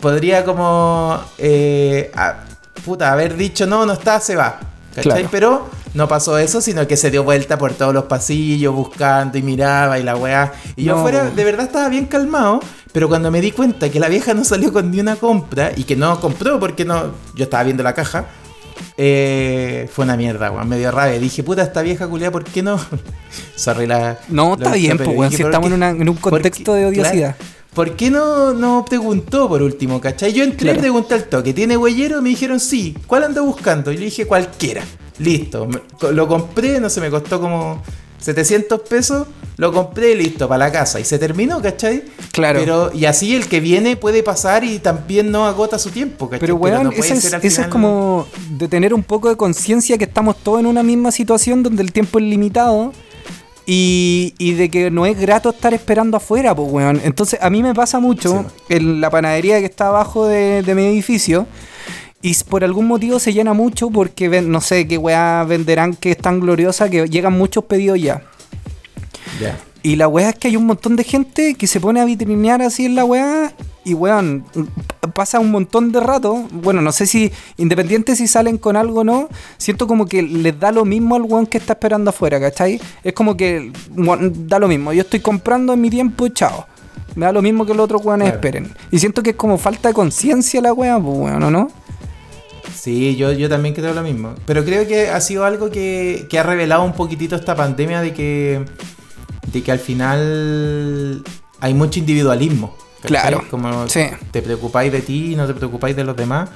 Podría 0.00 0.44
como. 0.44 1.18
eh, 1.38 2.12
puta, 2.84 3.10
haber 3.12 3.36
dicho 3.36 3.66
no, 3.66 3.84
no 3.86 3.94
está, 3.94 4.20
se 4.20 4.36
va. 4.36 4.60
¿Cachai? 4.94 5.12
Claro. 5.12 5.28
Pero 5.30 5.68
no 5.94 6.08
pasó 6.08 6.38
eso, 6.38 6.60
sino 6.60 6.86
que 6.86 6.96
se 6.96 7.10
dio 7.10 7.22
vuelta 7.24 7.58
por 7.58 7.72
todos 7.74 7.92
los 7.94 8.04
pasillos 8.04 8.74
buscando 8.74 9.38
y 9.38 9.42
miraba 9.42 9.98
y 9.98 10.02
la 10.02 10.16
weá. 10.16 10.52
Y 10.76 10.84
yo 10.84 10.96
No, 10.96 11.02
po. 11.02 11.10
de 11.10 11.44
verdad 11.44 11.66
estaba 11.66 11.88
bien 11.88 12.06
calmado. 12.06 12.60
Pero 12.92 13.08
cuando 13.08 13.30
me 13.30 13.40
di 13.40 13.50
cuenta 13.52 13.90
que 13.90 14.00
la 14.00 14.08
vieja 14.08 14.34
no 14.34 14.44
salió 14.44 14.72
con 14.72 14.90
ni 14.90 15.00
una 15.00 15.16
compra 15.16 15.72
y 15.76 15.84
que 15.84 15.94
no 15.96 16.20
compró 16.20 16.58
porque 16.58 16.84
no. 16.84 17.12
Yo 17.34 17.44
estaba 17.44 17.62
viendo 17.64 17.82
la 17.82 17.94
caja. 17.94 18.26
eh, 18.96 19.88
fue 19.92 20.04
una 20.04 20.16
mierda, 20.16 20.50
weón. 20.50 20.68
Me 20.68 20.78
dio 20.78 20.90
rabia. 20.90 21.18
Dije, 21.18 21.42
puta, 21.42 21.62
esta 21.62 21.82
vieja 21.82 22.06
culiada, 22.08 22.32
¿por 22.32 22.44
qué 22.44 22.62
no? 22.62 22.78
Sorry, 23.56 23.86
la. 23.86 24.18
No, 24.28 24.50
la- 24.50 24.54
está 24.54 24.72
bien, 24.76 24.96
pues, 24.96 25.08
weón. 25.16 25.30
Si 25.30 25.38
¿por 25.38 25.46
estamos 25.50 25.68
en, 25.68 25.74
una- 25.74 25.90
en 25.90 26.08
un 26.08 26.16
¿Por 26.16 26.32
contexto 26.32 26.74
de 26.74 26.86
odiosidad. 26.86 27.36
Claro. 27.36 27.58
¿Por 27.74 27.94
qué 27.94 28.10
no, 28.10 28.54
no 28.54 28.84
preguntó 28.88 29.48
por 29.48 29.62
último, 29.62 30.00
cachai? 30.00 30.32
Yo 30.32 30.42
entré 30.42 30.58
Claro. 30.64 30.78
y 30.78 30.80
pregunté 30.80 31.14
al 31.14 31.24
toque, 31.24 31.52
¿tiene 31.54 31.76
huellero? 31.76 32.20
Me 32.22 32.30
dijeron 32.30 32.58
sí. 32.58 32.96
¿Cuál 33.06 33.24
anda 33.24 33.40
buscando? 33.42 33.92
Y 33.92 33.98
le 33.98 34.06
dije 34.06 34.26
cualquiera. 34.26 34.82
Listo. 35.18 35.68
Lo 36.12 36.26
compré, 36.26 36.80
no 36.80 36.88
sé, 36.90 37.00
me 37.00 37.10
costó 37.10 37.40
como 37.40 37.82
700 38.20 38.80
pesos. 38.82 39.26
Lo 39.56 39.72
compré 39.72 40.12
y 40.12 40.14
listo, 40.14 40.48
para 40.48 40.66
la 40.66 40.72
casa. 40.72 41.00
Y 41.00 41.04
se 41.04 41.18
terminó, 41.18 41.60
¿cachai? 41.60 42.04
Claro. 42.32 42.60
Pero, 42.60 42.92
y 42.94 43.06
así 43.06 43.34
el 43.34 43.48
que 43.48 43.58
viene 43.58 43.96
puede 43.96 44.22
pasar 44.22 44.62
y 44.62 44.78
también 44.78 45.32
no 45.32 45.46
agota 45.46 45.78
su 45.78 45.90
tiempo, 45.90 46.26
¿cachai? 46.26 46.40
Pero, 46.40 46.54
weón, 46.54 46.84
no 46.84 46.92
puede 46.92 47.12
eso 47.12 47.62
es, 47.62 47.66
como 47.66 48.28
de 48.50 48.68
tener 48.68 48.94
un 48.94 49.02
poco 49.02 49.28
de 49.28 49.36
conciencia 49.36 49.98
que 49.98 50.04
estamos 50.04 50.36
todos 50.36 50.60
en 50.60 50.66
una 50.66 50.84
misma 50.84 51.10
situación 51.10 51.64
donde 51.64 51.82
el 51.82 51.92
tiempo 51.92 52.20
es 52.20 52.24
limitado 52.26 52.92
Y, 53.66 54.34
y 54.38 54.52
de 54.52 54.70
que 54.70 54.92
no 54.92 55.06
es 55.06 55.18
grato 55.18 55.50
estar 55.50 55.74
esperando 55.74 56.16
afuera, 56.16 56.54
pues, 56.54 56.70
weón. 56.70 57.00
Entonces, 57.02 57.40
a 57.42 57.50
mí 57.50 57.62
me 57.62 57.74
pasa 57.74 57.98
mucho 57.98 58.46
en 58.68 59.00
la 59.00 59.10
panadería 59.10 59.58
que 59.58 59.66
está 59.66 59.88
abajo 59.88 60.26
de, 60.26 60.62
de 60.62 60.74
mi 60.76 60.84
edificio. 60.86 61.48
Y 62.20 62.34
por 62.48 62.64
algún 62.64 62.86
motivo 62.86 63.18
se 63.20 63.32
llena 63.32 63.52
mucho 63.54 63.90
porque 63.90 64.28
ven- 64.28 64.50
no 64.50 64.60
sé 64.60 64.88
qué 64.88 64.98
weá 64.98 65.44
venderán 65.44 65.94
que 65.94 66.10
es 66.10 66.18
tan 66.18 66.40
gloriosa 66.40 66.88
que 66.90 67.06
llegan 67.08 67.32
muchos 67.38 67.64
pedidos 67.64 68.00
ya. 68.00 68.22
Ya. 69.40 69.58
Y 69.84 69.94
la 69.96 70.08
weá 70.08 70.30
es 70.30 70.34
que 70.34 70.48
hay 70.48 70.56
un 70.56 70.66
montón 70.66 70.96
de 70.96 71.04
gente 71.04 71.54
que 71.54 71.68
se 71.68 71.78
pone 71.80 72.00
a 72.00 72.04
vitrinear 72.04 72.60
así 72.62 72.86
en 72.86 72.96
la 72.96 73.04
weá. 73.04 73.52
Y 73.84 73.94
weón, 73.94 74.44
pasa 75.14 75.38
un 75.38 75.50
montón 75.52 75.92
de 75.92 76.00
rato. 76.00 76.46
Bueno, 76.50 76.82
no 76.82 76.90
sé 76.90 77.06
si, 77.06 77.30
independiente 77.56 78.16
si 78.16 78.26
salen 78.26 78.58
con 78.58 78.76
algo 78.76 79.00
o 79.00 79.04
no, 79.04 79.28
siento 79.56 79.86
como 79.86 80.04
que 80.06 80.20
les 80.22 80.58
da 80.58 80.72
lo 80.72 80.84
mismo 80.84 81.14
al 81.14 81.22
weón 81.22 81.46
que 81.46 81.56
está 81.58 81.74
esperando 81.74 82.10
afuera, 82.10 82.40
¿cachai? 82.40 82.80
Es 83.04 83.12
como 83.12 83.36
que 83.36 83.70
weón, 83.96 84.48
da 84.48 84.58
lo 84.58 84.66
mismo. 84.66 84.92
Yo 84.92 85.02
estoy 85.02 85.20
comprando 85.20 85.72
en 85.72 85.80
mi 85.80 85.88
tiempo, 85.88 86.26
chao. 86.28 86.66
Me 87.14 87.26
da 87.26 87.32
lo 87.32 87.40
mismo 87.42 87.64
que 87.64 87.72
los 87.74 87.84
otros 87.84 88.04
weones 88.04 88.26
Claro. 88.26 88.36
esperen. 88.36 88.72
Y 88.90 88.98
siento 88.98 89.22
que 89.22 89.30
es 89.30 89.36
como 89.36 89.56
falta 89.56 89.88
de 89.88 89.94
conciencia 89.94 90.60
la 90.60 90.72
weá, 90.72 90.98
pues 90.98 91.16
weón, 91.16 91.42
¿o 91.44 91.50
no? 91.50 91.70
Sí, 92.80 93.16
yo, 93.16 93.32
yo 93.32 93.48
también 93.48 93.74
creo 93.74 93.92
lo 93.92 94.02
mismo. 94.02 94.34
Pero 94.46 94.64
creo 94.64 94.86
que 94.86 95.08
ha 95.08 95.20
sido 95.20 95.44
algo 95.44 95.70
que, 95.70 96.26
que 96.28 96.38
ha 96.38 96.42
revelado 96.42 96.84
un 96.84 96.92
poquitito 96.92 97.34
esta 97.36 97.54
pandemia 97.54 98.00
de 98.00 98.12
que, 98.14 98.64
de 99.52 99.62
que 99.62 99.72
al 99.72 99.78
final 99.78 101.22
hay 101.60 101.74
mucho 101.74 101.98
individualismo. 101.98 102.76
Claro, 103.02 103.44
Como 103.50 103.88
sí. 103.88 104.00
te 104.32 104.42
preocupáis 104.42 104.90
de 104.92 105.00
ti 105.00 105.32
y 105.32 105.36
no 105.36 105.46
te 105.46 105.54
preocupáis 105.54 105.94
de 105.96 106.04
los 106.04 106.16
demás. 106.16 106.50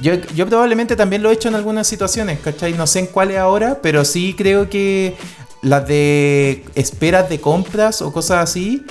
Yo, 0.00 0.14
yo 0.34 0.46
probablemente 0.46 0.96
también 0.96 1.22
lo 1.22 1.30
he 1.30 1.34
hecho 1.34 1.48
en 1.48 1.54
algunas 1.54 1.86
situaciones, 1.86 2.40
¿cachai? 2.40 2.72
No 2.74 2.86
sé 2.86 3.00
en 3.00 3.06
cuáles 3.06 3.38
ahora, 3.38 3.78
pero 3.82 4.04
sí 4.04 4.34
creo 4.36 4.68
que 4.68 5.14
las 5.62 5.86
de 5.86 6.64
esperas 6.74 7.28
de 7.28 7.40
compras 7.40 8.02
o 8.02 8.12
cosas 8.12 8.42
así, 8.50 8.84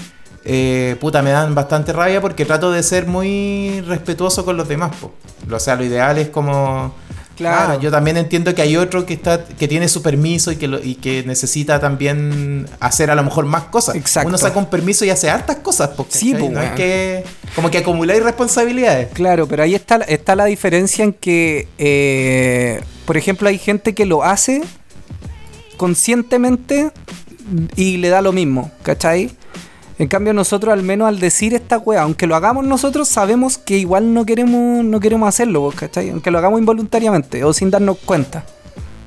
eh, 0.46 0.96
puta, 1.00 1.22
me 1.22 1.32
dan 1.32 1.56
bastante 1.56 1.94
rabia 1.94 2.20
porque 2.22 2.46
trato 2.46 2.72
de 2.72 2.84
ser 2.84 3.08
muy 3.08 3.82
respetuoso 3.88 4.44
con 4.46 4.58
los 4.58 4.68
demás, 4.68 4.96
po. 4.96 5.12
O 5.52 5.60
sea, 5.60 5.76
lo 5.76 5.84
ideal 5.84 6.18
es 6.18 6.30
como... 6.30 6.94
Claro. 7.36 7.74
Ah, 7.74 7.80
yo 7.82 7.90
también 7.90 8.16
entiendo 8.18 8.54
que 8.54 8.62
hay 8.62 8.78
otro 8.78 9.08
que 9.08 9.16
está 9.16 9.44
que 9.44 9.68
tiene 9.68 9.88
su 9.88 10.04
permiso 10.04 10.52
y 10.52 10.56
que, 10.58 10.68
lo- 10.68 10.84
y 10.84 10.94
que 10.94 11.24
necesita 11.24 11.80
también 11.80 12.68
hacer 12.80 13.10
a 13.10 13.16
lo 13.16 13.24
mejor 13.24 13.46
más 13.48 13.64
cosas. 13.64 13.96
Exacto. 13.96 14.28
Uno 14.30 14.38
saca 14.38 14.60
un 14.60 14.68
permiso 14.68 15.04
y 15.04 15.10
hace 15.10 15.32
hartas 15.32 15.56
cosas, 15.58 15.90
po, 15.90 16.06
Sí, 16.10 16.34
no 16.34 16.62
es 16.62 16.72
que 16.74 17.24
como 17.56 17.72
que 17.72 17.80
acumuláis 17.80 18.22
responsabilidades. 18.22 19.08
Claro, 19.14 19.48
pero 19.48 19.64
ahí 19.64 19.74
está, 19.74 19.96
está 19.96 20.36
la 20.36 20.46
diferencia 20.46 21.04
en 21.04 21.12
que, 21.12 21.68
eh, 21.80 22.80
por 23.08 23.18
ejemplo, 23.18 23.50
hay 23.50 23.58
gente 23.58 23.96
que 23.96 24.06
lo 24.06 24.24
hace 24.24 24.62
conscientemente 25.78 26.92
y 27.76 27.98
le 27.98 28.10
da 28.10 28.22
lo 28.22 28.32
mismo, 28.32 28.72
¿cachai? 28.84 29.32
En 30.00 30.08
cambio 30.08 30.34
nosotros 30.34 30.74
al 30.74 30.82
menos 30.84 31.08
al 31.08 31.20
decir 31.20 31.54
esta 31.54 31.78
weá, 31.78 32.02
aunque 32.02 32.26
lo 32.28 32.36
hagamos 32.36 32.66
nosotros, 32.66 33.08
sabemos 33.08 33.58
que 33.60 33.78
igual 33.78 34.14
no 34.14 34.26
queremos, 34.26 34.84
no 34.84 35.00
queremos 35.00 35.30
hacerlo, 35.30 35.62
pues, 35.64 35.76
¿cachai? 35.76 36.10
Aunque 36.10 36.32
lo 36.32 36.40
hagamos 36.40 36.60
involuntariamente 36.60 37.44
o 37.44 37.54
sin 37.54 37.70
darnos 37.70 37.98
cuenta. 38.00 38.44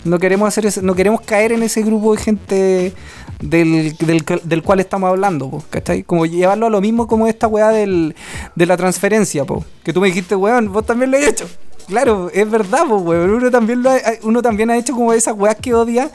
No 0.04 0.20
queremos 0.20 0.46
hacer 0.46 0.66
ese- 0.66 0.82
no 0.82 0.94
queremos 0.94 1.20
caer 1.22 1.50
en 1.50 1.64
ese 1.64 1.82
grupo 1.82 2.14
de 2.14 2.22
gente 2.22 2.92
del, 3.40 3.96
del, 3.98 4.24
del 4.44 4.62
cual 4.62 4.78
estamos 4.78 5.08
hablando, 5.10 5.60
¿cachai? 5.70 6.04
Como 6.04 6.24
llevarlo 6.26 6.66
a 6.66 6.70
lo 6.70 6.80
mismo 6.80 7.08
como 7.08 7.26
esta 7.26 7.48
weá 7.48 7.70
del, 7.70 8.14
de 8.54 8.66
la 8.66 8.76
transferencia, 8.76 9.44
po. 9.44 9.64
Que 9.82 9.92
tú 9.92 10.00
me 10.00 10.06
dijiste, 10.06 10.36
weón, 10.36 10.72
vos 10.72 10.86
también 10.86 11.10
lo 11.10 11.16
has 11.18 11.24
hecho. 11.24 11.48
Claro, 11.88 12.30
es 12.32 12.48
verdad, 12.48 12.84
po, 12.88 12.98
weón. 12.98 13.30
Uno 13.30 13.50
también, 13.50 13.82
lo 13.82 13.90
ha, 13.90 13.98
uno 14.22 14.40
también 14.42 14.70
ha 14.70 14.76
hecho 14.76 14.94
como 14.94 15.12
esas 15.12 15.34
weas 15.36 15.56
que 15.56 15.74
odia, 15.74 16.08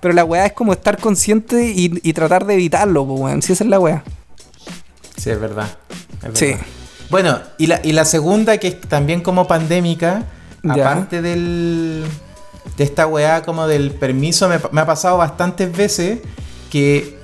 pero 0.00 0.12
la 0.12 0.24
weá 0.26 0.44
es 0.44 0.52
como 0.52 0.72
estar 0.74 0.98
consciente 0.98 1.64
y, 1.74 1.98
y 2.02 2.12
tratar 2.12 2.44
de 2.44 2.52
evitarlo, 2.52 3.06
po, 3.06 3.14
weón. 3.14 3.40
Si 3.40 3.54
esa 3.54 3.64
es 3.64 3.70
la 3.70 3.80
weá. 3.80 4.04
Sí, 5.28 5.32
es 5.32 5.40
verdad. 5.40 5.68
es 6.32 6.38
Sí. 6.38 6.46
verdad. 6.46 6.66
Bueno, 7.10 7.38
y 7.56 7.66
la, 7.68 7.80
y 7.84 7.92
la 7.92 8.04
segunda, 8.04 8.58
que 8.58 8.68
es 8.68 8.80
también 8.82 9.20
como 9.22 9.46
pandémica, 9.46 10.24
Ya. 10.62 10.72
aparte 10.72 11.22
del, 11.22 12.04
de 12.76 12.84
esta 12.84 13.06
weá 13.06 13.42
como 13.42 13.66
del 13.66 13.92
permiso, 13.92 14.48
me, 14.48 14.58
me 14.72 14.80
ha 14.82 14.86
pasado 14.86 15.16
bastantes 15.18 15.74
veces 15.74 16.20
que 16.70 17.16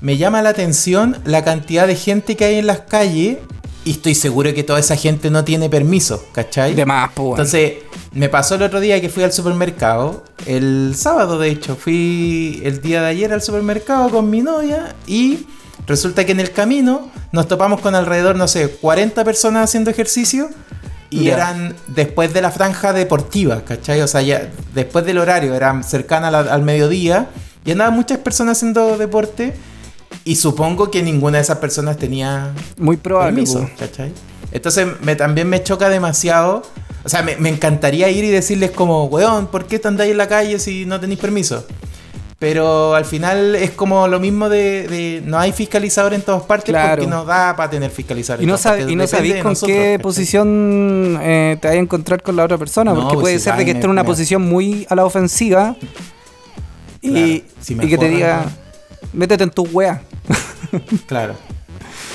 me 0.00 0.16
llama 0.16 0.42
la 0.42 0.50
atención 0.50 1.16
la 1.24 1.42
cantidad 1.44 1.86
de 1.86 1.96
gente 1.96 2.36
que 2.36 2.44
hay 2.44 2.54
en 2.56 2.66
las 2.66 2.80
calles 2.80 3.38
y 3.84 3.90
estoy 3.92 4.14
seguro 4.14 4.54
que 4.54 4.62
toda 4.62 4.78
esa 4.78 4.94
gente 4.94 5.28
no 5.28 5.42
tiene 5.44 5.68
permiso, 5.68 6.24
¿cachai? 6.32 6.74
De 6.74 6.86
más, 6.86 7.10
weón. 7.16 7.30
Entonces, 7.32 7.72
me 8.12 8.28
pasó 8.28 8.54
el 8.54 8.62
otro 8.62 8.78
día 8.78 9.00
que 9.00 9.08
fui 9.08 9.24
al 9.24 9.32
supermercado, 9.32 10.22
el 10.46 10.92
sábado 10.96 11.38
de 11.40 11.48
hecho, 11.50 11.74
fui 11.74 12.60
el 12.64 12.80
día 12.80 13.02
de 13.02 13.08
ayer 13.08 13.32
al 13.32 13.42
supermercado 13.42 14.08
con 14.10 14.30
mi 14.30 14.40
novia 14.40 14.94
y 15.06 15.46
resulta 15.86 16.24
que 16.24 16.32
en 16.32 16.40
el 16.40 16.52
camino 16.52 17.10
nos 17.32 17.48
topamos 17.48 17.80
con 17.80 17.94
alrededor, 17.94 18.36
no 18.36 18.48
sé, 18.48 18.68
40 18.68 19.24
personas 19.24 19.64
haciendo 19.64 19.90
ejercicio 19.90 20.48
y 21.10 21.28
eran 21.28 21.74
después 21.88 22.32
de 22.32 22.40
la 22.40 22.50
franja 22.50 22.92
deportiva, 22.94 23.62
¿cachai? 23.64 24.00
O 24.00 24.08
sea, 24.08 24.22
ya 24.22 24.48
después 24.74 25.04
del 25.04 25.18
horario, 25.18 25.54
eran 25.54 25.84
cercana 25.84 26.28
a 26.28 26.30
la- 26.30 26.38
al 26.54 26.62
mediodía 26.62 27.28
y 27.64 27.72
andaban 27.72 27.94
muchas 27.94 28.18
personas 28.18 28.56
haciendo 28.58 28.96
deporte 28.96 29.52
y 30.24 30.36
supongo 30.36 30.90
que 30.90 31.02
ninguna 31.02 31.38
de 31.38 31.42
esas 31.42 31.58
personas 31.58 31.96
tenía 31.98 32.52
Muy 32.78 32.96
probable, 32.96 33.32
permiso. 33.32 33.68
¿cachai? 33.78 34.12
Entonces 34.52 34.86
me, 35.02 35.16
también 35.16 35.48
me 35.48 35.62
choca 35.62 35.88
demasiado. 35.88 36.62
O 37.04 37.08
sea, 37.08 37.22
me, 37.22 37.36
me 37.36 37.48
encantaría 37.48 38.08
ir 38.10 38.22
y 38.24 38.28
decirles 38.28 38.70
como, 38.70 39.04
weón, 39.06 39.48
¿por 39.48 39.66
qué 39.66 39.78
te 39.78 39.88
andáis 39.88 40.12
en 40.12 40.18
la 40.18 40.28
calle 40.28 40.58
si 40.58 40.86
no 40.86 41.00
tenéis 41.00 41.18
permiso? 41.20 41.66
Pero 42.42 42.96
al 42.96 43.04
final 43.04 43.54
es 43.54 43.70
como 43.70 44.08
lo 44.08 44.18
mismo 44.18 44.48
de, 44.48 44.88
de 44.88 45.22
no 45.24 45.38
hay 45.38 45.52
fiscalizador 45.52 46.12
en 46.12 46.22
todas 46.22 46.42
partes 46.42 46.70
Claro. 46.72 46.96
porque 46.96 47.06
no 47.08 47.24
da 47.24 47.54
para 47.54 47.70
tener 47.70 47.88
fiscalizador. 47.92 48.42
Y 48.42 48.46
no, 48.46 48.54
todas 48.54 48.66
sab- 48.66 48.68
partes. 48.78 48.90
y 48.90 48.96
no 48.96 49.06
sabéis 49.06 49.34
con 49.36 49.52
nosotros, 49.52 49.76
qué 49.78 49.98
posición 50.02 51.18
eh, 51.22 51.56
te 51.60 51.68
vayas 51.68 51.78
a 51.78 51.82
encontrar 51.84 52.20
con 52.20 52.34
la 52.34 52.42
otra 52.44 52.58
persona, 52.58 52.92
porque 52.94 53.14
pues 53.14 53.20
puede 53.22 53.38
si 53.38 53.44
ser 53.44 53.54
de 53.56 53.64
que 53.64 53.70
esté 53.70 53.84
en 53.84 53.90
una 53.92 54.02
me- 54.02 54.08
posición 54.08 54.42
muy 54.42 54.84
a 54.90 54.96
la 54.96 55.04
ofensiva 55.04 55.76
y, 57.00 57.44
si 57.60 57.76
que 57.76 57.96
te 57.96 58.08
diga, 58.08 58.44
métete 59.12 59.44
en 59.44 59.50
tu 59.50 59.62
wea. 59.66 60.02
Claro. 61.06 61.34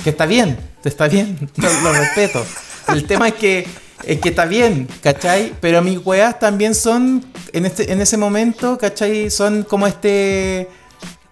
Que 0.03 0.09
está 0.09 0.25
bien, 0.25 0.57
está 0.83 1.07
bien, 1.07 1.37
lo, 1.55 1.69
lo 1.83 1.93
respeto. 1.93 2.43
El 2.89 3.05
tema 3.05 3.29
es 3.29 3.33
que, 3.35 3.65
es 4.03 4.19
que 4.19 4.29
está 4.29 4.45
bien, 4.45 4.88
¿cachai? 5.01 5.53
Pero 5.60 5.81
mis 5.81 5.99
weas 6.05 6.39
también 6.39 6.75
son, 6.75 7.25
en, 7.53 7.65
este, 7.65 7.91
en 7.91 8.01
ese 8.01 8.17
momento, 8.17 8.77
¿cachai? 8.77 9.29
Son 9.29 9.63
como 9.63 9.88
este... 9.88 10.69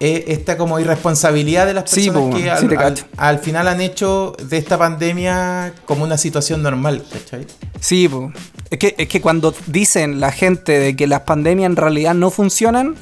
eh, 0.00 0.24
esta 0.28 0.56
como 0.58 0.78
irresponsabilidad 0.78 1.64
de 1.66 1.74
las 1.74 1.88
Sí, 1.90 2.06
personas 2.10 2.30
po, 2.30 2.36
que 2.36 2.42
sí 2.42 2.48
al, 2.48 2.68
te 2.94 3.04
al- 3.16 3.38
final 3.38 3.68
han 3.68 3.80
hecho 3.80 4.34
de 4.42 4.58
esta 4.58 4.76
pandemia 4.76 5.72
como 5.86 6.04
una 6.04 6.18
situación 6.18 6.62
normal, 6.62 7.02
¿cachai? 7.10 7.46
Sí, 7.80 8.08
po. 8.08 8.30
Es 8.68 8.78
que, 8.78 8.94
es 8.98 9.08
que 9.08 9.20
cuando 9.20 9.54
dicen 9.68 10.20
la 10.20 10.32
gente 10.32 10.78
de 10.78 10.96
que 10.96 11.06
las 11.06 11.20
pandemias 11.20 11.70
en 11.70 11.76
realidad 11.76 12.14
no 12.14 12.30
funcionan, 12.30 12.94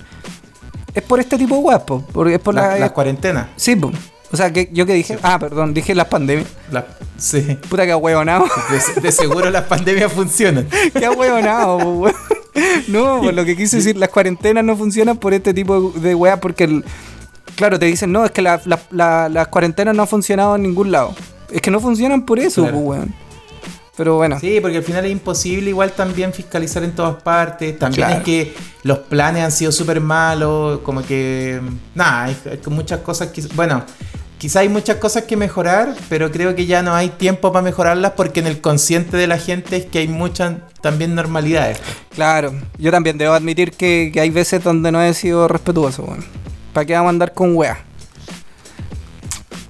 es 0.95 1.03
por 1.03 1.19
este 1.19 1.37
tipo 1.39 1.57
de 1.57 1.61
weas, 1.63 1.81
po. 1.83 2.07
Porque 2.13 2.35
es 2.35 2.41
por 2.41 2.55
La- 2.55 2.69
la, 2.75 2.79
las 2.79 2.91
cuarentenas. 2.93 3.49
Sí, 3.57 3.75
po. 3.75 3.91
O 4.35 4.37
sea, 4.37 4.53
que 4.53 4.69
yo 4.73 4.85
que 4.85 4.93
dije, 4.95 5.19
ah, 5.23 5.39
perdón, 5.39 5.73
dije 5.75 5.95
las 5.95 6.09
pandemias. 6.09 6.49
la- 6.71 6.87
sí. 7.17 7.57
Puta 7.69 7.87
que 7.87 7.95
huevonao. 7.95 8.45
De, 8.97 9.01
de 9.01 9.13
seguro 9.13 9.49
las 9.51 9.65
pandemias 9.65 10.13
funcionan. 10.13 10.67
Qué 10.93 11.09
huevonao, 11.09 11.79
po, 11.79 11.91
weón. 12.01 12.15
No, 12.89 13.21
pues 13.23 13.35
lo 13.35 13.45
que 13.45 13.57
quise 13.57 13.77
decir, 13.79 13.97
las 13.97 14.09
cuarentenas 14.11 14.65
no 14.65 14.77
funcionan 14.77 15.17
por 15.17 15.33
este 15.35 15.55
tipo 15.55 15.91
de 15.97 16.15
weas, 16.15 16.39
porque, 16.41 16.65
el- 16.65 16.85
claro, 17.57 17.79
te 17.79 17.87
dicen, 17.87 18.13
no, 18.13 18.25
es 18.25 18.31
que 18.33 18.43
la- 18.43 18.61
la- 18.65 18.81
la- 18.91 19.29
las 19.29 19.49
cuarentenas 19.49 19.95
no 19.95 20.03
han 20.03 20.09
funcionado 20.09 20.57
en 20.57 20.63
ningún 20.63 20.91
lado. 20.93 21.15
Es 21.51 21.61
que 21.61 21.71
no 21.71 21.79
funcionan 21.81 22.27
por 22.27 22.39
eso, 22.41 22.63
Claro. 22.63 22.79
weón. 22.79 23.15
Pero 23.97 24.17
bueno, 24.17 24.41
Sí, 24.41 24.59
porque 24.61 24.79
al 24.79 24.83
final 24.83 25.05
es 25.05 25.13
imposible 25.13 25.71
igual 25.71 25.93
también 25.93 26.33
fiscalizar 26.33 26.83
en 26.83 26.97
todas 26.97 27.23
partes. 27.23 27.79
También 27.79 28.09
Claro. 28.09 28.19
es 28.19 28.25
que 28.25 28.55
los 28.83 28.99
planes 28.99 29.45
han 29.45 29.53
sido 29.53 29.71
súper 29.71 30.01
malos, 30.01 30.81
como 30.81 31.01
que... 31.03 31.61
Nada, 31.95 32.25
hay, 32.25 32.37
hay 32.51 32.59
muchas 32.73 33.01
cosas 33.03 33.29
que... 33.29 33.43
Bueno, 33.55 33.85
quizá 34.39 34.61
hay 34.61 34.69
muchas 34.69 34.97
cosas 34.97 35.25
que 35.25 35.37
mejorar, 35.37 35.95
pero 36.09 36.31
creo 36.31 36.55
que 36.55 36.67
ya 36.67 36.83
no 36.83 36.95
hay 36.95 37.09
tiempo 37.11 37.53
para 37.53 37.63
mejorarlas 37.63 38.13
porque 38.13 38.41
en 38.41 38.47
el 38.47 38.61
consciente 38.61 39.17
de 39.17 39.27
la 39.27 39.39
gente 39.39 39.77
es 39.77 39.87
que 39.87 39.99
hay 39.99 40.09
muchas 40.09 40.55
también 40.81 41.15
normalidades. 41.15 41.79
claro, 42.15 42.53
yo 42.79 42.91
también 42.91 43.19
debo 43.19 43.35
admitir 43.35 43.73
que, 43.73 44.11
que 44.13 44.21
hay 44.21 44.31
veces 44.31 44.63
donde 44.63 44.93
no 44.93 45.03
he 45.03 45.15
sido 45.15 45.49
respetuoso, 45.49 46.03
weón. 46.03 46.25
¿Para 46.73 46.85
qué 46.87 46.95
vamos 46.95 47.07
a 47.07 47.11
andar 47.11 47.33
con 47.33 47.57
weas? 47.57 47.79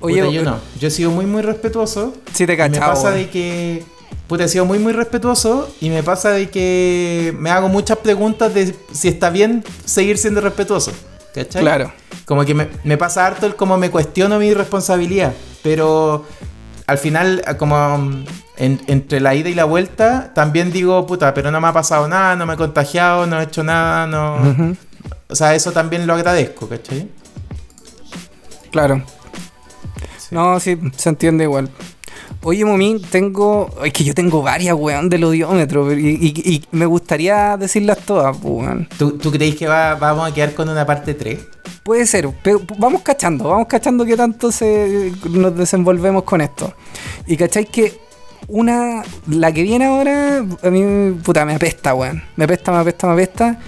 Oye, 0.00 0.33
yo 0.33 0.42
no. 0.42 0.59
Yo 0.81 0.88
he 0.88 0.90
sido 0.90 1.11
muy, 1.11 1.27
muy 1.27 1.42
respetuoso. 1.42 2.14
Sí 2.33 2.46
te 2.46 2.55
Y 2.55 2.57
me 2.57 2.57
cachaba, 2.57 2.94
pasa 2.94 3.11
de 3.11 3.29
que... 3.29 3.85
Puta, 4.27 4.44
he 4.44 4.48
sido 4.48 4.64
muy, 4.64 4.79
muy 4.79 4.94
respetuoso 4.94 5.70
y 5.83 5.90
me 5.90 6.03
pasa 6.03 6.31
de 6.31 6.48
que 6.48 7.35
me 7.38 7.50
hago 7.50 7.68
muchas 7.68 7.98
preguntas 7.98 8.55
de 8.55 8.74
si 8.90 9.09
está 9.09 9.29
bien 9.29 9.62
seguir 9.85 10.16
siendo 10.16 10.40
respetuoso. 10.40 10.92
¿Cachai? 11.35 11.62
Claro. 11.62 11.92
Como 12.27 12.44
que 12.44 12.55
me, 12.55 12.68
me 12.85 12.97
pasa 12.97 13.27
harto 13.27 13.47
el 13.47 13.57
como 13.57 13.77
me 13.77 13.90
cuestiono 13.90 14.38
mi 14.38 14.55
responsabilidad. 14.55 15.33
Pero 15.62 16.25
al 16.87 16.99
final, 16.99 17.42
como 17.59 17.99
mm, 17.99 18.25
en- 18.59 18.81
entre 18.87 19.20
la 19.20 19.35
ida 19.35 19.49
y 19.49 19.55
la 19.55 19.64
vuelta, 19.64 20.33
también 20.35 20.70
digo, 20.73 21.07
puta, 21.07 21.35
pero 21.35 21.51
no 21.51 21.61
me 21.61 21.68
ha 21.68 21.73
pasado 21.73 22.07
nada, 22.09 22.37
no 22.37 22.47
me 22.47 22.55
he 22.55 22.57
contagiado, 22.57 23.27
no 23.27 23.40
he 23.40 23.44
hecho 23.44 23.64
nada, 23.64 24.07
no. 24.07 24.77
O 25.29 25.35
sea, 25.35 25.55
eso 25.55 25.73
también 25.73 26.07
lo 26.07 26.14
agradezco, 26.14 26.68
¿cachai? 26.68 27.09
Claro. 28.70 29.03
No, 30.31 30.59
sí, 30.61 30.79
se 30.97 31.09
entiende 31.09 31.44
igual. 31.44 31.70
Oye, 32.44 32.64
Momín, 32.64 33.00
tengo. 33.02 33.70
Es 33.85 33.92
que 33.92 34.04
yo 34.04 34.14
tengo 34.14 34.42
varias, 34.42 34.74
weón, 34.78 35.09
del 35.09 35.24
odiómetro. 35.24 35.92
Y, 35.94 36.09
y- 36.44 36.50
y 36.54 36.64
me 36.72 36.85
gustaría 36.87 37.57
decirlas 37.57 37.98
todas, 38.07 38.37
weón. 38.42 38.87
¿Tú, 38.98 39.12
tú 39.18 39.30
creéis 39.33 39.57
que 39.57 39.66
va- 39.66 39.94
vamos 39.94 40.30
a 40.30 40.35
quedar 40.35 40.54
con 40.54 40.68
una 40.68 40.85
parte 40.85 41.14
3? 41.14 41.38
Puede 41.83 42.07
ser, 42.07 42.28
pero 42.42 42.61
vamos 42.78 43.02
cachando, 43.02 43.44
vamos 43.48 43.66
cachando 43.66 44.04
qué 44.04 44.16
tanto 44.16 44.50
se, 44.52 45.12
nos 45.30 45.57
desenvolvemos 45.57 46.22
con 46.24 46.40
esto. 46.40 46.72
Y 47.26 47.37
cacháis 47.37 47.68
que 47.68 47.98
una, 48.48 49.02
la 49.28 49.52
que 49.52 49.62
viene 49.62 49.87
ahora, 49.87 50.44
a 50.62 50.70
mí, 50.70 51.12
puta, 51.24 51.44
me 51.46 51.54
apesta, 51.54 51.94
weón. 51.94 52.22
Me 52.37 52.44
apesta, 52.44 52.72
me 52.72 52.78
apesta, 52.78 53.07
me 53.07 53.12
apesta. 53.14 53.59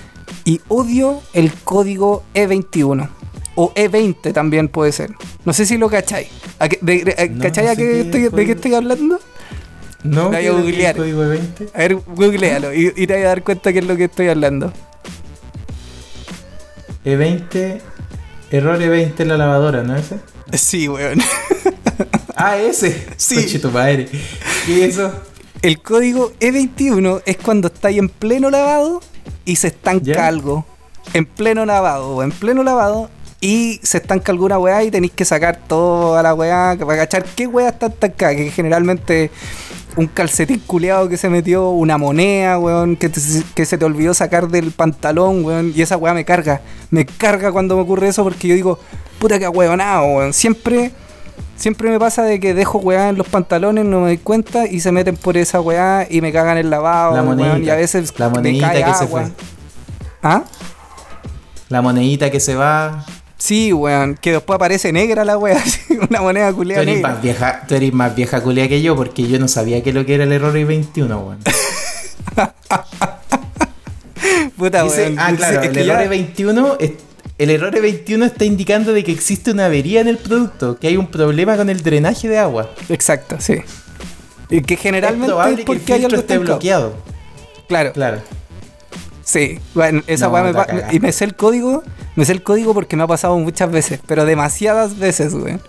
Y 0.44 0.60
odio 0.68 1.20
el 1.32 1.52
código 1.52 2.22
E21. 2.34 3.08
O 3.56 3.72
E20 3.74 4.32
también 4.32 4.68
puede 4.68 4.92
ser. 4.92 5.10
No 5.44 5.52
sé 5.52 5.66
si 5.66 5.76
lo 5.78 5.88
cacháis. 5.88 6.28
¿A 6.58 6.68
de- 6.68 6.78
de- 7.04 7.14
a- 7.18 7.26
No, 7.26 7.42
¿Cachai 7.42 7.64
no 7.64 7.70
a 7.70 7.74
sé 7.74 7.82
qué 7.82 7.88
qué 7.92 8.00
estoy- 8.02 8.28
de 8.38 8.46
qué 8.46 8.52
estoy 8.52 8.74
hablando? 8.74 9.18
No, 10.04 10.26
Voy 10.28 10.36
a 10.36 10.40
¿qué 10.40 10.46
es 10.46 10.52
googlear. 10.52 10.96
código 10.96 11.22
de 11.22 11.28
20? 11.30 11.68
A 11.74 11.78
ver, 11.78 11.94
googlealo 11.96 12.72
y, 12.74 12.92
y 12.94 13.06
te 13.06 13.14
vas 13.14 13.24
a 13.24 13.28
dar 13.28 13.42
cuenta 13.42 13.72
qué 13.72 13.80
es 13.80 13.86
lo 13.86 13.96
que 13.96 14.04
estoy 14.04 14.28
hablando. 14.28 14.72
E20, 17.04 17.54
E 17.56 17.80
error 18.56 18.78
E20 18.78 19.20
en 19.20 19.28
la 19.28 19.36
lavadora, 19.36 19.82
¿no 19.82 19.96
ese? 19.96 20.20
Sí, 20.52 20.88
weón. 20.88 21.18
Ah, 22.38 22.58
ese. 22.58 23.06
Sí. 23.16 23.58
Tu 23.58 23.70
madre. 23.70 24.08
¿Qué 24.66 24.84
es 24.84 24.98
eso? 24.98 25.10
El 25.62 25.80
código 25.80 26.34
E21 26.38 27.22
es 27.24 27.38
cuando 27.38 27.68
estáis 27.68 27.96
en 27.98 28.10
pleno 28.10 28.50
lavado 28.50 29.00
y 29.46 29.56
se 29.56 29.68
estanca 29.68 30.04
¿Ya? 30.04 30.26
algo. 30.26 30.66
En 31.14 31.24
pleno 31.24 31.64
lavado, 31.64 32.10
o 32.10 32.22
en 32.22 32.32
pleno 32.32 32.62
lavado 32.62 33.08
y 33.40 33.80
se 33.82 33.98
estanca 33.98 34.32
alguna 34.32 34.58
weá 34.58 34.82
y 34.82 34.90
tenéis 34.90 35.12
que 35.12 35.24
sacar 35.24 35.58
toda 35.68 36.22
la 36.22 36.34
weá 36.34 36.76
para 36.78 36.96
cachar 36.96 37.24
qué 37.24 37.46
weá 37.46 37.68
está 37.68 37.86
estancada. 37.86 38.34
Que 38.34 38.50
generalmente 38.50 39.30
un 39.96 40.06
calcetín 40.06 40.60
culeado 40.66 41.08
que 41.08 41.16
se 41.16 41.28
metió, 41.28 41.70
una 41.70 41.98
moneda, 41.98 42.58
weón, 42.58 42.96
que, 42.96 43.08
te- 43.08 43.20
que 43.54 43.64
se 43.66 43.78
te 43.78 43.84
olvidó 43.84 44.14
sacar 44.14 44.48
del 44.48 44.70
pantalón, 44.72 45.44
weón. 45.44 45.72
Y 45.74 45.82
esa 45.82 45.96
weá 45.96 46.14
me 46.14 46.24
carga. 46.24 46.60
Me 46.90 47.04
carga 47.06 47.52
cuando 47.52 47.76
me 47.76 47.82
ocurre 47.82 48.08
eso 48.08 48.22
porque 48.24 48.48
yo 48.48 48.54
digo, 48.54 48.78
puta 49.18 49.38
que 49.38 49.46
weonado, 49.48 50.06
weón. 50.06 50.32
Siempre. 50.32 50.92
Siempre 51.58 51.88
me 51.88 51.98
pasa 51.98 52.22
de 52.22 52.38
que 52.38 52.52
dejo 52.52 52.76
weá 52.78 53.08
en 53.08 53.16
los 53.16 53.26
pantalones, 53.28 53.86
no 53.86 54.00
me 54.00 54.06
doy 54.08 54.18
cuenta 54.18 54.66
y 54.66 54.80
se 54.80 54.92
meten 54.92 55.16
por 55.16 55.38
esa 55.38 55.58
weá 55.58 56.06
y 56.10 56.20
me 56.20 56.30
cagan 56.30 56.58
el 56.58 56.68
lavado, 56.68 57.14
La 57.16 57.22
weón, 57.22 57.38
monedita. 57.38 57.58
y 57.66 57.70
a 57.70 57.76
veces 57.76 58.12
La 58.18 58.28
me 58.28 58.34
monedita 58.36 58.72
cae 58.72 58.84
que 58.84 58.92
se 58.94 59.06
fue. 59.06 59.22
¿Ah? 60.22 60.42
La 61.70 61.80
monedita 61.80 62.30
que 62.30 62.40
se 62.40 62.54
va. 62.54 63.06
Sí, 63.38 63.72
weón, 63.72 64.14
que 64.20 64.32
después 64.32 64.54
aparece 64.54 64.92
negra 64.92 65.24
la 65.24 65.36
weá, 65.36 65.62
una 66.10 66.22
moneda 66.22 66.50
Tú 66.50 66.56
culiada 66.56 66.82
eres, 66.82 66.94
negra. 66.96 67.10
más 67.12 67.22
vieja, 67.22 67.64
tú 67.68 67.74
eres 67.74 67.92
más 67.92 68.14
vieja 68.16 68.40
culia 68.42 68.68
que 68.68 68.80
yo 68.80 68.96
porque 68.96 69.26
yo 69.28 69.38
no 69.38 69.46
sabía 69.48 69.82
que 69.82 69.92
lo 69.92 70.06
que 70.06 70.14
era 70.14 70.24
el 70.24 70.32
error 70.32 70.54
E21, 70.54 71.08
weón. 71.08 71.38
Puta, 74.56 74.82
Dice- 74.84 75.02
weón. 75.02 75.18
ah, 75.18 75.32
claro, 75.36 75.62
el 75.62 75.72
ya- 75.74 76.02
error 76.02 76.12
E21 76.14 76.76
es- 76.80 76.92
el 77.38 77.50
error 77.50 77.74
E21 77.74 78.24
está 78.24 78.44
indicando 78.46 78.92
de 78.94 79.04
que 79.04 79.12
existe 79.12 79.50
una 79.50 79.66
avería 79.66 80.00
en 80.00 80.08
el 80.08 80.16
producto, 80.16 80.78
que 80.78 80.88
hay 80.88 80.96
un 80.96 81.06
problema 81.08 81.56
con 81.58 81.68
el 81.68 81.82
drenaje 81.82 82.28
de 82.28 82.38
agua. 82.38 82.70
Exacto, 82.88 83.36
sí. 83.38 83.56
Y 84.48 84.62
que 84.62 84.74
es 84.74 84.80
generalmente 84.80 85.26
probable 85.26 85.50
es 85.60 85.64
que 85.66 85.72
el 85.72 85.78
porque 85.78 85.92
hay 85.92 86.00
filtro 86.00 86.18
esté 86.18 86.38
bloqueado. 86.38 86.94
Claro, 87.68 87.92
Claro. 87.92 88.22
Sí. 89.26 89.58
Bueno, 89.74 90.02
esa 90.06 90.26
No, 90.28 90.32
weá 90.32 90.42
me 90.44 90.52
la 90.52 90.58
pa- 90.58 90.66
cagá. 90.66 90.94
Y 90.94 91.00
me 91.00 91.10
sé 91.12 91.24
el 91.24 91.34
código, 91.34 91.82
me 92.14 92.24
sé 92.24 92.32
el 92.32 92.42
código 92.42 92.72
porque 92.74 92.96
me 92.96 93.02
ha 93.02 93.06
pasado 93.06 93.36
muchas 93.38 93.70
veces, 93.70 94.00
pero 94.06 94.24
demasiadas 94.24 94.98
veces, 94.98 95.34
weón. 95.34 95.60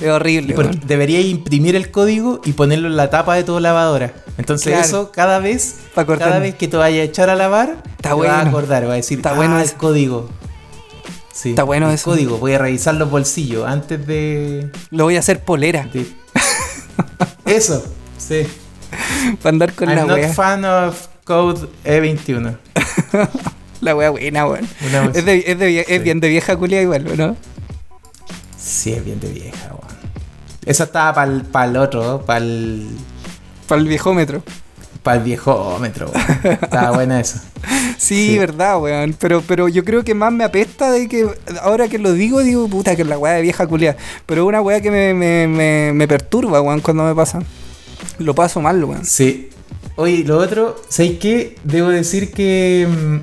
Es 0.00 0.08
horrible, 0.08 0.54
weón. 0.56 0.80
deberíais 0.86 1.26
imprimir 1.26 1.76
el 1.76 1.90
código 1.90 2.40
y 2.44 2.52
ponerlo 2.52 2.88
en 2.88 2.96
la 2.96 3.08
tapa 3.10 3.34
de 3.36 3.44
tu 3.44 3.58
lavadora. 3.60 4.12
Entonces 4.38 4.68
Claro. 4.72 4.84
eso 4.86 5.10
cada 5.12 5.38
vez, 5.38 5.76
cada 5.94 6.38
vez 6.38 6.54
que 6.56 6.66
te 6.68 6.76
vayas 6.76 7.00
a 7.00 7.04
echar 7.04 7.30
a 7.30 7.34
lavar, 7.36 7.82
Está 7.96 8.08
te 8.10 8.14
vas 8.14 8.28
a 8.28 8.34
bueno. 8.34 8.48
acordar, 8.50 8.88
va 8.88 8.92
a 8.94 8.96
decir, 8.96 9.18
Está 9.18 9.30
ah, 9.30 9.34
bueno 9.34 9.58
el 9.58 9.64
eso. 9.64 9.76
código. 9.78 10.28
Sí, 11.32 11.50
Está 11.50 11.62
bueno 11.64 11.88
el 11.88 11.94
eso. 11.94 12.04
código. 12.10 12.38
Voy 12.38 12.52
a 12.54 12.58
revisar 12.58 12.94
los 12.94 13.10
bolsillos 13.10 13.66
antes 13.66 14.06
de, 14.06 14.70
Lo 14.90 15.04
voy 15.04 15.16
a 15.16 15.20
hacer 15.20 15.40
polera, 15.44 15.88
de- 15.92 16.06
eso. 17.46 17.84
Sí. 18.18 18.46
para 19.42 19.50
andar 19.50 19.72
con 19.74 19.88
la 19.88 19.94
I'm 19.96 20.06
not 20.08 20.18
weá. 20.18 20.32
fan 20.32 20.64
of 20.64 21.08
code 21.24 21.68
E21. 21.84 22.56
La 23.80 23.96
weá 23.96 24.10
buena, 24.10 24.46
weón. 24.46 24.68
Es, 25.14 25.24
de, 25.24 25.44
es, 25.46 25.58
de 25.58 25.68
vie- 25.70 25.84
es 25.88 25.98
Sí. 25.98 25.98
bien 25.98 26.20
de 26.20 26.28
vieja 26.28 26.56
culia 26.56 26.80
igual, 26.82 27.06
¿o 27.08 27.16
¿no? 27.16 27.36
Sí, 28.56 28.92
es 28.92 29.04
bien 29.04 29.18
de 29.20 29.28
vieja, 29.32 29.68
weón. 29.70 29.92
Esa 30.64 30.84
estaba 30.84 31.12
para 31.50 31.66
el 31.66 31.76
otro, 31.76 32.22
para 32.24 32.38
el 32.38 32.86
Para 33.66 33.80
el 33.80 33.88
viejómetro. 33.88 34.42
Para 35.02 35.16
el 35.16 35.24
viejómetro, 35.24 36.10
weón. 36.12 36.58
Estaba 36.62 36.92
buena 36.92 37.20
esa. 37.20 37.42
Sí, 37.98 38.30
Sí. 38.32 38.38
verdad, 38.38 38.80
weón. 38.80 39.16
Pero, 39.18 39.42
pero 39.46 39.68
yo 39.68 39.84
creo 39.84 40.04
que 40.04 40.14
más 40.14 40.32
me 40.32 40.44
apesta 40.44 40.90
de 40.92 41.08
que 41.08 41.26
ahora 41.62 41.88
que 41.88 41.98
lo 41.98 42.12
digo, 42.12 42.40
digo, 42.40 42.68
puta, 42.68 42.94
que 42.96 43.04
la 43.04 43.18
weá 43.18 43.34
de 43.34 43.42
vieja 43.42 43.66
culia. 43.66 43.96
Pero 44.26 44.42
es 44.42 44.48
una 44.48 44.60
weá 44.60 44.80
que 44.80 44.90
me, 44.92 45.12
me, 45.14 45.46
me, 45.48 45.92
me 45.92 46.06
perturba, 46.08 46.60
weón, 46.60 46.80
cuando 46.80 47.02
me 47.04 47.14
pasa. 47.16 47.40
Lo 48.18 48.34
paso 48.34 48.60
mal, 48.60 48.82
weón. 48.84 49.04
Sí. 49.04 49.48
Oye, 49.96 50.24
lo 50.24 50.38
otro, 50.38 50.80
¿sabes 50.88 51.18
qué? 51.18 51.56
Debo 51.64 51.88
decir 51.88 52.32
que 52.32 52.88
mm, 52.88 53.16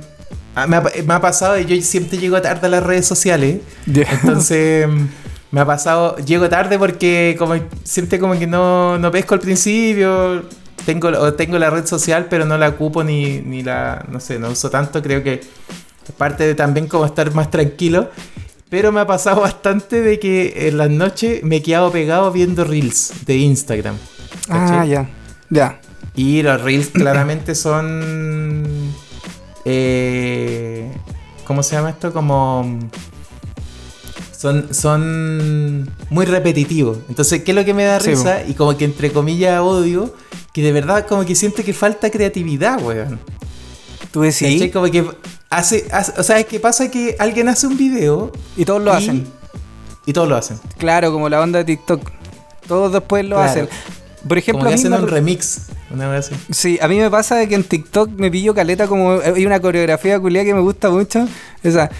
ah, 0.54 0.66
me, 0.66 0.76
ha, 0.76 0.84
me 1.04 1.14
ha 1.14 1.20
pasado 1.20 1.58
y 1.58 1.64
yo 1.64 1.80
siempre 1.82 2.18
llego 2.18 2.40
tarde 2.40 2.66
a 2.66 2.70
las 2.70 2.82
redes 2.82 3.06
sociales. 3.06 3.60
Entonces, 3.86 4.86
mm, 4.86 5.06
me 5.50 5.60
ha 5.60 5.66
pasado, 5.66 6.16
llego 6.18 6.48
tarde 6.48 6.78
porque 6.78 7.34
como 7.38 7.54
siempre 7.82 8.20
como 8.20 8.38
que 8.38 8.46
no, 8.46 8.98
no 8.98 9.10
pesco 9.10 9.34
al 9.34 9.40
principio. 9.40 10.44
Tengo, 10.86 11.08
o 11.08 11.34
tengo 11.34 11.58
la 11.58 11.68
red 11.68 11.84
social, 11.86 12.26
pero 12.30 12.46
no 12.46 12.56
la 12.56 12.68
ocupo 12.68 13.04
ni, 13.04 13.40
ni 13.40 13.62
la, 13.62 14.06
no 14.08 14.18
sé, 14.18 14.38
no 14.38 14.48
uso 14.50 14.70
tanto. 14.70 15.02
Creo 15.02 15.22
que 15.22 15.34
es 15.34 16.14
parte 16.16 16.46
de 16.46 16.54
también 16.54 16.86
como 16.86 17.04
estar 17.04 17.34
más 17.34 17.50
tranquilo. 17.50 18.10
Pero 18.70 18.92
me 18.92 19.00
ha 19.00 19.06
pasado 19.06 19.40
bastante 19.42 20.00
de 20.00 20.20
que 20.20 20.68
en 20.68 20.78
las 20.78 20.88
noches 20.88 21.42
me 21.42 21.56
he 21.56 21.62
quedado 21.62 21.90
pegado 21.90 22.30
viendo 22.30 22.64
reels 22.64 23.12
de 23.26 23.36
Instagram. 23.36 23.96
Ah, 24.48 24.66
¿cachai? 24.68 24.88
ya. 24.88 25.10
Ya. 25.50 25.80
Y 26.14 26.42
los 26.42 26.60
reels 26.62 26.88
claramente 26.92 27.54
son. 27.54 28.92
eh, 29.64 30.90
¿Cómo 31.46 31.62
se 31.62 31.76
llama 31.76 31.90
esto? 31.90 32.12
Como. 32.12 32.78
Son, 34.36 34.72
son 34.72 35.90
muy 36.08 36.24
repetitivos. 36.24 36.98
Entonces, 37.10 37.42
¿qué 37.42 37.50
es 37.50 37.54
lo 37.54 37.64
que 37.64 37.74
me 37.74 37.84
da 37.84 38.00
Sí, 38.00 38.10
risa? 38.10 38.42
Y 38.46 38.54
como 38.54 38.74
que 38.76 38.86
entre 38.86 39.12
comillas 39.12 39.60
odio, 39.60 40.14
que 40.54 40.62
de 40.62 40.72
verdad 40.72 41.06
como 41.06 41.26
que 41.26 41.34
siento 41.34 41.62
que 41.62 41.74
falta 41.74 42.10
creatividad, 42.10 42.82
weón. 42.82 43.20
Tú 44.12 44.22
decís. 44.22 44.72
Como 44.72 44.90
que 44.90 45.06
hace, 45.50 45.86
hace- 45.92 46.18
O 46.18 46.22
sea, 46.22 46.40
es 46.40 46.46
que 46.46 46.58
pasa 46.58 46.90
que 46.90 47.16
alguien 47.18 47.48
hace 47.48 47.66
un 47.66 47.76
video 47.76 48.32
Y 48.56 48.64
todos 48.64 48.82
lo 48.82 48.92
y- 48.94 48.96
hacen. 48.96 49.26
y 50.06 50.12
todos 50.14 50.26
lo 50.28 50.36
hacen. 50.36 50.58
Claro, 50.78 51.12
como 51.12 51.28
la 51.28 51.40
onda 51.40 51.58
de 51.58 51.64
TikTok. 51.66 52.10
Todos 52.66 52.92
después 52.94 53.24
lo 53.26 53.36
Claro. 53.36 53.50
hacen. 53.50 53.68
Por 54.26 54.38
ejemplo, 54.38 54.60
Como 54.60 54.68
que 54.70 54.74
a 54.74 54.76
mí 54.76 54.80
hacen 54.80 54.90
me- 54.92 54.98
un 54.98 55.08
remix. 55.08 55.62
Una 55.90 56.08
vez 56.08 56.26
así. 56.26 56.34
Sí, 56.50 56.78
a 56.80 56.88
mí 56.88 56.98
me 56.98 57.10
pasa 57.10 57.44
que 57.46 57.54
en 57.54 57.64
TikTok 57.64 58.10
me 58.16 58.30
pillo 58.30 58.54
caleta 58.54 58.86
como 58.86 59.18
hay 59.20 59.46
una 59.46 59.60
coreografía 59.60 60.18
culia 60.20 60.44
que 60.44 60.54
me 60.54 60.60
gusta 60.60 60.90
mucho. 60.90 61.26
Esa. 61.62 61.90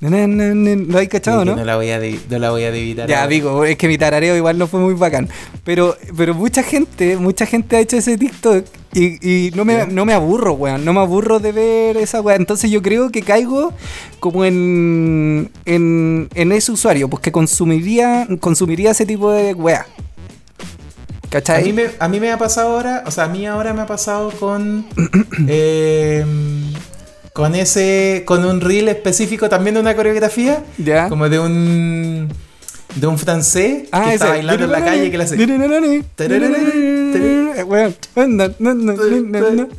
Lo 0.00 0.98
hay 0.98 1.08
cachado, 1.08 1.44
¿no? 1.44 1.56
No 1.56 1.64
la 1.64 1.74
voy 1.74 1.90
a, 1.90 1.98
no 1.98 2.38
la 2.38 2.50
voy 2.50 2.62
a 2.62 2.70
debitar. 2.70 3.08
Ya, 3.08 3.26
digo, 3.26 3.64
es 3.64 3.76
que 3.76 3.88
mi 3.88 3.98
tarareo 3.98 4.36
igual 4.36 4.56
no 4.56 4.68
fue 4.68 4.78
muy 4.78 4.94
bacán. 4.94 5.28
Pero, 5.64 5.96
pero 6.16 6.34
mucha 6.34 6.62
gente, 6.62 7.16
mucha 7.16 7.46
gente 7.46 7.76
ha 7.76 7.80
hecho 7.80 7.96
ese 7.96 8.16
TikTok 8.16 8.64
y, 8.94 9.46
y 9.48 9.50
no, 9.56 9.64
me, 9.64 9.88
no 9.88 10.04
me 10.04 10.12
aburro, 10.12 10.52
weón. 10.52 10.84
No 10.84 10.92
me 10.92 11.00
aburro 11.00 11.40
de 11.40 11.50
ver 11.50 11.96
esa 11.96 12.20
weón. 12.20 12.42
Entonces 12.42 12.70
yo 12.70 12.80
creo 12.80 13.10
que 13.10 13.22
caigo 13.22 13.72
como 14.20 14.44
en, 14.44 15.50
en, 15.64 16.28
en 16.32 16.52
ese 16.52 16.70
usuario, 16.70 17.08
pues 17.08 17.20
que 17.20 17.32
consumiría, 17.32 18.28
consumiría 18.38 18.92
ese 18.92 19.04
tipo 19.04 19.32
de 19.32 19.52
weá. 19.54 19.84
¿Cachai? 21.28 21.62
A 21.62 21.64
mí, 21.64 21.72
me, 21.72 21.86
a 21.98 22.08
mí 22.08 22.20
me 22.20 22.30
ha 22.30 22.38
pasado 22.38 22.76
ahora, 22.76 23.02
o 23.04 23.10
sea, 23.10 23.24
a 23.24 23.28
mí 23.28 23.46
ahora 23.46 23.74
me 23.74 23.82
ha 23.82 23.86
pasado 23.86 24.30
con... 24.30 24.86
eh, 25.48 26.24
con 27.38 27.54
ese. 27.54 28.24
con 28.26 28.44
un 28.44 28.60
reel 28.60 28.88
específico 28.88 29.48
también 29.48 29.74
de 29.74 29.80
una 29.80 29.94
coreografía. 29.94 30.64
Ya. 30.76 31.08
Como 31.08 31.28
de 31.28 31.38
un. 31.38 32.28
de 32.96 33.06
un 33.06 33.16
francés 33.16 33.84
Ah, 33.92 34.06
que 34.08 34.14
está 34.14 34.30
bailando 34.30 34.64
en 34.64 34.72
la 34.72 34.84
calle 34.84 35.08
que 35.10 35.18
le 35.18 35.24
hace. 35.24 35.36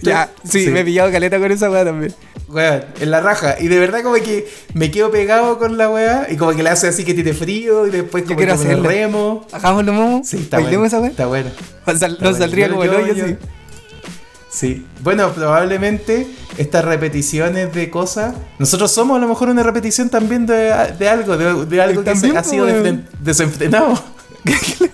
Ya, 0.02 0.30
sí, 0.44 0.64
Sí. 0.66 0.72
me 0.72 0.80
he 0.82 0.86
pillado 0.86 1.12
caleta 1.12 1.38
con 1.38 1.52
esa 1.52 1.70
weá 1.70 1.84
también. 1.84 2.14
Weón, 2.48 2.84
en 3.00 3.12
la 3.12 3.20
raja. 3.22 3.58
Y 3.60 3.68
de 3.68 3.78
verdad 3.78 4.02
como 4.04 4.16
que 4.16 4.48
me 4.74 4.90
quedo 4.90 5.12
pegado 5.12 5.60
con 5.60 5.78
la 5.78 5.90
weá. 5.90 6.28
Y 6.32 6.38
como 6.38 6.56
que 6.56 6.64
le 6.64 6.70
hace 6.70 6.88
así 6.88 7.04
que 7.04 7.14
tiene 7.14 7.34
frío. 7.34 7.86
Y 7.88 7.90
después 7.92 8.24
como 8.24 8.38
que 8.40 8.46
me 8.46 8.76
lo 8.76 8.84
remo. 8.90 9.48
Hagámoslo, 9.52 9.94
momo. 9.94 10.22
Sí, 10.24 10.38
está 10.38 10.58
bueno. 10.60 10.70
Está 11.10 11.28
bueno. 11.28 11.50
Nos 12.22 12.38
saldría 12.38 12.70
como 12.70 12.84
el 12.86 12.92
yo- 12.92 12.98
hoyo 12.98 13.14
yo- 13.14 13.26
así. 13.26 13.36
Sí. 14.52 14.86
Bueno, 15.04 15.32
probablemente 15.32 16.28
estas 16.58 16.84
repeticiones 16.84 17.74
de 17.74 17.90
cosas. 17.90 18.34
Nosotros 18.58 18.92
somos 18.92 19.18
a 19.18 19.20
lo 19.22 19.28
mejor 19.28 19.50
una 19.50 19.62
repetición 19.64 20.10
también 20.10 20.46
de, 20.48 20.74
de 20.98 21.10
algo, 21.10 21.38
de, 21.38 21.66
de 21.66 21.82
algo 21.82 22.04
que 22.04 22.16
se- 22.16 22.36
ha 22.38 22.44
sido 22.44 22.66
pues, 22.68 22.96
desenfrenado. 23.22 23.94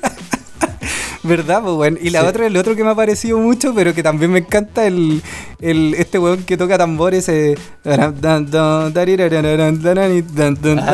¿Verdad, 1.24 1.62
pues, 1.64 1.74
weón? 1.76 1.98
Y 2.00 2.12
la 2.12 2.22
Sí. 2.22 2.28
otra, 2.28 2.46
el 2.46 2.56
otro 2.56 2.76
que 2.76 2.84
me 2.84 2.92
ha 2.92 2.96
parecido 2.96 3.40
mucho, 3.40 3.74
pero 3.74 3.96
que 3.96 4.04
también 4.04 4.32
me 4.32 4.40
encanta, 4.40 4.86
el, 4.86 5.24
el 5.60 5.96
este 5.98 6.20
weón 6.20 6.44
que 6.44 6.56
toca 6.56 6.78
tambores. 6.78 7.28
Eh, 7.30 7.56
Ah, 7.84 8.14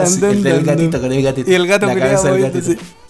sí, 0.06 0.24
el 0.24 0.44
del 0.44 0.64
gatito 0.64 1.02
con 1.02 1.12
el 1.12 1.22
gatito. 1.24 1.52
Y 1.52 1.54
el 1.56 1.68
gato 1.68 1.88
La 1.88 1.94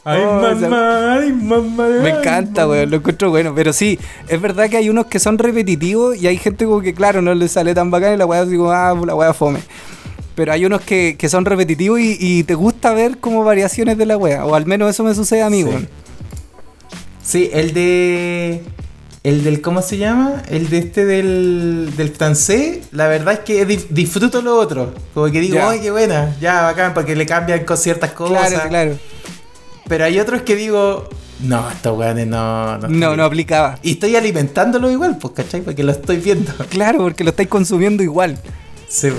Ay, 0.03 0.19
Oh, 0.25 0.41
mamá, 0.41 1.13
ay, 1.13 1.31
mamá. 1.31 1.87
Me 2.01 2.09
encanta, 2.09 2.67
weón, 2.67 2.89
lo 2.89 2.97
encuentro 2.97 3.29
bueno. 3.29 3.53
Pero 3.55 3.71
sí, 3.71 3.99
es 4.27 4.41
verdad 4.41 4.67
que 4.69 4.77
hay 4.77 4.89
unos 4.89 5.05
que 5.05 5.19
son 5.19 5.37
repetitivos 5.37 6.17
y 6.17 6.27
hay 6.27 6.37
gente 6.37 6.65
como 6.65 6.81
que, 6.81 6.93
claro, 6.93 7.21
no 7.21 7.33
les 7.35 7.51
sale 7.51 7.75
tan 7.75 7.91
bacán 7.91 8.15
y 8.15 8.17
la 8.17 8.25
weá 8.25 8.41
así 8.41 8.57
como, 8.57 8.71
ah, 8.71 8.95
la 9.05 9.13
weá 9.13 9.33
fome. 9.33 9.59
Pero 10.33 10.53
hay 10.53 10.65
unos 10.65 10.81
que, 10.81 11.15
que 11.19 11.29
son 11.29 11.45
repetitivos 11.45 11.99
y, 11.99 12.17
y 12.19 12.43
te 12.43 12.55
gusta 12.55 12.93
ver 12.93 13.19
como 13.19 13.43
variaciones 13.43 13.97
de 13.97 14.05
la 14.07 14.17
weá. 14.17 14.45
O 14.45 14.55
al 14.55 14.65
menos 14.65 14.89
eso 14.89 15.03
me 15.03 15.13
sucede 15.13 15.43
a 15.43 15.49
mí, 15.51 15.59
Sí. 15.61 15.63
weón. 15.65 15.89
Sí, 17.23 17.49
el 17.53 17.73
de. 17.73 18.63
El 19.23 19.43
del, 19.43 19.61
¿cómo 19.61 19.83
se 19.83 19.97
llama? 19.99 20.41
El 20.49 20.71
de 20.71 20.79
este 20.79 21.05
del, 21.05 21.93
del 21.95 22.09
francés, 22.09 22.79
la 22.91 23.07
verdad 23.07 23.35
es 23.35 23.39
que 23.41 23.63
disfruto 23.91 24.41
lo 24.41 24.57
otro. 24.57 24.95
Como 25.13 25.27
que 25.31 25.41
digo. 25.41 25.59
¡ay, 25.61 25.79
qué 25.79 25.91
buena! 25.91 26.35
Ya, 26.41 26.63
bacán, 26.63 26.95
porque 26.95 27.15
le 27.15 27.27
cambian 27.27 27.63
con 27.63 27.77
ciertas 27.77 28.13
cosas. 28.13 28.49
Claro, 28.49 28.69
claro. 28.69 28.97
Pero 29.91 30.05
hay 30.05 30.21
otros 30.21 30.43
que 30.43 30.55
digo, 30.55 31.09
no, 31.41 31.69
estos 31.69 31.97
weones 31.97 32.25
no. 32.25 32.77
No, 32.77 32.87
No, 32.87 33.17
no 33.17 33.25
aplicaba. 33.25 33.77
Y 33.83 33.91
estoy 33.91 34.15
alimentándolo 34.15 34.89
igual, 34.89 35.17
pues, 35.17 35.33
¿cachai? 35.33 35.59
Porque 35.59 35.83
lo 35.83 35.91
estoy 35.91 36.15
viendo. 36.15 36.53
Claro, 36.69 36.99
porque 36.99 37.25
lo 37.25 37.31
estáis 37.31 37.49
consumiendo 37.49 38.01
igual. 38.01 38.39
Sí, 38.87 39.09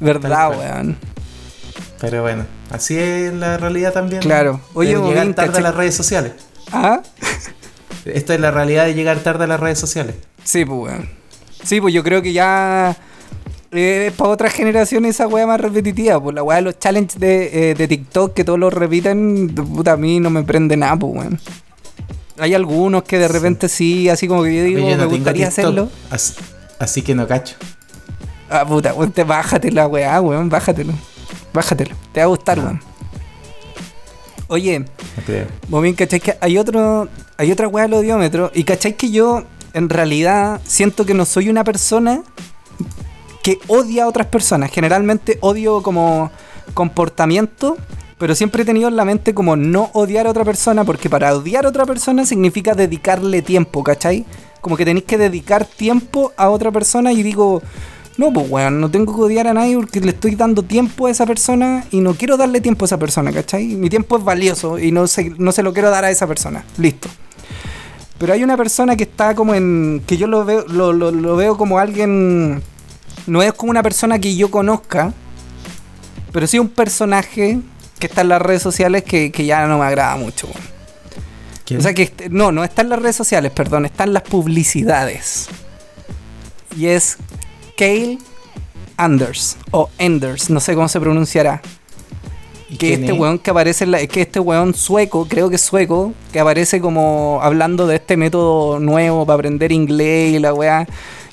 ¿Verdad, 0.00 0.28
Tal 0.28 0.54
cual. 0.54 0.58
weón? 0.58 0.96
pero 1.98 2.20
bueno, 2.20 2.44
así 2.70 2.98
es 2.98 3.32
la 3.32 3.56
realidad 3.56 3.94
también. 3.94 4.20
Claro. 4.20 4.60
Oye, 4.74 4.98
de 4.98 5.02
llegar 5.02 5.26
tarde 5.32 5.44
a 5.44 5.46
¿cachai? 5.46 5.62
las 5.62 5.74
redes 5.76 5.94
sociales. 5.94 6.32
¿Ah? 6.72 7.00
Esto 8.04 8.34
es 8.34 8.40
la 8.40 8.50
realidad 8.50 8.84
de 8.84 8.92
llegar 8.92 9.18
tarde 9.20 9.44
a 9.44 9.46
las 9.46 9.60
redes 9.60 9.78
sociales. 9.78 10.14
Sí, 10.44 10.66
pues, 10.66 10.78
weón. 10.78 11.08
Sí, 11.64 11.80
pues 11.80 11.94
yo 11.94 12.04
creo 12.04 12.20
que 12.20 12.34
ya 12.34 12.94
eh, 13.72 14.12
para 14.16 14.30
otras 14.30 14.52
generaciones 14.52 15.16
esa 15.16 15.26
weá 15.26 15.46
más 15.46 15.60
repetitiva. 15.60 16.22
Pues 16.22 16.34
la 16.34 16.42
weá 16.42 16.56
de 16.56 16.62
los 16.62 16.78
challenges 16.78 17.18
de, 17.18 17.70
eh, 17.70 17.74
de 17.74 17.88
TikTok 17.88 18.34
que 18.34 18.44
todos 18.44 18.58
los 18.58 18.72
repiten, 18.72 19.48
puta, 19.54 19.92
a 19.92 19.96
mí 19.96 20.20
no 20.20 20.30
me 20.30 20.42
prende 20.42 20.76
nada, 20.76 20.96
pues, 20.96 21.12
weón. 21.14 21.40
Hay 22.38 22.54
algunos 22.54 23.02
que 23.04 23.18
de 23.18 23.28
repente 23.28 23.68
sí, 23.68 24.08
así 24.08 24.26
como 24.28 24.42
que 24.42 24.54
yo 24.56 24.62
digo, 24.64 24.80
Oye, 24.80 24.90
yo 24.92 24.96
no 24.96 25.02
me 25.04 25.08
gustaría 25.16 25.48
TikTok, 25.48 25.64
hacerlo. 25.64 25.88
Así, 26.10 26.34
así 26.78 27.02
que 27.02 27.14
no 27.14 27.26
cacho. 27.26 27.56
Ah, 28.50 28.64
puta, 28.66 28.92
weón, 28.94 29.12
te 29.12 29.24
bájate 29.24 29.70
la 29.72 29.86
weá, 29.86 30.20
weón, 30.20 30.48
bájatelo. 30.48 30.92
Bájatelo, 31.54 31.94
te 32.12 32.20
va 32.20 32.24
a 32.24 32.28
gustar, 32.28 32.58
No. 32.58 32.64
weón. 32.64 32.80
Oye, 34.48 34.80
No 34.80 34.86
creo. 35.24 35.46
Bien, 35.80 35.94
¿cachai? 35.94 36.20
Que 36.20 36.36
hay 36.40 36.58
otro. 36.58 37.08
Hay 37.38 37.50
otra 37.50 37.68
weá 37.68 37.84
del 37.84 37.94
odiómetro. 37.94 38.50
Y 38.54 38.64
cachai 38.64 38.96
que 38.96 39.10
yo, 39.10 39.44
en 39.72 39.88
realidad, 39.88 40.60
siento 40.66 41.06
que 41.06 41.14
no 41.14 41.24
soy 41.24 41.48
una 41.48 41.64
persona 41.64 42.22
que 43.42 43.58
odia 43.68 44.04
a 44.04 44.08
otras 44.08 44.26
personas. 44.28 44.70
Generalmente 44.70 45.38
odio 45.40 45.82
como 45.82 46.30
comportamiento. 46.74 47.76
Pero 48.18 48.36
siempre 48.36 48.62
he 48.62 48.64
tenido 48.64 48.88
en 48.88 48.94
la 48.94 49.04
mente 49.04 49.34
como 49.34 49.56
no 49.56 49.90
odiar 49.94 50.26
a 50.26 50.30
otra 50.30 50.44
persona. 50.44 50.84
Porque 50.84 51.10
para 51.10 51.34
odiar 51.34 51.66
a 51.66 51.68
otra 51.68 51.84
persona 51.84 52.24
significa 52.24 52.74
dedicarle 52.74 53.42
tiempo, 53.42 53.82
¿cachai? 53.82 54.24
Como 54.60 54.76
que 54.76 54.84
tenéis 54.84 55.04
que 55.06 55.18
dedicar 55.18 55.64
tiempo 55.64 56.32
a 56.36 56.48
otra 56.50 56.70
persona. 56.70 57.12
Y 57.12 57.22
digo. 57.22 57.62
No, 58.18 58.30
pues 58.30 58.46
weón, 58.50 58.78
no 58.78 58.90
tengo 58.90 59.16
que 59.16 59.22
odiar 59.22 59.46
a 59.46 59.54
nadie 59.54 59.74
porque 59.74 59.98
le 59.98 60.10
estoy 60.10 60.34
dando 60.34 60.62
tiempo 60.62 61.06
a 61.06 61.10
esa 61.10 61.24
persona 61.24 61.86
y 61.90 62.00
no 62.02 62.12
quiero 62.12 62.36
darle 62.36 62.60
tiempo 62.60 62.84
a 62.84 62.86
esa 62.86 62.98
persona, 62.98 63.32
¿cachai? 63.32 63.68
Mi 63.68 63.88
tiempo 63.88 64.18
es 64.18 64.22
valioso 64.22 64.78
y 64.78 64.92
no 64.92 65.06
se, 65.06 65.30
no 65.38 65.50
se 65.50 65.62
lo 65.62 65.72
quiero 65.72 65.88
dar 65.88 66.04
a 66.04 66.10
esa 66.10 66.26
persona. 66.26 66.62
Listo. 66.76 67.08
Pero 68.22 68.34
hay 68.34 68.44
una 68.44 68.56
persona 68.56 68.94
que 68.94 69.02
está 69.02 69.34
como 69.34 69.52
en. 69.52 70.00
que 70.06 70.16
yo 70.16 70.28
lo 70.28 70.44
veo, 70.44 70.64
lo, 70.68 71.34
veo 71.34 71.56
como 71.56 71.80
alguien. 71.80 72.62
No 73.26 73.42
es 73.42 73.52
como 73.52 73.70
una 73.70 73.82
persona 73.82 74.18
que 74.18 74.34
yo 74.34 74.50
conozca, 74.50 75.12
pero 76.32 76.46
sí 76.46 76.58
un 76.58 76.68
personaje 76.68 77.60
que 77.98 78.06
está 78.06 78.22
en 78.22 78.28
las 78.28 78.42
redes 78.42 78.62
sociales 78.62 79.04
que, 79.04 79.30
que 79.30 79.46
ya 79.46 79.66
no 79.66 79.78
me 79.78 79.84
agrada 79.84 80.16
mucho. 80.16 80.48
O 81.78 81.80
sea 81.80 81.94
que 81.94 82.12
no, 82.30 82.52
no 82.52 82.64
está 82.64 82.82
en 82.82 82.88
las 82.88 83.00
redes 83.00 83.16
sociales, 83.16 83.52
perdón, 83.52 83.86
está 83.86 84.04
en 84.04 84.12
las 84.12 84.22
publicidades. 84.22 85.48
Y 86.76 86.86
es 86.86 87.16
Kale 87.76 88.18
Anders 88.96 89.56
o 89.70 89.88
Enders, 89.98 90.50
no 90.50 90.60
sé 90.60 90.74
cómo 90.74 90.88
se 90.88 91.00
pronunciará. 91.00 91.62
¿Y 92.68 92.76
Que 92.76 92.94
este 92.94 93.12
es? 93.12 93.18
weón 93.18 93.38
que 93.38 93.50
aparece 93.50 93.84
en 93.84 93.90
la, 93.90 94.06
que 94.06 94.22
este 94.22 94.40
weón 94.40 94.74
sueco, 94.74 95.26
creo 95.28 95.50
que 95.50 95.56
es 95.56 95.62
sueco, 95.62 96.14
que 96.32 96.40
aparece 96.40 96.80
como 96.80 97.40
hablando 97.42 97.86
de 97.86 97.96
este 97.96 98.16
método 98.16 98.80
nuevo 98.80 99.26
para 99.26 99.34
aprender 99.34 99.72
inglés 99.72 100.34
y 100.34 100.38
la 100.38 100.54
weá. 100.54 100.86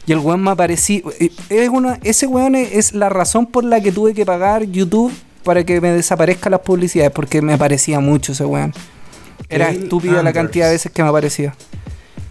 Y 0.09 0.11
el 0.11 0.17
weón 0.17 0.41
me 0.41 0.49
apareció. 0.49 1.03
Es 1.49 1.69
una, 1.69 1.99
ese 2.03 2.25
weón 2.25 2.55
es, 2.55 2.71
es 2.73 2.93
la 2.95 3.09
razón 3.09 3.45
por 3.45 3.63
la 3.63 3.79
que 3.79 3.91
tuve 3.91 4.15
que 4.15 4.25
pagar 4.25 4.63
YouTube 4.63 5.13
para 5.43 5.63
que 5.63 5.79
me 5.79 5.91
desaparezcan 5.91 6.49
las 6.49 6.61
publicidades, 6.61 7.11
porque 7.11 7.43
me 7.43 7.53
aparecía 7.53 7.99
mucho 7.99 8.31
ese 8.31 8.43
weón. 8.43 8.73
Era 9.49 9.69
estúpida 9.69 10.23
la 10.23 10.33
cantidad 10.33 10.65
de 10.65 10.71
veces 10.71 10.91
que 10.91 11.03
me 11.03 11.09
aparecía. 11.09 11.53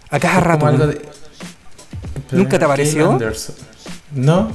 A 0.09 0.19
cada 0.19 0.41
rato. 0.41 0.65
weón. 0.65 0.77
de- 0.89 1.01
¿Nunca 2.33 2.59
te 2.59 2.65
apareció? 2.65 3.17
No. 4.13 4.49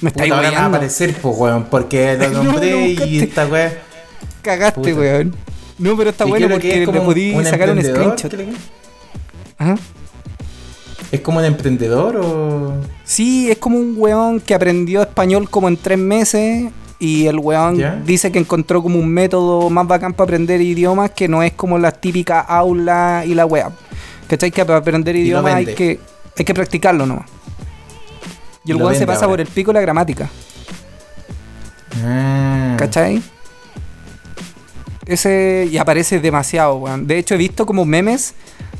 Me 0.00 0.10
está 0.10 0.22
Puta, 0.22 0.48
a 0.60 0.66
aparecer, 0.66 1.16
pues, 1.20 1.36
weón, 1.36 1.64
porque 1.64 2.16
lo 2.16 2.30
No, 2.30 2.42
nombré 2.44 2.70
no, 2.70 2.78
y 2.78 2.90
buscaste. 2.92 3.24
esta 3.24 3.46
weá. 3.48 3.72
Cagaste, 4.42 4.80
Puta. 4.80 4.94
weón. 4.94 5.34
No, 5.78 5.96
pero 5.96 6.10
está 6.10 6.26
¿Y 6.26 6.28
bueno 6.30 6.48
porque 6.48 6.86
le 6.86 7.00
podí 7.00 7.44
sacar 7.44 7.70
un 7.70 7.82
screenshot. 7.82 8.30
¿Qué 8.30 8.36
le- 8.36 8.48
Ajá. 9.58 9.74
¿Es 11.12 11.20
como 11.20 11.40
un 11.40 11.44
emprendedor 11.44 12.16
o.? 12.16 12.72
Sí, 13.04 13.50
es 13.50 13.58
como 13.58 13.78
un 13.78 13.94
weón 13.98 14.40
que 14.40 14.54
aprendió 14.54 15.02
español 15.02 15.48
como 15.48 15.68
en 15.68 15.76
tres 15.76 15.98
meses 15.98 16.72
y 16.98 17.26
el 17.26 17.38
weón 17.38 17.76
¿Ya? 17.76 18.00
dice 18.06 18.32
que 18.32 18.38
encontró 18.38 18.82
como 18.82 18.98
un 18.98 19.08
método 19.08 19.68
más 19.68 19.86
bacán 19.86 20.14
para 20.14 20.24
aprender 20.24 20.62
idiomas 20.62 21.10
que 21.10 21.28
no 21.28 21.42
es 21.42 21.52
como 21.52 21.78
las 21.78 22.00
típicas 22.00 22.46
aulas 22.48 23.26
y 23.26 23.34
la 23.34 23.44
wea. 23.44 23.70
¿Cachai? 24.26 24.50
Que 24.50 24.64
para 24.64 24.78
aprender 24.78 25.14
idiomas 25.14 25.54
hay 25.54 25.66
que, 25.66 26.00
hay 26.38 26.44
que 26.46 26.54
practicarlo 26.54 27.04
nomás. 27.04 27.26
Y 28.64 28.70
el 28.70 28.78
weón 28.78 28.94
se 28.94 29.06
pasa 29.06 29.26
ahora. 29.26 29.32
por 29.32 29.40
el 29.42 29.48
pico 29.48 29.70
la 29.70 29.82
gramática. 29.82 30.30
Ah. 32.02 32.74
¿Cachai? 32.78 33.20
Ese 35.04 35.68
y 35.70 35.76
aparece 35.76 36.20
demasiado, 36.20 36.76
weón. 36.76 37.06
De 37.06 37.18
hecho, 37.18 37.34
he 37.34 37.38
visto 37.38 37.66
como 37.66 37.84
memes 37.84 38.34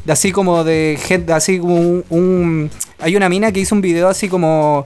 de 0.04 0.12
así 0.12 0.32
como 0.32 0.64
de 0.64 0.98
gente, 1.00 1.32
así 1.32 1.58
como 1.58 1.76
un, 1.76 2.04
un- 2.10 2.70
Hay 2.98 3.16
una 3.16 3.28
mina 3.28 3.50
que 3.52 3.60
hizo 3.60 3.74
un 3.74 3.80
video 3.80 4.08
así 4.08 4.28
como 4.28 4.84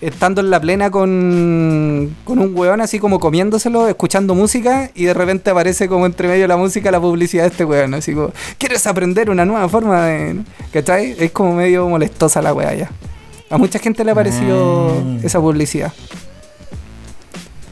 estando 0.00 0.40
en 0.40 0.48
la 0.50 0.60
plena 0.60 0.90
con, 0.92 2.14
con 2.24 2.38
un 2.38 2.56
weón 2.56 2.80
así 2.80 2.98
como 3.00 3.18
comiéndoselo, 3.18 3.88
escuchando 3.88 4.34
música 4.34 4.90
y 4.94 5.04
de 5.04 5.12
repente 5.14 5.50
aparece 5.50 5.88
como 5.88 6.06
entre 6.06 6.28
medio 6.28 6.42
de 6.42 6.48
la 6.48 6.56
música 6.56 6.90
la 6.92 7.00
publicidad 7.00 7.42
de 7.44 7.48
este 7.48 7.64
weón. 7.64 7.94
Así 7.94 8.12
como, 8.14 8.30
¿quieres 8.58 8.86
aprender 8.86 9.28
una 9.30 9.44
nueva 9.44 9.68
forma 9.68 10.04
de...? 10.06 10.36
¿Cachai? 10.72 11.16
Es 11.18 11.30
como 11.32 11.54
medio 11.54 11.88
molestosa 11.88 12.40
la 12.42 12.54
weá 12.54 12.74
ya. 12.74 12.90
A 13.50 13.58
mucha 13.58 13.78
gente 13.78 14.04
le 14.04 14.10
ha 14.12 14.14
parecido 14.14 14.90
Ah. 14.90 15.18
esa 15.24 15.40
publicidad. 15.40 15.92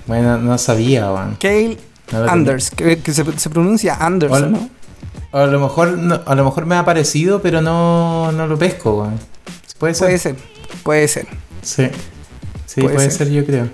Bueno, 0.07 0.39
no 0.39 0.57
sabía, 0.59 1.11
weón. 1.13 1.37
Kale 1.41 1.79
No 2.13 2.25
Anders, 2.31 2.71
que, 2.71 2.99
que 2.99 3.13
se, 3.13 3.25
se 3.39 3.51
pronuncia 3.51 3.95
Anders. 4.01 4.41
¿no? 4.43 4.69
A 5.33 5.47
lo 5.47 5.61
mejor 5.61 5.99
no- 5.99 6.21
a 6.25 6.35
lo 6.35 6.45
mejor 6.45 6.67
me 6.67 6.77
ha 6.77 6.85
parecido, 6.85 7.43
pero 7.43 7.61
no, 7.61 8.33
no 8.33 8.47
lo 8.47 8.59
pesco, 8.59 9.01
weón. 9.03 9.19
Puede 9.79 9.95
ser. 9.95 10.07
Puede 10.07 10.19
ser, 10.19 10.37
puede 10.83 11.09
ser. 11.09 11.27
Sí. 11.63 11.89
Sí, 12.67 12.81
Puede 12.81 12.95
puede, 12.95 13.11
ser. 13.11 13.27
ser. 13.27 13.31
yo 13.31 13.45
creo. 13.45 13.69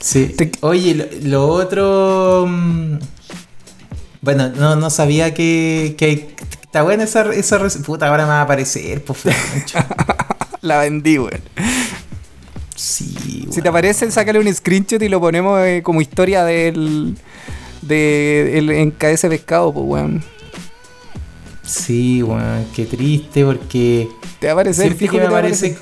Sí. 0.00 0.26
Te- 0.36 0.52
Oye, 0.60 0.94
lo, 0.94 1.04
lo 1.28 1.48
otro. 1.48 2.46
mm, 2.48 2.98
Bueno, 4.20 4.48
no, 4.50 4.74
no 4.76 4.90
sabía 4.90 5.32
que, 5.34 5.94
que 5.98 6.34
está 6.62 6.82
buena 6.82 7.04
esa, 7.04 7.32
esa 7.32 7.58
Puta, 7.84 8.08
ahora 8.08 8.24
me 8.24 8.30
va 8.30 8.40
a 8.40 8.42
aparecer, 8.42 9.02
por 9.04 9.16
Francho. 9.16 9.78
La 10.60 10.78
vendí, 10.80 11.18
weón. 11.18 11.40
Sí, 12.74 13.46
Si 13.50 13.60
te 13.62 13.68
aparece, 13.68 14.10
sácale 14.10 14.38
un 14.38 14.52
screenshot 14.54 15.02
y 15.02 15.08
lo 15.08 15.20
ponemos 15.20 15.60
eh, 15.62 15.82
como 15.84 16.00
historia 16.00 16.44
del. 16.44 17.16
de 17.82 18.58
el 18.58 18.70
NKS 18.88 19.22
Pescado, 19.28 19.72
pues, 19.72 19.84
weón. 19.86 20.24
Sí, 21.68 22.22
weón, 22.22 22.66
qué 22.74 22.86
triste 22.86 23.44
porque. 23.44 24.08
Te 24.40 24.46
va 24.46 24.52
a 24.52 24.54
aparecer, 24.54 24.94
fijo 24.94 25.12
que 25.14 25.20
me 25.20 25.26
aparece. 25.26 25.76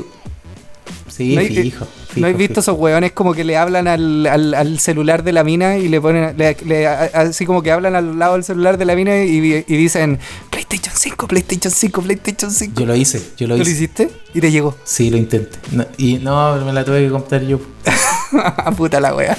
Sí, 1.09 1.35
¿No 1.35 1.41
hay- 1.41 1.49
fijo, 1.49 1.87
fijo, 2.09 2.21
¿No 2.21 2.27
has 2.27 2.37
visto 2.37 2.61
fijo. 2.61 2.73
esos 2.73 2.79
weones 2.79 3.13
como 3.13 3.33
que 3.33 3.43
le 3.45 3.57
hablan 3.57 3.89
al, 3.89 4.27
al, 4.27 4.53
al 4.53 4.79
celular 4.79 5.23
de 5.23 5.33
la 5.33 5.45
mina 5.45 5.79
y 5.79 5.89
le 5.89 5.99
ponen, 6.01 6.37
le- 6.37 6.57
le- 6.67 6.87
a- 6.87 7.05
así 7.15 7.47
como 7.47 7.63
que 7.63 7.71
hablan 7.73 7.97
al 7.97 8.19
lado 8.19 8.35
del 8.35 8.45
celular 8.45 8.77
de 8.77 8.85
la 8.85 8.95
mina 8.95 9.25
y, 9.25 9.39
y 9.67 9.77
dicen, 9.77 10.19
"Play- 10.51 10.67
PlayStation 10.67 10.95
5, 10.97 11.27
PlayStation 11.29 11.71
5, 11.73 12.03
PlayStation 12.03 12.51
5. 12.51 12.81
Yo 12.81 12.87
lo 12.87 12.95
hice, 12.95 13.23
yo 13.39 13.47
lo 13.47 13.55
¿Tú 13.55 13.59
lo 13.59 13.63
hice. 13.63 13.71
hiciste? 13.73 14.11
Y 14.35 14.41
te 14.41 14.51
llegó. 14.51 14.77
Sí, 14.85 15.09
lo 15.11 15.17
intenté. 15.17 15.57
No, 15.73 15.87
y 15.97 16.17
no, 16.19 16.57
me 16.65 16.73
la 16.73 16.85
tuve 16.85 17.05
que 17.05 17.11
comprar 17.11 17.43
yo. 17.47 17.61
Puta 18.77 19.01
la 19.01 19.15
wea. 19.15 19.37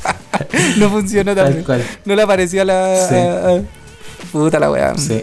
no 0.78 0.90
funcionó 0.90 1.34
Tal 1.34 1.44
también. 1.46 1.64
cual. 1.64 1.84
No 2.04 2.14
le 2.14 2.22
apareció 2.22 2.62
a 2.62 2.64
la. 2.66 3.08
Sí. 3.08 3.66
Puta 4.30 4.60
la 4.60 4.70
wea. 4.70 4.94
Sí. 4.96 5.22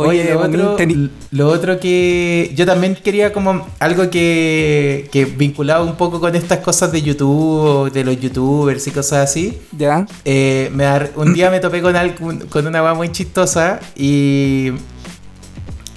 Oye, 0.00 0.20
Oye, 0.22 0.32
lo 0.34 0.40
otro, 0.40 0.76
teni- 0.76 1.10
lo 1.32 1.48
otro 1.48 1.80
que 1.80 2.52
yo 2.54 2.64
también 2.64 2.94
quería 3.02 3.32
como 3.32 3.66
algo 3.80 4.08
que, 4.10 5.08
que 5.10 5.24
vinculado 5.24 5.84
un 5.84 5.96
poco 5.96 6.20
con 6.20 6.36
estas 6.36 6.60
cosas 6.60 6.92
de 6.92 7.02
YouTube, 7.02 7.90
de 7.90 8.04
los 8.04 8.20
youtubers 8.20 8.86
y 8.86 8.90
cosas 8.92 9.28
así. 9.28 9.58
¿Ya? 9.76 10.06
Eh, 10.24 10.70
me 10.72 10.86
un 11.16 11.34
día 11.34 11.50
me 11.50 11.58
topé 11.58 11.82
con, 11.82 11.96
algo- 11.96 12.32
con 12.48 12.66
una 12.66 12.80
weá 12.82 12.94
muy 12.94 13.10
chistosa 13.10 13.80
y, 13.96 14.70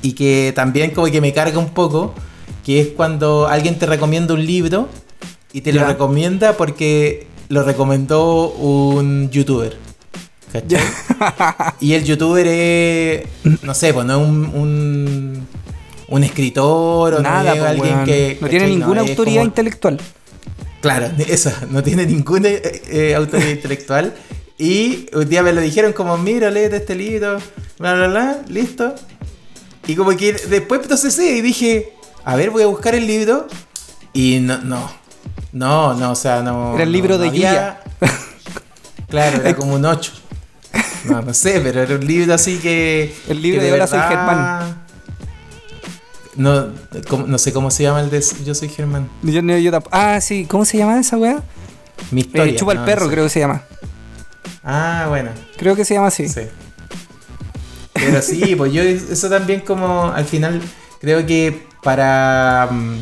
y 0.02 0.14
que 0.14 0.52
también 0.56 0.91
como 0.91 1.08
que 1.08 1.22
me 1.22 1.32
carga 1.32 1.60
un 1.60 1.70
poco, 1.70 2.16
que 2.66 2.80
es 2.82 2.88
cuando 2.89 3.47
alguien 3.47 3.78
te 3.78 3.86
recomienda 3.86 4.34
un 4.34 4.43
libro 4.45 4.89
y 5.54 5.62
te 5.62 5.72
Ya. 5.74 5.82
lo 5.82 5.88
recomienda 5.88 6.54
porque 6.58 7.28
lo 7.49 7.62
recomendó 7.64 8.49
un 8.49 9.30
youtuber. 9.30 9.78
¿Cachai? 10.52 10.82
Y 11.80 11.93
el 11.93 12.04
youtuber 12.04 12.45
es, 12.47 13.24
no 13.64 13.74
sé, 13.74 13.93
pues 13.93 14.06
no 14.06 14.22
es 14.22 14.28
un, 14.28 14.45
un, 14.54 15.47
un 16.10 16.24
escritor 16.24 17.14
o 17.16 17.20
Nada, 17.22 17.43
no 17.43 17.54
es 17.54 17.60
po, 17.62 17.66
alguien 17.68 18.04
que... 18.06 18.38
No 18.41 18.49
tiene 18.49 18.68
ninguna 18.68 19.02
autoridad 19.02 19.38
como- 19.41 19.45
intelectual. 19.45 19.99
Claro, 20.82 21.10
esa, 21.28 21.56
no 21.70 21.82
tiene 21.84 22.06
ninguna 22.06 22.49
eh, 22.49 22.82
eh, 22.89 23.16
autoridad 23.16 23.49
intelectual. 23.49 24.14
Y 24.58 25.08
un 25.14 25.28
día 25.30 25.41
me 25.41 25.54
lo 25.54 25.62
dijeron 25.62 25.93
como, 25.93 26.18
mira, 26.18 26.52
léete 26.52 26.78
este 26.78 26.95
libro, 26.95 27.38
bla, 27.80 27.93
bla, 27.93 28.08
bla, 28.08 28.38
listo. 28.47 28.93
Y 29.88 29.95
como 29.95 30.16
que 30.18 30.34
después 30.34 30.82
entonces 30.84 31.14
sí, 31.16 31.28
y 31.38 31.41
dije, 31.41 31.93
a 32.26 32.36
ver, 32.36 32.49
voy 32.52 32.64
a 32.64 32.68
buscar 32.68 32.93
el 32.93 33.08
libro. 33.08 33.47
Y 34.14 34.39
no, 34.41 34.58
no, 34.60 34.91
no, 35.54 35.93
no, 35.93 36.12
o 36.12 36.16
sea, 36.16 36.41
no... 36.43 36.74
Era 36.76 36.84
el 36.84 36.89
no- 36.89 36.93
libro 36.93 37.16
no 37.16 37.22
de 37.24 37.30
había- 37.30 37.80
Claro, 39.08 39.41
era 39.41 39.56
como 39.56 39.76
un 39.76 39.86
8. 39.86 40.12
No, 41.06 41.22
no 41.22 41.34
sé, 41.34 41.60
pero 41.62 41.82
era 41.82 41.95
un 41.95 42.06
libro 42.06 42.34
así 42.34 42.58
que... 42.60 43.16
El 43.28 43.41
libro 43.41 43.60
que 43.62 43.68
de 43.68 43.74
Hola, 43.74 43.88
soy 43.88 43.99
verdad- 43.99 44.76
No, 46.36 46.68
no 47.28 47.38
sé 47.38 47.52
cómo 47.54 47.72
se 47.72 47.84
llama 47.84 48.02
el 48.02 48.10
de 48.10 48.24
Yo 48.45 48.54
soy 48.56 48.70
Germán. 48.70 49.10
Yo, 49.24 49.41
no- 49.41 49.58
yo 49.58 49.72
ah, 49.91 50.20
sí, 50.22 50.45
¿cómo 50.45 50.64
se 50.66 50.78
llama 50.78 50.99
esa 50.99 51.18
weá? 51.18 51.41
Mi 52.12 52.22
Eh, 52.22 52.26
historia. 52.26 52.56
chupa 52.56 52.72
el 52.74 52.80
perro, 52.80 53.02
no 53.06 53.08
sé. 53.08 53.14
creo 53.14 53.24
que 53.26 53.30
se 53.30 53.39
llama. 53.39 53.64
Ah, 54.64 55.06
bueno. 55.10 55.32
Creo 55.58 55.76
que 55.76 55.86
se 55.86 55.93
llama 55.95 56.08
así. 56.08 56.28
Sí. 56.30 56.41
Pero 57.93 58.22
sí, 58.22 58.56
pues 58.58 58.72
yo 58.74 58.82
eso 58.82 59.30
también 59.30 59.62
como 59.62 60.06
al 60.12 60.26
final 60.26 60.62
creo 60.99 61.26
que 61.26 61.68
para 61.84 62.70
mm, 62.72 62.95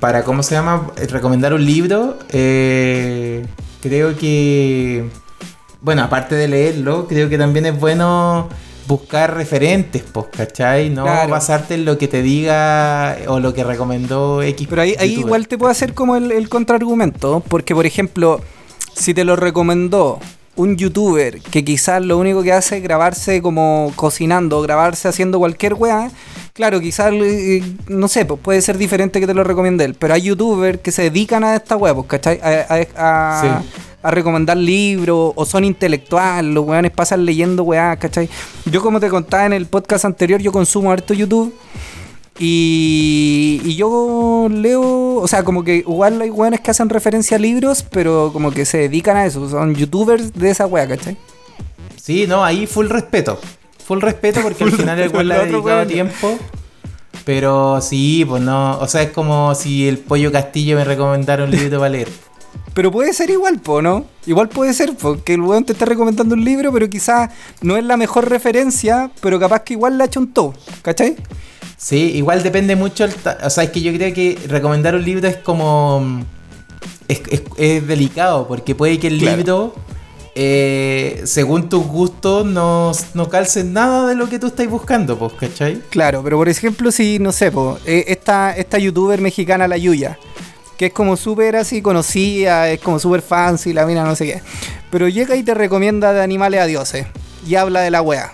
para 0.00 0.24
cómo 0.24 0.42
se 0.42 0.54
llama 0.54 0.90
Eh, 0.96 1.06
recomendar 1.06 1.52
un 1.54 1.64
libro 1.64 2.18
eh, 2.30 3.44
creo 3.82 4.16
que 4.16 5.08
bueno 5.80 6.02
aparte 6.02 6.34
de 6.34 6.48
leerlo 6.48 7.06
creo 7.08 7.28
que 7.28 7.38
también 7.38 7.66
es 7.66 7.78
bueno 7.78 8.48
buscar 8.86 9.34
referentes 9.36 10.02
pues 10.12 10.26
¿cachai? 10.36 10.90
no 10.90 11.04
Claro. 11.04 11.30
basarte 11.30 11.74
en 11.74 11.84
lo 11.84 11.96
que 11.96 12.08
te 12.08 12.22
diga 12.22 13.16
o 13.28 13.38
lo 13.40 13.54
que 13.54 13.62
recomendó 13.64 14.42
X 14.42 14.66
Pero 14.68 14.82
ahí, 14.82 14.94
ahí 14.98 15.14
igual 15.20 15.46
te 15.48 15.56
puedo 15.58 15.70
hacer 15.70 15.94
como 15.94 16.16
el, 16.16 16.32
el 16.32 16.48
contraargumento, 16.48 17.42
porque 17.48 17.74
por 17.74 17.86
ejemplo, 17.86 18.40
si 18.94 19.14
te 19.14 19.22
lo 19.24 19.36
recomendó 19.36 20.18
un 20.56 20.76
youtuber 20.76 21.40
que 21.40 21.64
quizás 21.64 22.02
lo 22.02 22.18
único 22.18 22.42
que 22.42 22.52
hace 22.52 22.78
es 22.78 22.82
grabarse 22.82 23.40
como 23.40 23.92
cocinando, 23.94 24.60
grabarse 24.60 25.06
haciendo 25.08 25.38
cualquier 25.38 25.74
weá, 25.74 26.10
claro, 26.52 26.80
quizás, 26.80 27.12
eh, 27.14 27.62
no 27.86 28.08
sé, 28.08 28.24
pues 28.26 28.40
puede 28.42 28.60
ser 28.60 28.76
diferente 28.76 29.20
que 29.20 29.26
te 29.28 29.32
lo 29.34 29.44
recomiende 29.44 29.84
él, 29.84 29.94
pero 29.94 30.12
hay 30.14 30.22
youtubers 30.22 30.80
que 30.80 30.90
se 30.90 31.02
dedican 31.02 31.44
a 31.44 31.54
esta 31.54 31.76
weá, 31.76 31.94
pues, 31.94 32.08
¿cachai? 32.08 32.40
A, 32.42 32.66
a- 32.74 32.86
a- 32.96 33.40
Sí. 33.62 33.68
A 34.02 34.10
recomendar 34.10 34.56
libros 34.56 35.32
o 35.34 35.44
son 35.44 35.64
intelectuales, 35.64 36.52
los 36.52 36.64
weones 36.64 36.90
pasan 36.90 37.24
leyendo 37.24 37.62
weá, 37.62 37.96
¿cachai? 37.96 38.28
Yo 38.64 38.80
como 38.80 39.00
te 39.00 39.08
contaba 39.08 39.46
en 39.46 39.52
el 39.52 39.66
podcast 39.66 40.04
anterior, 40.04 40.40
yo 40.40 40.52
consumo 40.52 40.90
harto 40.90 41.12
YouTube 41.12 41.54
y, 42.38 43.60
y 43.64 43.76
yo 43.76 44.48
leo, 44.50 45.16
o 45.16 45.28
sea, 45.28 45.42
como 45.42 45.62
que 45.62 45.76
igual 45.76 46.22
hay 46.22 46.30
weones 46.30 46.60
que 46.60 46.70
hacen 46.70 46.88
referencia 46.88 47.36
a 47.36 47.40
libros, 47.40 47.84
pero 47.90 48.30
como 48.32 48.50
que 48.50 48.64
se 48.64 48.78
dedican 48.78 49.16
a 49.16 49.26
eso, 49.26 49.48
son 49.50 49.74
youtubers 49.74 50.32
de 50.32 50.50
esa 50.50 50.66
wea, 50.66 50.88
¿cachai? 50.88 51.18
Sí, 52.00 52.26
no, 52.26 52.42
ahí 52.42 52.66
full 52.66 52.88
respeto. 52.88 53.38
Full 53.84 54.00
respeto 54.00 54.40
porque 54.42 54.64
al 54.64 54.72
final 54.72 54.98
el 54.98 55.10
weón 55.10 55.28
le 55.28 55.34
ha 55.34 55.38
dedicado 55.40 55.64
weón. 55.64 55.88
tiempo. 55.88 56.38
Pero 57.24 57.80
sí, 57.80 58.24
pues 58.26 58.42
no. 58.42 58.78
O 58.78 58.88
sea, 58.88 59.02
es 59.02 59.10
como 59.10 59.54
si 59.54 59.86
el 59.86 59.98
Pollo 59.98 60.32
Castillo 60.32 60.76
me 60.76 60.84
recomendara 60.84 61.44
un 61.44 61.50
libro 61.50 61.78
para 61.78 61.90
leer. 61.90 62.08
Pero 62.74 62.90
puede 62.92 63.12
ser 63.12 63.30
igual, 63.30 63.58
po, 63.60 63.82
¿no? 63.82 64.04
Igual 64.26 64.48
puede 64.48 64.72
ser, 64.74 64.94
po, 64.94 65.22
que 65.24 65.34
el 65.34 65.40
weón 65.40 65.64
te 65.64 65.72
esté 65.72 65.84
recomendando 65.86 66.34
un 66.34 66.44
libro, 66.44 66.72
pero 66.72 66.88
quizás 66.88 67.30
no 67.62 67.76
es 67.76 67.84
la 67.84 67.96
mejor 67.96 68.28
referencia, 68.28 69.10
pero 69.20 69.40
capaz 69.40 69.62
que 69.62 69.72
igual 69.74 69.98
le 69.98 70.04
ha 70.04 70.06
hecho 70.06 70.20
un 70.20 70.32
todo, 70.32 70.54
¿cachai? 70.82 71.16
Sí, 71.76 72.12
igual 72.14 72.42
depende 72.42 72.76
mucho. 72.76 73.04
el 73.04 73.12
o 73.42 73.50
sea, 73.50 73.64
es 73.64 73.70
que 73.70 73.80
yo 73.80 73.92
creo 73.92 74.12
que 74.14 74.38
recomendar 74.48 74.94
un 74.94 75.04
libro 75.04 75.26
es 75.26 75.36
como. 75.38 76.22
Es, 77.08 77.22
es- 77.28 77.42
es 77.56 77.86
delicado, 77.88 78.46
porque 78.46 78.74
puede 78.74 78.98
que 79.00 79.08
el 79.08 79.18
Claro. 79.18 79.36
libro, 79.36 79.74
eh, 80.36 81.22
según 81.24 81.68
tus 81.68 81.84
gustos, 81.86 82.46
no, 82.46 82.92
no 83.14 83.28
calce 83.28 83.64
nada 83.64 84.06
de 84.06 84.14
lo 84.14 84.28
que 84.28 84.38
tú 84.38 84.46
estás 84.46 84.68
buscando, 84.68 85.18
pues, 85.18 85.32
¿cachai? 85.32 85.80
Claro, 85.90 86.22
pero 86.22 86.36
por 86.36 86.48
ejemplo, 86.48 86.92
si, 86.92 87.18
no 87.18 87.32
sé, 87.32 87.50
po, 87.50 87.78
eh, 87.84 88.04
esta, 88.08 88.52
esta 88.56 88.78
youtuber 88.78 89.20
mexicana, 89.20 89.66
la 89.66 89.76
Yuya, 89.76 90.18
que 90.80 90.86
es 90.86 90.94
como 90.94 91.14
súper 91.18 91.56
así 91.56 91.82
conocida, 91.82 92.70
es 92.70 92.80
como 92.80 92.98
súper 92.98 93.20
fancy, 93.20 93.74
la 93.74 93.84
mina 93.84 94.02
no 94.02 94.16
sé 94.16 94.24
qué, 94.24 94.42
pero 94.90 95.08
llega 95.08 95.36
y 95.36 95.42
te 95.42 95.52
recomienda 95.52 96.14
de 96.14 96.22
animales 96.22 96.58
a 96.58 96.64
dioses 96.64 97.06
y 97.46 97.56
habla 97.56 97.82
de 97.82 97.90
la 97.90 98.00
wea. 98.00 98.32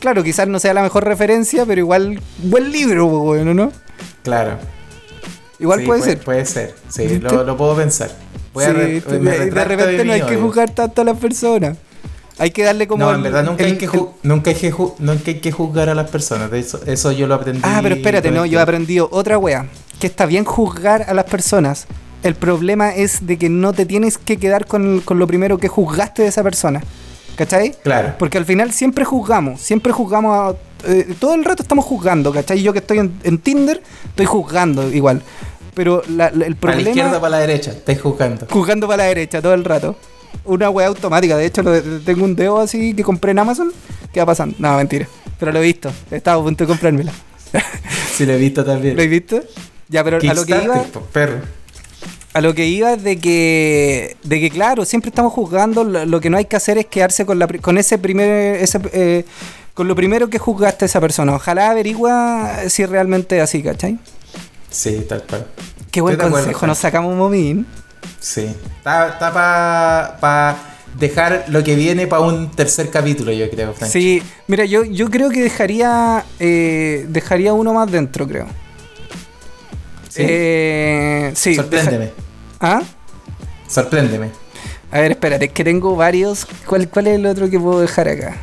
Claro, 0.00 0.24
quizás 0.24 0.48
no 0.48 0.58
sea 0.58 0.74
la 0.74 0.82
mejor 0.82 1.04
referencia, 1.04 1.64
pero 1.64 1.78
igual, 1.78 2.20
buen 2.38 2.72
libro, 2.72 3.06
bueno, 3.06 3.54
¿no? 3.54 3.70
Claro. 4.24 4.58
Igual 5.60 5.78
Sí, 5.78 5.86
puede, 5.86 6.02
ser. 6.02 6.18
Puede 6.18 6.44
ser, 6.44 6.74
sí, 6.88 7.20
lo, 7.20 7.44
lo 7.44 7.56
puedo 7.56 7.76
pensar. 7.76 8.10
Voy 8.52 8.64
a 8.64 8.66
Sí, 8.66 8.72
re- 8.72 9.00
de, 9.00 9.64
repente 9.64 9.92
de 9.98 10.04
no 10.04 10.12
hay 10.12 10.22
que 10.22 10.34
juzgar 10.38 10.70
tanto 10.70 11.02
a 11.02 11.04
las 11.04 11.18
personas. 11.18 11.78
Hay 12.36 12.50
que 12.50 12.64
darle 12.64 12.88
como. 12.88 13.04
no, 13.04 13.14
en 13.14 13.22
verdad 13.22 13.44
nunca, 13.44 13.62
el- 13.62 13.70
hay 13.74 13.78
que 13.78 13.84
el- 13.84 14.06
nunca, 14.24 14.50
hay 14.50 14.56
que 14.56 14.74
nunca 14.98 15.22
hay 15.26 15.38
que 15.40 15.52
juzgar 15.52 15.88
a 15.88 15.94
las 15.94 16.10
personas. 16.10 16.50
De 16.50 16.58
eso, 16.58 16.80
eso 16.84 17.12
yo 17.12 17.28
lo 17.28 17.36
aprendí. 17.36 17.60
Ah, 17.62 17.78
pero 17.80 17.94
espérate, 17.94 18.32
no, 18.32 18.44
yo 18.44 18.58
he 18.58 18.62
aprendido 18.62 19.08
otra 19.12 19.38
wea. 19.38 19.68
Que 20.00 20.06
está 20.06 20.26
bien 20.26 20.44
juzgar 20.44 21.04
a 21.08 21.14
las 21.14 21.24
personas. 21.26 21.86
El 22.22 22.34
problema 22.34 22.90
es 22.94 23.26
de 23.26 23.38
que 23.38 23.48
no 23.48 23.72
te 23.72 23.86
tienes 23.86 24.18
que 24.18 24.36
quedar 24.38 24.66
con, 24.66 25.00
con 25.00 25.18
lo 25.18 25.26
primero 25.26 25.58
que 25.58 25.68
juzgaste 25.68 26.22
de 26.22 26.28
esa 26.28 26.42
persona. 26.42 26.82
¿Cachai? 27.36 27.74
Claro. 27.82 28.14
Porque 28.18 28.36
al 28.36 28.44
final 28.44 28.72
siempre 28.72 29.04
juzgamos, 29.04 29.60
siempre 29.60 29.92
juzgamos 29.92 30.54
a- 30.54 30.88
eh, 30.90 31.14
todo 31.18 31.34
el 31.34 31.44
rato 31.44 31.62
estamos 31.62 31.84
juzgando, 31.86 32.32
¿cachai? 32.32 32.60
Yo 32.62 32.72
que 32.74 32.80
estoy 32.80 32.98
en, 32.98 33.12
en 33.22 33.38
Tinder, 33.38 33.82
estoy 34.08 34.26
juzgando 34.26 34.90
igual. 34.92 35.22
Pero 35.72 36.02
la- 36.08 36.30
la- 36.30 36.44
el 36.46 36.56
Para 36.56 36.74
la 36.74 36.76
problema... 36.82 36.90
izquierda 36.90 37.16
o 37.16 37.20
para 37.20 37.30
la 37.30 37.38
derecha, 37.38 37.70
estáis 37.70 38.00
juzgando. 38.02 38.46
juzgando 38.50 38.86
para 38.86 39.04
la 39.04 39.08
derecha 39.08 39.40
todo 39.40 39.54
el 39.54 39.64
rato. 39.64 39.96
Una 40.44 40.68
wea 40.68 40.88
automática. 40.88 41.36
De 41.38 41.46
hecho, 41.46 41.62
lo- 41.62 41.80
tengo 42.00 42.24
un 42.24 42.36
dedo 42.36 42.58
así 42.60 42.92
que 42.94 43.02
compré 43.02 43.30
en 43.30 43.38
Amazon. 43.38 43.72
¿Qué 44.12 44.20
va 44.20 44.26
pasando? 44.26 44.56
No, 44.58 44.76
mentira. 44.76 45.06
Pero 45.38 45.52
lo 45.52 45.60
he 45.60 45.62
visto. 45.62 45.90
Estaba 46.10 46.40
a 46.40 46.44
punto 46.44 46.64
de 46.64 46.68
comprármela. 46.68 47.12
Si 48.12 48.26
lo 48.26 48.34
he 48.34 48.38
visto 48.38 48.62
también. 48.64 48.96
¿Lo 48.96 49.02
he 49.02 49.08
visto? 49.08 49.40
Ya, 49.90 50.04
pero 50.04 50.18
a 50.18 50.34
lo 50.34 50.46
que 50.46 50.62
iba, 50.62 50.84
perro. 51.12 51.40
a 52.32 52.40
lo 52.40 52.54
que 52.54 52.66
iba 52.68 52.92
es 52.92 53.02
de 53.02 53.18
que, 53.18 54.16
de 54.22 54.40
que 54.40 54.48
claro, 54.48 54.84
siempre 54.84 55.08
estamos 55.08 55.32
juzgando. 55.32 55.82
Lo, 55.82 56.06
lo 56.06 56.20
que 56.20 56.30
no 56.30 56.36
hay 56.36 56.44
que 56.44 56.54
hacer 56.54 56.78
es 56.78 56.86
quedarse 56.86 57.26
con 57.26 57.40
la, 57.40 57.48
con 57.48 57.76
ese 57.76 57.98
primer, 57.98 58.62
ese, 58.62 58.80
eh, 58.92 59.24
con 59.74 59.88
lo 59.88 59.96
primero 59.96 60.30
que 60.30 60.38
juzgaste 60.38 60.84
a 60.84 60.86
esa 60.86 61.00
persona. 61.00 61.34
Ojalá 61.34 61.70
averigua 61.70 62.68
si 62.68 62.86
realmente 62.86 63.36
es 63.38 63.42
así, 63.42 63.64
¿cachai? 63.64 63.98
Sí, 64.70 65.04
tal 65.08 65.24
cual. 65.24 65.48
Qué 65.90 66.00
buen 66.00 66.12
Estoy 66.12 66.24
de 66.24 66.28
acuerdo, 66.28 66.46
consejo. 66.46 66.66
Nos 66.68 66.78
sacamos 66.78 67.10
un 67.10 67.18
momín. 67.18 67.66
Sí. 68.20 68.46
Está, 68.76 69.18
para 70.20 70.56
dejar 71.00 71.46
lo 71.48 71.64
que 71.64 71.74
viene 71.74 72.06
para 72.06 72.22
un 72.22 72.52
tercer 72.52 72.90
capítulo, 72.90 73.32
yo 73.32 73.50
creo. 73.50 73.74
Frank. 73.74 73.90
Sí, 73.90 74.22
mira, 74.46 74.64
yo, 74.66 74.84
yo 74.84 75.10
creo 75.10 75.30
que 75.30 75.42
dejaría 75.42 76.24
eh, 76.38 77.06
dejaría 77.08 77.52
uno 77.52 77.74
más 77.74 77.90
dentro, 77.90 78.28
creo. 78.28 78.46
Sí. 80.10 80.22
Eh, 80.26 81.32
sí. 81.34 81.54
Sorpréndeme. 81.54 81.98
deja- 82.06 82.14
¿Ah? 82.60 82.82
Sorpréndeme. 83.68 84.30
A 84.92 84.98
ver, 85.00 85.12
espérate, 85.12 85.46
es 85.46 85.52
que 85.52 85.64
tengo 85.64 85.94
varios. 85.96 86.46
¿Cuál, 86.66 86.88
cuál 86.88 87.06
es 87.06 87.14
el 87.14 87.24
otro 87.26 87.48
que 87.48 87.58
puedo 87.58 87.80
dejar 87.80 88.08
acá? 88.08 88.36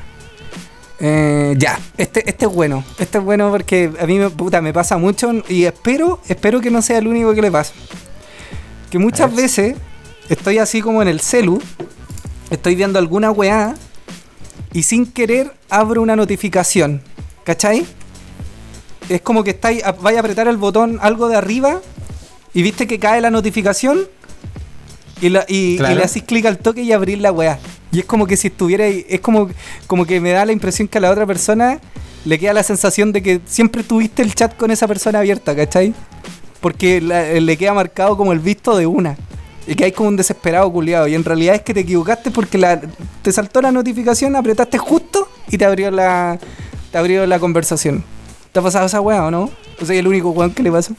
Eh, 0.99 1.53
ya, 1.57 1.78
este, 1.97 2.28
este 2.28 2.45
es 2.45 2.51
bueno. 2.51 2.84
Este 2.97 3.18
es 3.20 3.24
bueno 3.24 3.51
porque 3.51 3.91
a 3.99 4.05
mí 4.07 4.18
me, 4.18 4.30
puta, 4.30 4.61
me 4.61 4.74
pasa 4.74 4.97
mucho 4.97 5.32
y 5.49 5.65
espero, 5.65 6.20
espero 6.28 6.59
que 6.61 6.72
no 6.72 6.82
sea 6.82 6.97
el 6.97 7.07
único 7.07 7.34
que 7.36 7.41
le 7.41 7.51
pasa. 7.51 7.74
Que 8.89 8.97
muchas 8.97 9.30
ver. 9.36 9.43
veces 9.43 9.76
estoy 10.30 10.57
así 10.57 10.82
como 10.82 11.01
en 11.01 11.09
el 11.09 11.20
celu, 11.20 11.61
estoy 12.49 12.76
viendo 12.76 12.97
alguna 12.97 13.30
weá 13.30 13.76
y 14.74 14.84
sin 14.84 15.05
querer 15.11 15.53
abro 15.70 16.01
una 16.01 16.15
notificación. 16.15 17.01
¿Cachai? 17.43 17.86
Es 19.10 19.22
como 19.22 19.43
que 19.43 19.51
estáis, 19.51 19.84
a- 19.84 19.91
vais 19.93 20.18
a 20.18 20.20
apretar 20.20 20.47
el 20.47 20.58
botón 20.58 20.99
algo 21.01 21.28
de 21.30 21.36
arriba 21.38 21.82
y 22.53 22.62
viste 22.62 22.88
que 22.88 22.99
cae 22.99 23.22
la 23.22 23.30
notificación 23.32 24.08
y, 25.22 25.30
la- 25.30 25.45
y- 25.47 25.76
y 25.76 25.78
Claro. 25.78 25.95
le 25.95 26.03
hacís 26.03 26.24
clic 26.24 26.45
al 26.45 26.58
toque 26.58 26.82
y 26.82 26.91
abrís 26.91 27.20
la 27.20 27.32
weá. 27.32 27.60
Y 27.91 27.99
es 27.99 28.05
como 28.05 28.28
que 28.28 28.36
si 28.38 28.47
estuviera 28.47 28.86
ahí, 28.86 29.05
es 29.08 29.22
como, 29.22 29.49
como 29.88 30.05
que 30.05 30.20
me 30.20 30.32
da 30.32 30.45
la 30.45 30.51
impresión 30.51 30.88
que 30.88 30.97
a 30.97 31.01
la 31.01 31.10
otra 31.12 31.26
persona 31.26 31.80
le 32.26 32.38
queda 32.38 32.53
la 32.53 32.64
sensación 32.64 33.14
de 33.14 33.24
que 33.24 33.39
siempre 33.45 33.84
tuviste 33.84 34.22
el 34.22 34.36
chat 34.36 34.55
con 34.58 34.72
esa 34.72 34.88
persona 34.88 35.20
abierta, 35.20 35.55
¿cachai? 35.55 35.93
Porque 36.60 36.99
la- 36.99 37.24
le 37.32 37.58
queda 37.58 37.74
marcado 37.74 38.18
como 38.18 38.34
el 38.34 38.39
visto 38.39 38.76
de 38.78 38.86
una. 38.86 39.16
Y 39.66 39.76
que 39.76 39.86
hay 39.86 39.91
como 39.91 40.10
un 40.10 40.16
desesperado 40.18 40.72
culiado. 40.72 41.08
Y 41.08 41.16
en 41.16 41.24
realidad 41.24 41.55
es 41.55 41.62
que 41.62 41.74
te 41.74 41.82
equivocaste 41.82 42.32
porque 42.32 42.58
la, 42.58 42.82
te 43.22 43.32
saltó 43.32 43.62
la 43.62 43.72
notificación, 43.72 44.36
apretaste 44.36 44.78
justo 44.78 45.30
y 45.49 45.58
te 45.58 45.66
abrió 45.66 45.91
la, 45.91 46.39
te 46.91 46.97
abrió 46.97 47.26
la 47.26 47.38
conversación. 47.39 48.03
¿Te 48.58 48.62
ha 48.62 48.64
pasado 48.64 48.88
esa 48.88 48.99
weá 49.01 49.24
o 49.24 49.30
no? 49.30 49.51
O 49.80 49.86
sea, 49.86 49.95
el 49.99 50.08
único 50.08 50.32
weón 50.32 50.49
que 50.49 50.64
le 50.64 50.72
pasa. 50.72 50.91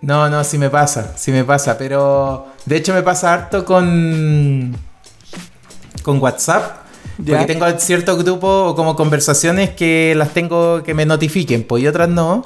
No, 0.00 0.28
no, 0.28 0.42
sí 0.42 0.58
me 0.58 0.70
pasa, 0.70 1.12
sí 1.16 1.30
me 1.30 1.44
pasa, 1.44 1.78
pero 1.78 2.48
de 2.66 2.74
hecho 2.74 2.92
me 2.92 3.00
pasa 3.04 3.32
harto 3.32 3.64
con 3.64 4.76
con 6.02 6.18
WhatsApp, 6.20 6.78
Ya. 7.18 7.38
porque 7.38 7.52
tengo 7.54 7.78
cierto 7.78 8.16
grupo 8.16 8.48
o 8.48 8.74
como 8.74 8.96
conversaciones 8.96 9.70
que 9.70 10.14
las 10.16 10.30
tengo 10.34 10.82
que 10.82 10.94
me 10.94 11.06
notifiquen, 11.06 11.62
pues 11.62 11.84
y 11.84 11.86
otras 11.86 12.08
no. 12.08 12.44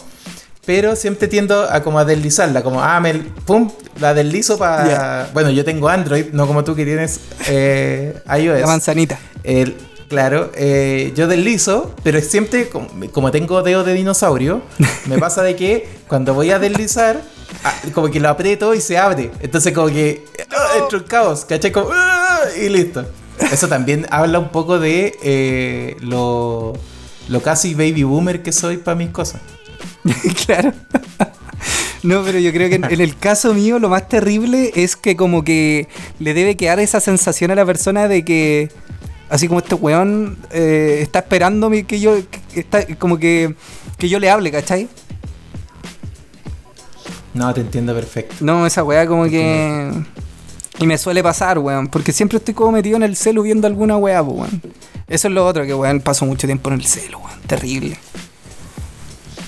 Pero 0.67 0.95
siempre 0.95 1.27
tiendo 1.27 1.63
a 1.63 1.83
como 1.83 1.99
a 1.99 2.05
deslizarla, 2.05 2.63
como 2.63 2.83
ah, 2.83 3.01
me 3.01 3.15
pum, 3.47 3.71
la 3.99 4.13
deslizo 4.13 4.59
para 4.59 5.31
bueno, 5.33 5.49
yo 5.49 5.65
tengo 5.65 5.89
Android, 5.89 6.27
no 6.35 6.47
como 6.47 6.65
tú 6.65 6.75
que 6.75 6.85
tienes 6.85 7.19
eh, 7.49 8.15
iOS. 8.39 8.61
La 8.61 8.67
manzanita. 8.67 9.19
El- 9.43 9.75
claro, 10.09 10.51
eh, 10.55 11.13
yo 11.15 11.29
deslizo, 11.29 11.95
pero 12.03 12.21
siempre, 12.21 12.69
como, 13.13 13.31
tengo 13.31 13.63
dedo 13.63 13.85
de 13.85 13.95
dinosaurio, 13.95 14.63
me 15.07 15.19
pasa 15.21 15.43
de 15.43 15.55
que 15.55 15.89
cuando 16.09 16.35
voy 16.35 16.51
a 16.51 16.59
deslizar, 16.59 17.23
ah, 17.65 17.75
como 17.95 18.11
que 18.11 18.21
lo 18.21 18.29
aprieto 18.29 18.75
y 18.75 18.81
se 18.81 18.99
abre. 18.99 19.31
Entonces 19.41 19.73
como 19.73 19.89
que 19.89 20.25
ah, 20.51 20.79
entro 20.83 20.99
en 20.99 21.05
caos, 21.05 21.45
¿cachai? 21.45 21.71
Como, 21.71 21.91
ah, 21.93 22.41
y 22.61 22.69
listo. 22.69 23.07
Eso 23.53 23.69
también 23.69 24.07
habla 24.11 24.41
un 24.41 24.49
poco 24.49 24.81
de 24.81 25.17
eh, 25.23 25.97
lo, 26.01 26.73
lo 27.29 27.43
casi 27.43 27.75
baby 27.75 28.03
boomer 28.03 28.43
que 28.43 28.53
soy 28.53 28.79
para 28.79 28.97
mis 28.97 29.11
cosas. 29.11 29.41
claro. 30.47 30.73
No, 32.03 32.23
pero 32.25 32.39
yo 32.39 32.53
creo 32.53 32.69
que 32.69 32.77
en, 32.77 32.85
en 32.85 33.01
el 33.01 33.17
caso 33.17 33.55
mío 33.55 33.79
lo 33.79 33.89
más 33.89 34.09
terrible 34.09 34.73
es 34.75 34.97
que 34.97 35.17
como 35.17 35.45
que 35.45 35.89
le 36.19 36.35
debe 36.35 36.57
quedar 36.57 36.81
esa 36.81 37.01
sensación 37.01 37.51
a 37.51 37.55
la 37.55 37.67
persona 37.67 38.09
de 38.09 38.25
que, 38.25 38.71
así 39.29 39.49
como 39.49 39.61
este 39.61 39.75
weón 39.75 40.39
eh, 40.51 40.99
está 41.03 41.21
esperando 41.21 41.71
que 41.71 42.01
yo, 42.01 42.17
que 42.53 42.61
está, 42.61 42.85
como 42.97 43.19
que, 43.19 43.55
que 43.97 44.09
yo 44.09 44.19
le 44.19 44.31
hable, 44.31 44.51
¿cachai? 44.51 44.89
No, 47.35 47.53
te 47.55 47.61
entiendo 47.61 47.95
perfecto. 47.95 48.37
No, 48.41 48.67
esa 48.67 48.83
weá 48.83 49.07
como 49.07 49.25
que... 49.25 49.93
Y 50.81 50.87
me 50.87 50.97
suele 50.97 51.23
pasar, 51.23 51.59
weón, 51.59 51.89
porque 51.89 52.13
siempre 52.13 52.39
estoy 52.39 52.55
como 52.55 52.73
metido 52.73 52.97
en 52.97 53.03
el 53.03 53.17
celu 53.17 53.43
viendo 53.43 53.67
alguna 53.67 53.97
weá, 53.97 54.23
weón. 54.23 54.63
Eso 55.09 55.29
es 55.29 55.35
lo 55.35 55.47
otro, 55.47 55.65
que 55.67 55.75
weón, 55.75 56.01
paso 56.01 56.25
mucho 56.25 56.47
tiempo 56.47 56.71
en 56.71 56.77
el 56.77 56.87
celu, 56.87 57.19
weón. 57.19 57.41
Terrible. 57.47 57.97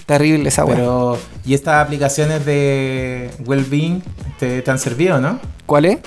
Terrible 0.07 0.49
esa 0.49 0.65
weá. 0.65 0.77
Pero, 0.77 1.19
¿y 1.45 1.55
estas 1.55 1.85
aplicaciones 1.85 2.45
de 2.45 3.31
well-being 3.47 4.03
te, 4.39 4.61
te 4.63 4.71
han 4.71 4.79
servido, 4.79 5.21
no? 5.21 5.39
¿Cuál 5.67 5.85
es? 5.85 5.99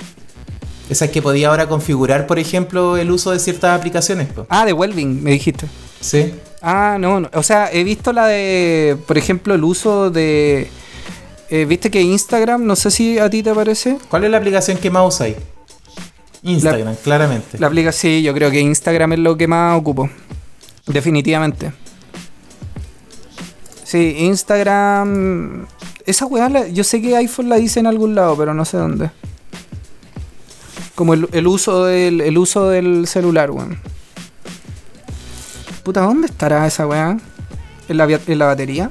Esas 0.88 1.08
que 1.10 1.22
podía 1.22 1.48
ahora 1.48 1.66
configurar, 1.66 2.26
por 2.26 2.38
ejemplo, 2.38 2.96
el 2.96 3.10
uso 3.10 3.30
de 3.30 3.38
ciertas 3.38 3.78
aplicaciones. 3.78 4.28
po. 4.28 4.46
Ah, 4.50 4.66
de 4.66 4.72
Wellbeing, 4.72 5.22
me 5.22 5.30
dijiste. 5.30 5.66
Sí. 6.00 6.34
Ah, 6.60 6.98
no, 7.00 7.20
no. 7.20 7.30
O 7.34 7.42
sea, 7.42 7.70
he 7.72 7.84
visto 7.84 8.12
la 8.12 8.26
de, 8.26 8.96
por 9.06 9.16
ejemplo, 9.16 9.54
el 9.54 9.64
uso 9.64 10.10
de... 10.10 10.68
eh, 11.50 11.64
¿Viste 11.64 11.90
que 11.90 12.00
Instagram, 12.02 12.64
no 12.66 12.76
sé 12.76 12.90
si 12.90 13.18
a 13.18 13.30
ti 13.30 13.42
te 13.42 13.54
parece? 13.54 13.98
¿Cuál 14.08 14.24
es 14.24 14.30
la 14.30 14.38
aplicación 14.38 14.76
que 14.78 14.90
más 14.90 15.08
usáis? 15.08 15.36
Instagram, 16.42 16.96
claramente. 17.02 17.58
La 17.58 17.68
aplicación, 17.68 18.12
sí, 18.12 18.22
yo 18.22 18.34
creo 18.34 18.50
que 18.50 18.60
Instagram 18.60 19.14
es 19.14 19.18
lo 19.20 19.36
que 19.36 19.48
más 19.48 19.78
ocupo. 19.78 20.10
Definitivamente. 20.86 21.72
Sí, 23.84 24.16
Instagram... 24.18 25.66
Esa 26.04 26.26
weá, 26.26 26.68
yo 26.68 26.84
sé 26.84 27.00
que 27.00 27.16
iPhone 27.16 27.48
la 27.48 27.56
dice 27.56 27.80
en 27.80 27.86
algún 27.86 28.14
lado, 28.14 28.36
pero 28.36 28.52
no 28.52 28.66
sé 28.66 28.76
dónde. 28.76 29.10
Como 30.94 31.14
el, 31.14 31.28
el 31.32 31.46
uso 31.46 31.84
del 31.84 32.20
el 32.20 32.38
uso 32.38 32.68
del 32.68 33.06
celular, 33.06 33.50
weón. 33.50 33.78
Puta, 35.82 36.00
¿dónde 36.00 36.26
estará 36.26 36.66
esa 36.66 36.86
weá? 36.86 37.18
¿En 37.88 37.96
la, 37.96 38.04
en 38.04 38.38
la 38.38 38.46
batería? 38.46 38.90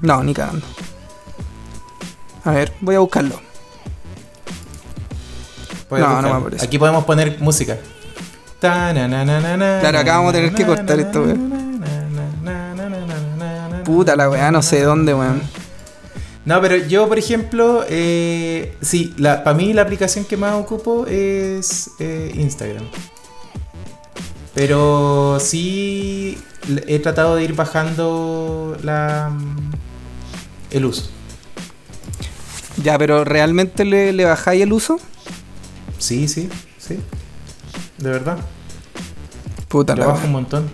No, 0.00 0.22
ni 0.24 0.34
cagando. 0.34 0.66
A 2.44 2.50
ver, 2.50 2.72
voy 2.80 2.96
a 2.96 2.98
buscarlo. 2.98 3.40
Puedes 5.88 6.04
no, 6.04 6.10
no 6.10 6.16
buscar. 6.16 6.32
me 6.32 6.40
aparece. 6.40 6.66
Aquí 6.66 6.78
podemos 6.78 7.04
poner 7.04 7.38
música. 7.40 7.78
Claro, 8.62 9.98
acá 9.98 10.16
vamos 10.18 10.30
a 10.30 10.32
tener 10.32 10.52
que 10.52 10.64
cortar 10.64 11.00
esto, 11.00 11.24
Puta 13.84 14.14
la 14.14 14.30
weá, 14.30 14.52
no 14.52 14.62
sé 14.62 14.82
dónde, 14.82 15.12
weón. 15.12 15.42
No, 16.44 16.60
pero 16.60 16.76
yo, 16.76 17.08
por 17.08 17.18
ejemplo, 17.18 17.84
eh, 17.88 18.76
sí, 18.82 19.14
para 19.16 19.54
mí 19.54 19.72
la 19.72 19.82
aplicación 19.82 20.24
que 20.24 20.36
más 20.36 20.54
ocupo 20.54 21.06
es 21.06 21.90
eh, 22.00 22.32
Instagram. 22.34 22.90
Pero 24.54 25.38
sí 25.40 26.38
he 26.86 26.98
tratado 26.98 27.36
de 27.36 27.44
ir 27.44 27.54
bajando 27.54 28.76
la, 28.82 29.30
mm, 29.32 29.72
el 30.70 30.84
uso. 30.84 31.10
Ya, 32.76 32.98
pero 32.98 33.24
¿realmente 33.24 33.84
le, 33.84 34.12
le 34.12 34.24
bajáis 34.24 34.62
el 34.62 34.72
uso? 34.72 34.98
Sí, 35.98 36.26
sí, 36.28 36.48
sí. 36.78 36.98
De 37.98 38.10
verdad. 38.10 38.38
Puta 39.68 39.94
Lo 39.94 40.02
la 40.02 40.06
bajo 40.06 40.20
weá. 40.20 40.26
un 40.26 40.32
montón. 40.32 40.70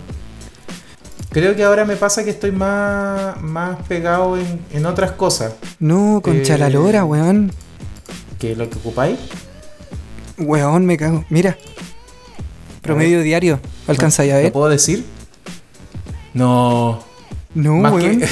Creo 1.29 1.55
que 1.55 1.63
ahora 1.63 1.85
me 1.85 1.95
pasa 1.95 2.23
que 2.23 2.31
estoy 2.31 2.51
más, 2.51 3.39
más 3.41 3.77
pegado 3.87 4.35
en, 4.37 4.59
en 4.71 4.85
otras 4.87 5.11
cosas 5.11 5.53
No, 5.79 6.21
concha 6.23 6.57
la 6.57 6.67
Eh, 6.67 6.71
lora, 6.71 7.05
weón. 7.05 7.51
que 8.39 8.55
lo 8.55 8.67
que 8.69 8.77
ocupáis. 8.79 9.17
Weón, 10.39 10.85
me 10.85 10.97
cago. 10.97 11.25
Mira. 11.29 11.57
Promedio 12.81 13.21
diario. 13.21 13.59
¿Alcanzáis 13.87 14.31
a 14.31 14.37
¿Lo 14.37 14.41
ver? 14.43 14.51
puedo 14.53 14.69
decir? 14.69 15.05
No. 16.33 17.03
No, 17.53 17.75
más 17.75 17.91
weón. 17.93 18.19
que. 18.19 18.29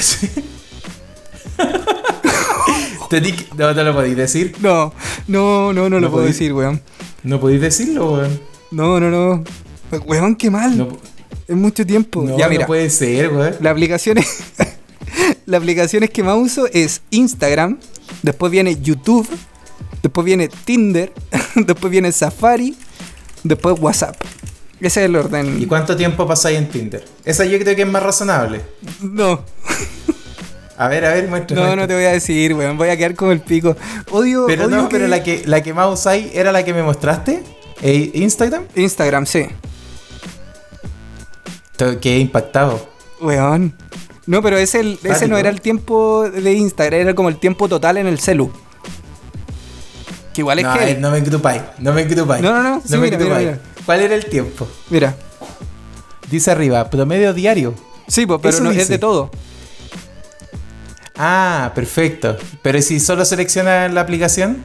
No, 3.56 3.74
no 3.74 3.82
lo 3.84 3.94
podéis 3.94 4.16
decir. 4.16 4.54
No, 4.60 4.92
no, 5.26 5.72
no, 5.72 5.88
no 5.88 5.88
¿No 5.90 6.00
lo 6.00 6.10
puedo 6.10 6.24
decir, 6.26 6.52
weón. 6.52 6.80
No 7.22 7.38
podéis 7.40 7.60
decirlo, 7.60 8.12
weón. 8.14 8.40
No, 8.70 8.98
no, 9.00 9.10
no. 9.10 9.44
Weón, 10.06 10.36
qué 10.36 10.50
mal. 10.50 10.76
No, 10.76 10.88
Es 11.48 11.56
mucho 11.56 11.84
tiempo. 11.86 12.22
no, 12.22 12.36
ya, 12.38 12.44
no 12.44 12.50
mira. 12.50 12.66
puede 12.66 12.90
ser, 12.90 13.30
weón. 13.32 13.56
La 13.60 13.70
aplicación 13.70 14.18
es- 14.18 14.42
la 15.46 15.56
aplicación 15.56 16.02
es 16.04 16.10
que 16.10 16.22
más 16.22 16.36
uso 16.36 16.66
es 16.72 17.00
Instagram, 17.10 17.78
después 18.22 18.52
viene 18.52 18.76
YouTube, 18.80 19.26
después 20.02 20.24
viene 20.24 20.48
Tinder, 20.64 21.12
después 21.56 21.90
viene 21.90 22.12
Safari, 22.12 22.76
después 23.42 23.76
WhatsApp. 23.80 24.14
Ese 24.80 25.00
es 25.00 25.06
el 25.06 25.16
orden. 25.16 25.60
¿Y 25.60 25.66
cuánto 25.66 25.96
tiempo 25.96 26.26
pasáis 26.26 26.56
en 26.58 26.68
Tinder? 26.68 27.04
Esa 27.24 27.44
yo 27.44 27.58
creo 27.58 27.74
que 27.74 27.82
es 27.82 27.88
más 27.88 28.02
razonable. 28.02 28.60
No, 29.00 29.42
A 30.76 30.86
ver, 30.86 31.04
a 31.06 31.14
ver, 31.14 31.26
muéstrame. 31.28 31.62
no, 31.66 31.74
no 31.76 31.88
te 31.88 31.94
voy 31.94 32.04
a 32.04 32.12
decir, 32.12 32.54
weón. 32.54 32.76
Voy 32.76 32.88
a 32.90 32.96
quedar 32.96 33.14
como 33.16 33.32
el 33.32 33.40
pico. 33.40 33.74
Odio, 34.12 34.44
Pero 34.46 34.66
odio 34.66 34.76
no, 34.76 34.88
pero 34.88 35.08
la 35.08 35.22
que, 35.24 35.42
la 35.46 35.62
que 35.64 35.74
más 35.74 35.92
usáis 35.92 36.28
era 36.34 36.52
la 36.52 36.64
que 36.64 36.72
me 36.74 36.84
mostraste. 36.84 37.42
¿Eh, 37.82 38.10
Instagram. 38.14 38.64
Instagram, 38.76 39.26
sí. 39.26 39.46
Quedé 42.00 42.18
impactado. 42.18 42.88
Weón. 43.20 43.74
No, 44.26 44.42
pero 44.42 44.58
ese, 44.58 44.80
el- 44.80 44.98
ese 45.04 45.26
no 45.28 45.38
era 45.38 45.48
el 45.48 45.60
tiempo 45.60 46.28
de 46.28 46.52
Instagram, 46.52 47.00
era 47.00 47.14
como 47.14 47.28
el 47.30 47.38
tiempo 47.38 47.68
total 47.68 47.96
en 47.96 48.06
el 48.06 48.18
celu. 48.20 48.52
Que 50.34 50.42
igual 50.42 50.58
es 50.58 50.64
no, 50.66 50.74
que. 50.74 50.94
no 50.96 51.10
me 51.10 51.18
engrupáis, 51.18 51.62
no 51.78 51.92
me 51.92 52.02
engrupáis. 52.02 52.42
No, 52.42 52.52
no, 52.52 52.62
no, 52.62 52.82
sí, 52.84 52.92
me 52.92 52.98
mira, 52.98 53.18
mira, 53.18 53.40
engrupáis. 53.40 53.46
mira. 53.46 53.60
¿Cuál 53.86 54.00
era 54.02 54.14
el 54.14 54.26
tiempo? 54.26 54.68
Mira. 54.90 55.16
Dice 56.30 56.50
arriba, 56.50 56.90
promedio 56.90 57.32
diario. 57.32 57.74
Sí, 58.06 58.26
pues, 58.26 58.38
pero 58.42 58.54
Eso 58.54 58.62
no, 58.64 58.70
es 58.70 58.88
de 58.88 58.98
todo. 58.98 59.30
Ah, 61.16 61.72
perfecto. 61.74 62.36
Pero 62.62 62.80
si 62.82 63.00
solo 63.00 63.24
seleccionas 63.24 63.92
la 63.92 64.00
aplicación, 64.02 64.58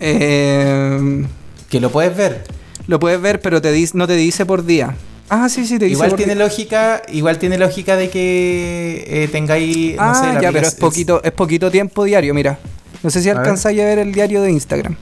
Eh, 0.00 1.26
que 1.68 1.80
lo 1.80 1.90
puedes 1.90 2.16
ver. 2.16 2.44
lo 2.86 2.98
puedes 2.98 3.20
ver, 3.20 3.40
pero 3.40 3.60
te 3.60 3.88
no 3.92 4.06
te 4.06 4.14
dice 4.14 4.46
por 4.46 4.64
día. 4.64 4.96
Ah, 5.32 5.48
sí, 5.48 5.64
sí, 5.64 5.78
te 5.78 5.84
dice 5.84 5.94
Igual 5.94 6.16
tiene 6.16 6.34
lógica, 6.34 7.02
igual 7.08 7.38
tiene 7.38 7.56
lógica 7.56 7.94
de 7.96 8.10
que 8.10 9.04
eh, 9.06 9.28
tengáis, 9.30 9.94
no 9.96 10.02
Ah, 10.02 10.14
sé, 10.14 10.32
la 10.34 10.40
ya, 10.42 10.50
pero 10.52 10.66
es 10.66 10.74
poquito, 10.74 11.22
es 11.22 11.30
poquito 11.30 11.70
tiempo 11.70 12.02
diario, 12.04 12.34
mira. 12.34 12.58
No 13.02 13.10
sé 13.10 13.22
si 13.22 13.28
A 13.30 13.34
ver. 13.34 13.40
alcanzáis 13.42 13.80
a 13.80 13.84
ver 13.84 14.00
el 14.00 14.12
diario 14.12 14.42
de 14.42 14.50
Instagram. 14.50 14.96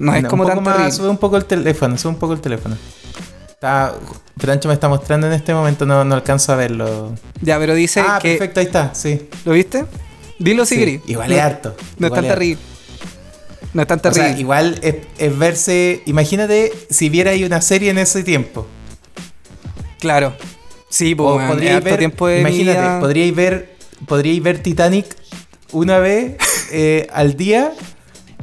No 0.00 0.14
es 0.14 0.24
como 0.26 0.42
un 0.42 0.48
tan 0.50 0.62
más, 0.62 0.96
sube 0.96 1.08
un 1.08 1.18
poco 1.18 1.36
el 1.36 1.44
teléfono, 1.44 1.96
sube 1.96 2.12
un 2.12 2.18
poco 2.18 2.32
el 2.32 2.40
teléfono. 2.40 2.76
Está, 3.48 3.94
Francho 4.36 4.68
me 4.68 4.74
está 4.74 4.88
mostrando 4.88 5.26
en 5.28 5.32
este 5.32 5.54
momento, 5.54 5.86
no, 5.86 6.04
no 6.04 6.14
alcanzo 6.16 6.52
a 6.52 6.56
verlo. 6.56 7.14
Ya, 7.40 7.58
pero 7.58 7.74
dice 7.74 8.00
ah, 8.00 8.18
que. 8.20 8.30
perfecto, 8.30 8.60
ahí 8.60 8.66
está, 8.66 8.92
sí. 8.94 9.28
¿Lo 9.44 9.52
viste? 9.52 9.84
Dilo 10.40 10.64
si 10.66 10.76
Sí, 10.76 11.00
igual 11.06 11.28
no, 11.30 11.34
es 11.36 11.40
harto. 11.40 11.76
No 11.98 12.06
es 12.08 12.12
tan 12.12 12.26
terrible. 12.26 12.62
No 13.72 13.82
es 13.82 13.88
tan 13.88 13.98
O 13.98 14.02
terrible. 14.02 14.28
sea, 14.30 14.38
igual 14.38 14.78
es, 14.82 14.96
es 15.18 15.38
verse. 15.38 16.02
Imagínate 16.06 16.72
si 16.90 17.08
viera 17.08 17.32
ahí 17.32 17.44
una 17.44 17.60
serie 17.60 17.90
en 17.90 17.98
ese 17.98 18.22
tiempo. 18.22 18.66
Claro. 19.98 20.34
Sí, 20.88 21.14
pues, 21.14 21.46
podríais 21.48 21.84
ver, 21.84 21.98
tiempo 21.98 22.26
de 22.28 22.40
imagínate, 22.40 22.80
vida. 22.80 23.00
podríais 23.00 23.34
ver, 23.34 23.76
podríais 24.06 24.42
ver 24.42 24.58
Titanic 24.62 25.06
una 25.72 25.98
vez 25.98 26.36
eh, 26.72 27.06
al 27.12 27.36
día 27.36 27.72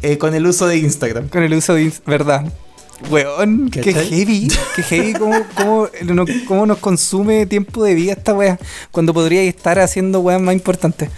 eh, 0.01 0.17
con 0.17 0.35
el 0.35 0.45
uso 0.45 0.67
de 0.67 0.77
Instagram. 0.77 1.29
Con 1.29 1.43
el 1.43 1.53
uso 1.53 1.73
de 1.73 1.85
Inst- 1.85 2.03
¿Verdad? 2.05 2.45
Weón, 3.09 3.69
qué 3.71 3.93
heavy. 3.93 4.47
Qué 4.75 4.83
heavy 4.83 5.13
cómo, 5.13 5.35
cómo, 5.55 5.89
no- 6.13 6.25
cómo 6.47 6.65
nos 6.65 6.77
consume 6.77 7.45
tiempo 7.45 7.83
de 7.83 7.93
vida 7.95 8.13
esta 8.13 8.33
wea. 8.33 8.57
Cuando 8.91 9.13
podría 9.13 9.41
estar 9.43 9.79
haciendo 9.79 10.19
weas 10.21 10.39
más 10.41 10.53
importantes. 10.53 11.09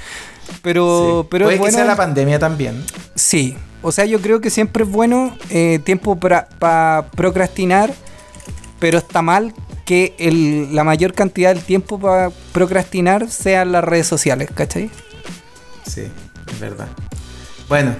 Pero, 0.61 1.21
Sí. 1.23 1.27
pero 1.29 1.45
Puede 1.45 1.57
bueno. 1.57 1.71
que 1.71 1.77
sea 1.77 1.85
la 1.85 1.95
pandemia 1.95 2.39
también. 2.39 2.81
Sí. 3.15 3.55
O 3.81 3.91
sea, 3.91 4.05
yo 4.05 4.19
creo 4.21 4.41
que 4.41 4.49
siempre 4.49 4.83
es 4.85 4.89
bueno 4.89 5.37
eh, 5.49 5.79
tiempo 5.83 6.15
para 6.17 7.05
procrastinar. 7.15 7.93
Pero 8.79 8.97
está 8.99 9.21
mal 9.21 9.53
que 9.87 10.13
el- 10.19 10.75
la 10.75 10.83
mayor 10.83 11.13
cantidad 11.13 11.55
del 11.55 11.63
tiempo 11.63 11.97
para 11.99 12.29
procrastinar 12.51 13.29
sean 13.31 13.71
las 13.71 13.83
redes 13.83 14.05
sociales, 14.05 14.49
¿cachai? 14.53 14.91
Sí, 15.89 16.03
es 16.51 16.59
verdad. 16.59 16.87
Bueno, 17.69 17.95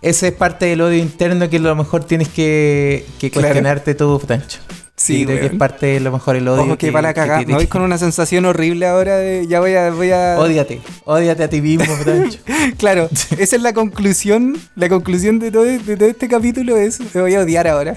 ese 0.00 0.28
es 0.28 0.32
parte 0.34 0.66
del 0.66 0.80
odio 0.80 0.98
interno 0.98 1.50
que 1.50 1.56
a 1.56 1.60
lo 1.60 1.74
mejor 1.74 2.04
tienes 2.04 2.28
que, 2.28 3.04
que 3.18 3.30
Claro. 3.30 3.48
cuestionarte 3.48 3.94
tú, 3.96 4.18
Francho. 4.18 4.60
Sí, 4.96 5.24
creo 5.24 5.40
que 5.40 5.46
es 5.46 5.54
parte 5.54 5.86
de 5.86 6.00
lo 6.00 6.12
mejor 6.12 6.36
el 6.36 6.46
odio. 6.46 6.62
Ojo 6.62 6.76
que, 6.76 6.92
para 6.92 7.08
la 7.08 7.14
cagada. 7.14 7.40
Me 7.46 7.54
voy 7.54 7.64
que- 7.64 7.68
con 7.70 7.80
una 7.82 7.96
sensación 7.98 8.44
horrible 8.44 8.86
ahora 8.86 9.16
de. 9.16 9.46
Ya 9.48 9.58
voy 9.58 9.74
a. 9.74 9.90
Voy 9.90 10.10
a... 10.12 10.36
Ódiate, 10.38 10.82
ódiate 11.04 11.42
a 11.42 11.48
ti 11.48 11.60
mismo, 11.62 11.86
Francho. 12.04 12.38
Claro, 12.76 13.08
esa 13.38 13.56
es 13.56 13.62
la 13.62 13.72
conclusión. 13.72 14.58
La 14.76 14.88
conclusión 14.90 15.38
de 15.38 15.50
todo, 15.50 15.62
de 15.64 15.96
todo 15.96 16.08
este 16.08 16.28
capítulo 16.28 16.76
es 16.76 17.00
me 17.14 17.20
voy 17.22 17.34
a 17.34 17.40
odiar 17.40 17.66
ahora. 17.66 17.96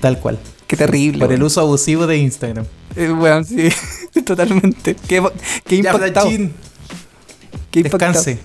Tal 0.00 0.18
cual. 0.18 0.38
Qué 0.76 0.84
terrible. 0.84 1.24
Por 1.24 1.32
el 1.32 1.42
uso 1.42 1.60
abusivo 1.60 2.06
de 2.06 2.16
Instagram. 2.18 2.64
Eh, 2.96 3.10
weón, 3.10 3.44
sí, 3.44 3.68
totalmente. 4.26 4.96
Qué, 5.06 5.22
qué 5.64 5.76
impactado. 5.76 6.28
Qué 6.28 7.80
impactado. 7.80 8.12
descanse. 8.12 8.38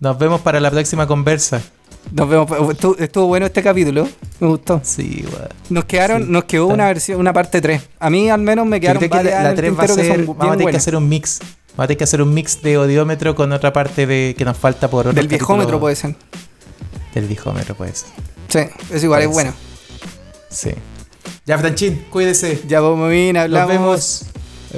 Nos 0.00 0.18
vemos 0.18 0.40
para 0.42 0.60
la 0.60 0.70
próxima 0.70 1.06
conversa. 1.06 1.62
Nos 2.10 2.28
vemos. 2.28 2.50
Estuvo, 2.70 2.98
estuvo 2.98 3.26
bueno 3.26 3.46
este 3.46 3.62
capítulo. 3.62 4.06
Me 4.40 4.48
gustó. 4.48 4.80
Sí, 4.84 5.24
weón. 5.26 5.48
Nos 5.70 5.84
quedaron, 5.86 6.24
Sí, 6.24 6.30
nos 6.30 6.44
quedó 6.44 6.64
está. 6.64 6.74
una 6.74 6.86
versión, 6.88 7.20
una 7.20 7.32
parte 7.32 7.60
3. 7.62 7.82
A 8.00 8.10
mí 8.10 8.28
al 8.28 8.42
menos 8.42 8.66
me 8.66 8.80
quedaron 8.80 9.02
que 9.02 9.08
la, 9.08 9.20
en 9.20 9.26
la 9.44 9.50
el 9.50 9.56
3 9.56 9.78
va 9.78 9.84
a 9.84 9.88
ser. 9.88 10.26
Vamos 10.26 10.46
a 10.54 10.56
tener 10.58 10.70
que 10.70 10.76
hacer 10.76 10.96
un 10.96 11.08
mix. 11.08 11.38
Vamos 11.40 11.84
a 11.84 11.86
tener 11.86 11.96
que 11.98 12.04
hacer 12.04 12.20
un 12.20 12.34
mix 12.34 12.60
de 12.60 12.76
odiómetro 12.76 13.34
con 13.34 13.50
otra 13.52 13.72
parte 13.72 14.06
de 14.06 14.34
que 14.36 14.44
nos 14.44 14.58
falta 14.58 14.90
por 14.90 15.06
otro 15.06 15.12
Del 15.14 15.28
viejómetro 15.28 15.80
puede 15.80 15.96
ser. 15.96 16.14
Del 17.14 17.26
viejómetro 17.26 17.74
puede 17.74 17.94
ser. 17.94 18.10
Sí, 18.48 18.60
eso 18.90 19.06
igual 19.06 19.22
es 19.22 19.28
bueno. 19.28 19.54
Sí. 20.50 20.72
Ya, 21.46 21.58
Franchín, 21.58 22.04
cuídese. 22.10 22.60
Ya 22.68 22.80
vamos 22.80 23.10
bien, 23.10 23.34
Nos 23.34 23.44
hablamos. 23.44 23.68
vemos. 23.72 24.22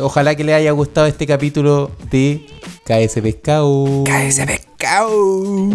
Ojalá 0.01 0.35
que 0.35 0.43
le 0.45 0.55
haya 0.55 0.73
gustado 0.73 1.07
este 1.07 1.27
capítulo 1.27 1.91
de 2.11 2.47
KS 2.85 3.21
Pescado. 3.23 4.05
Ese 4.07 4.47
pescado. 4.47 5.71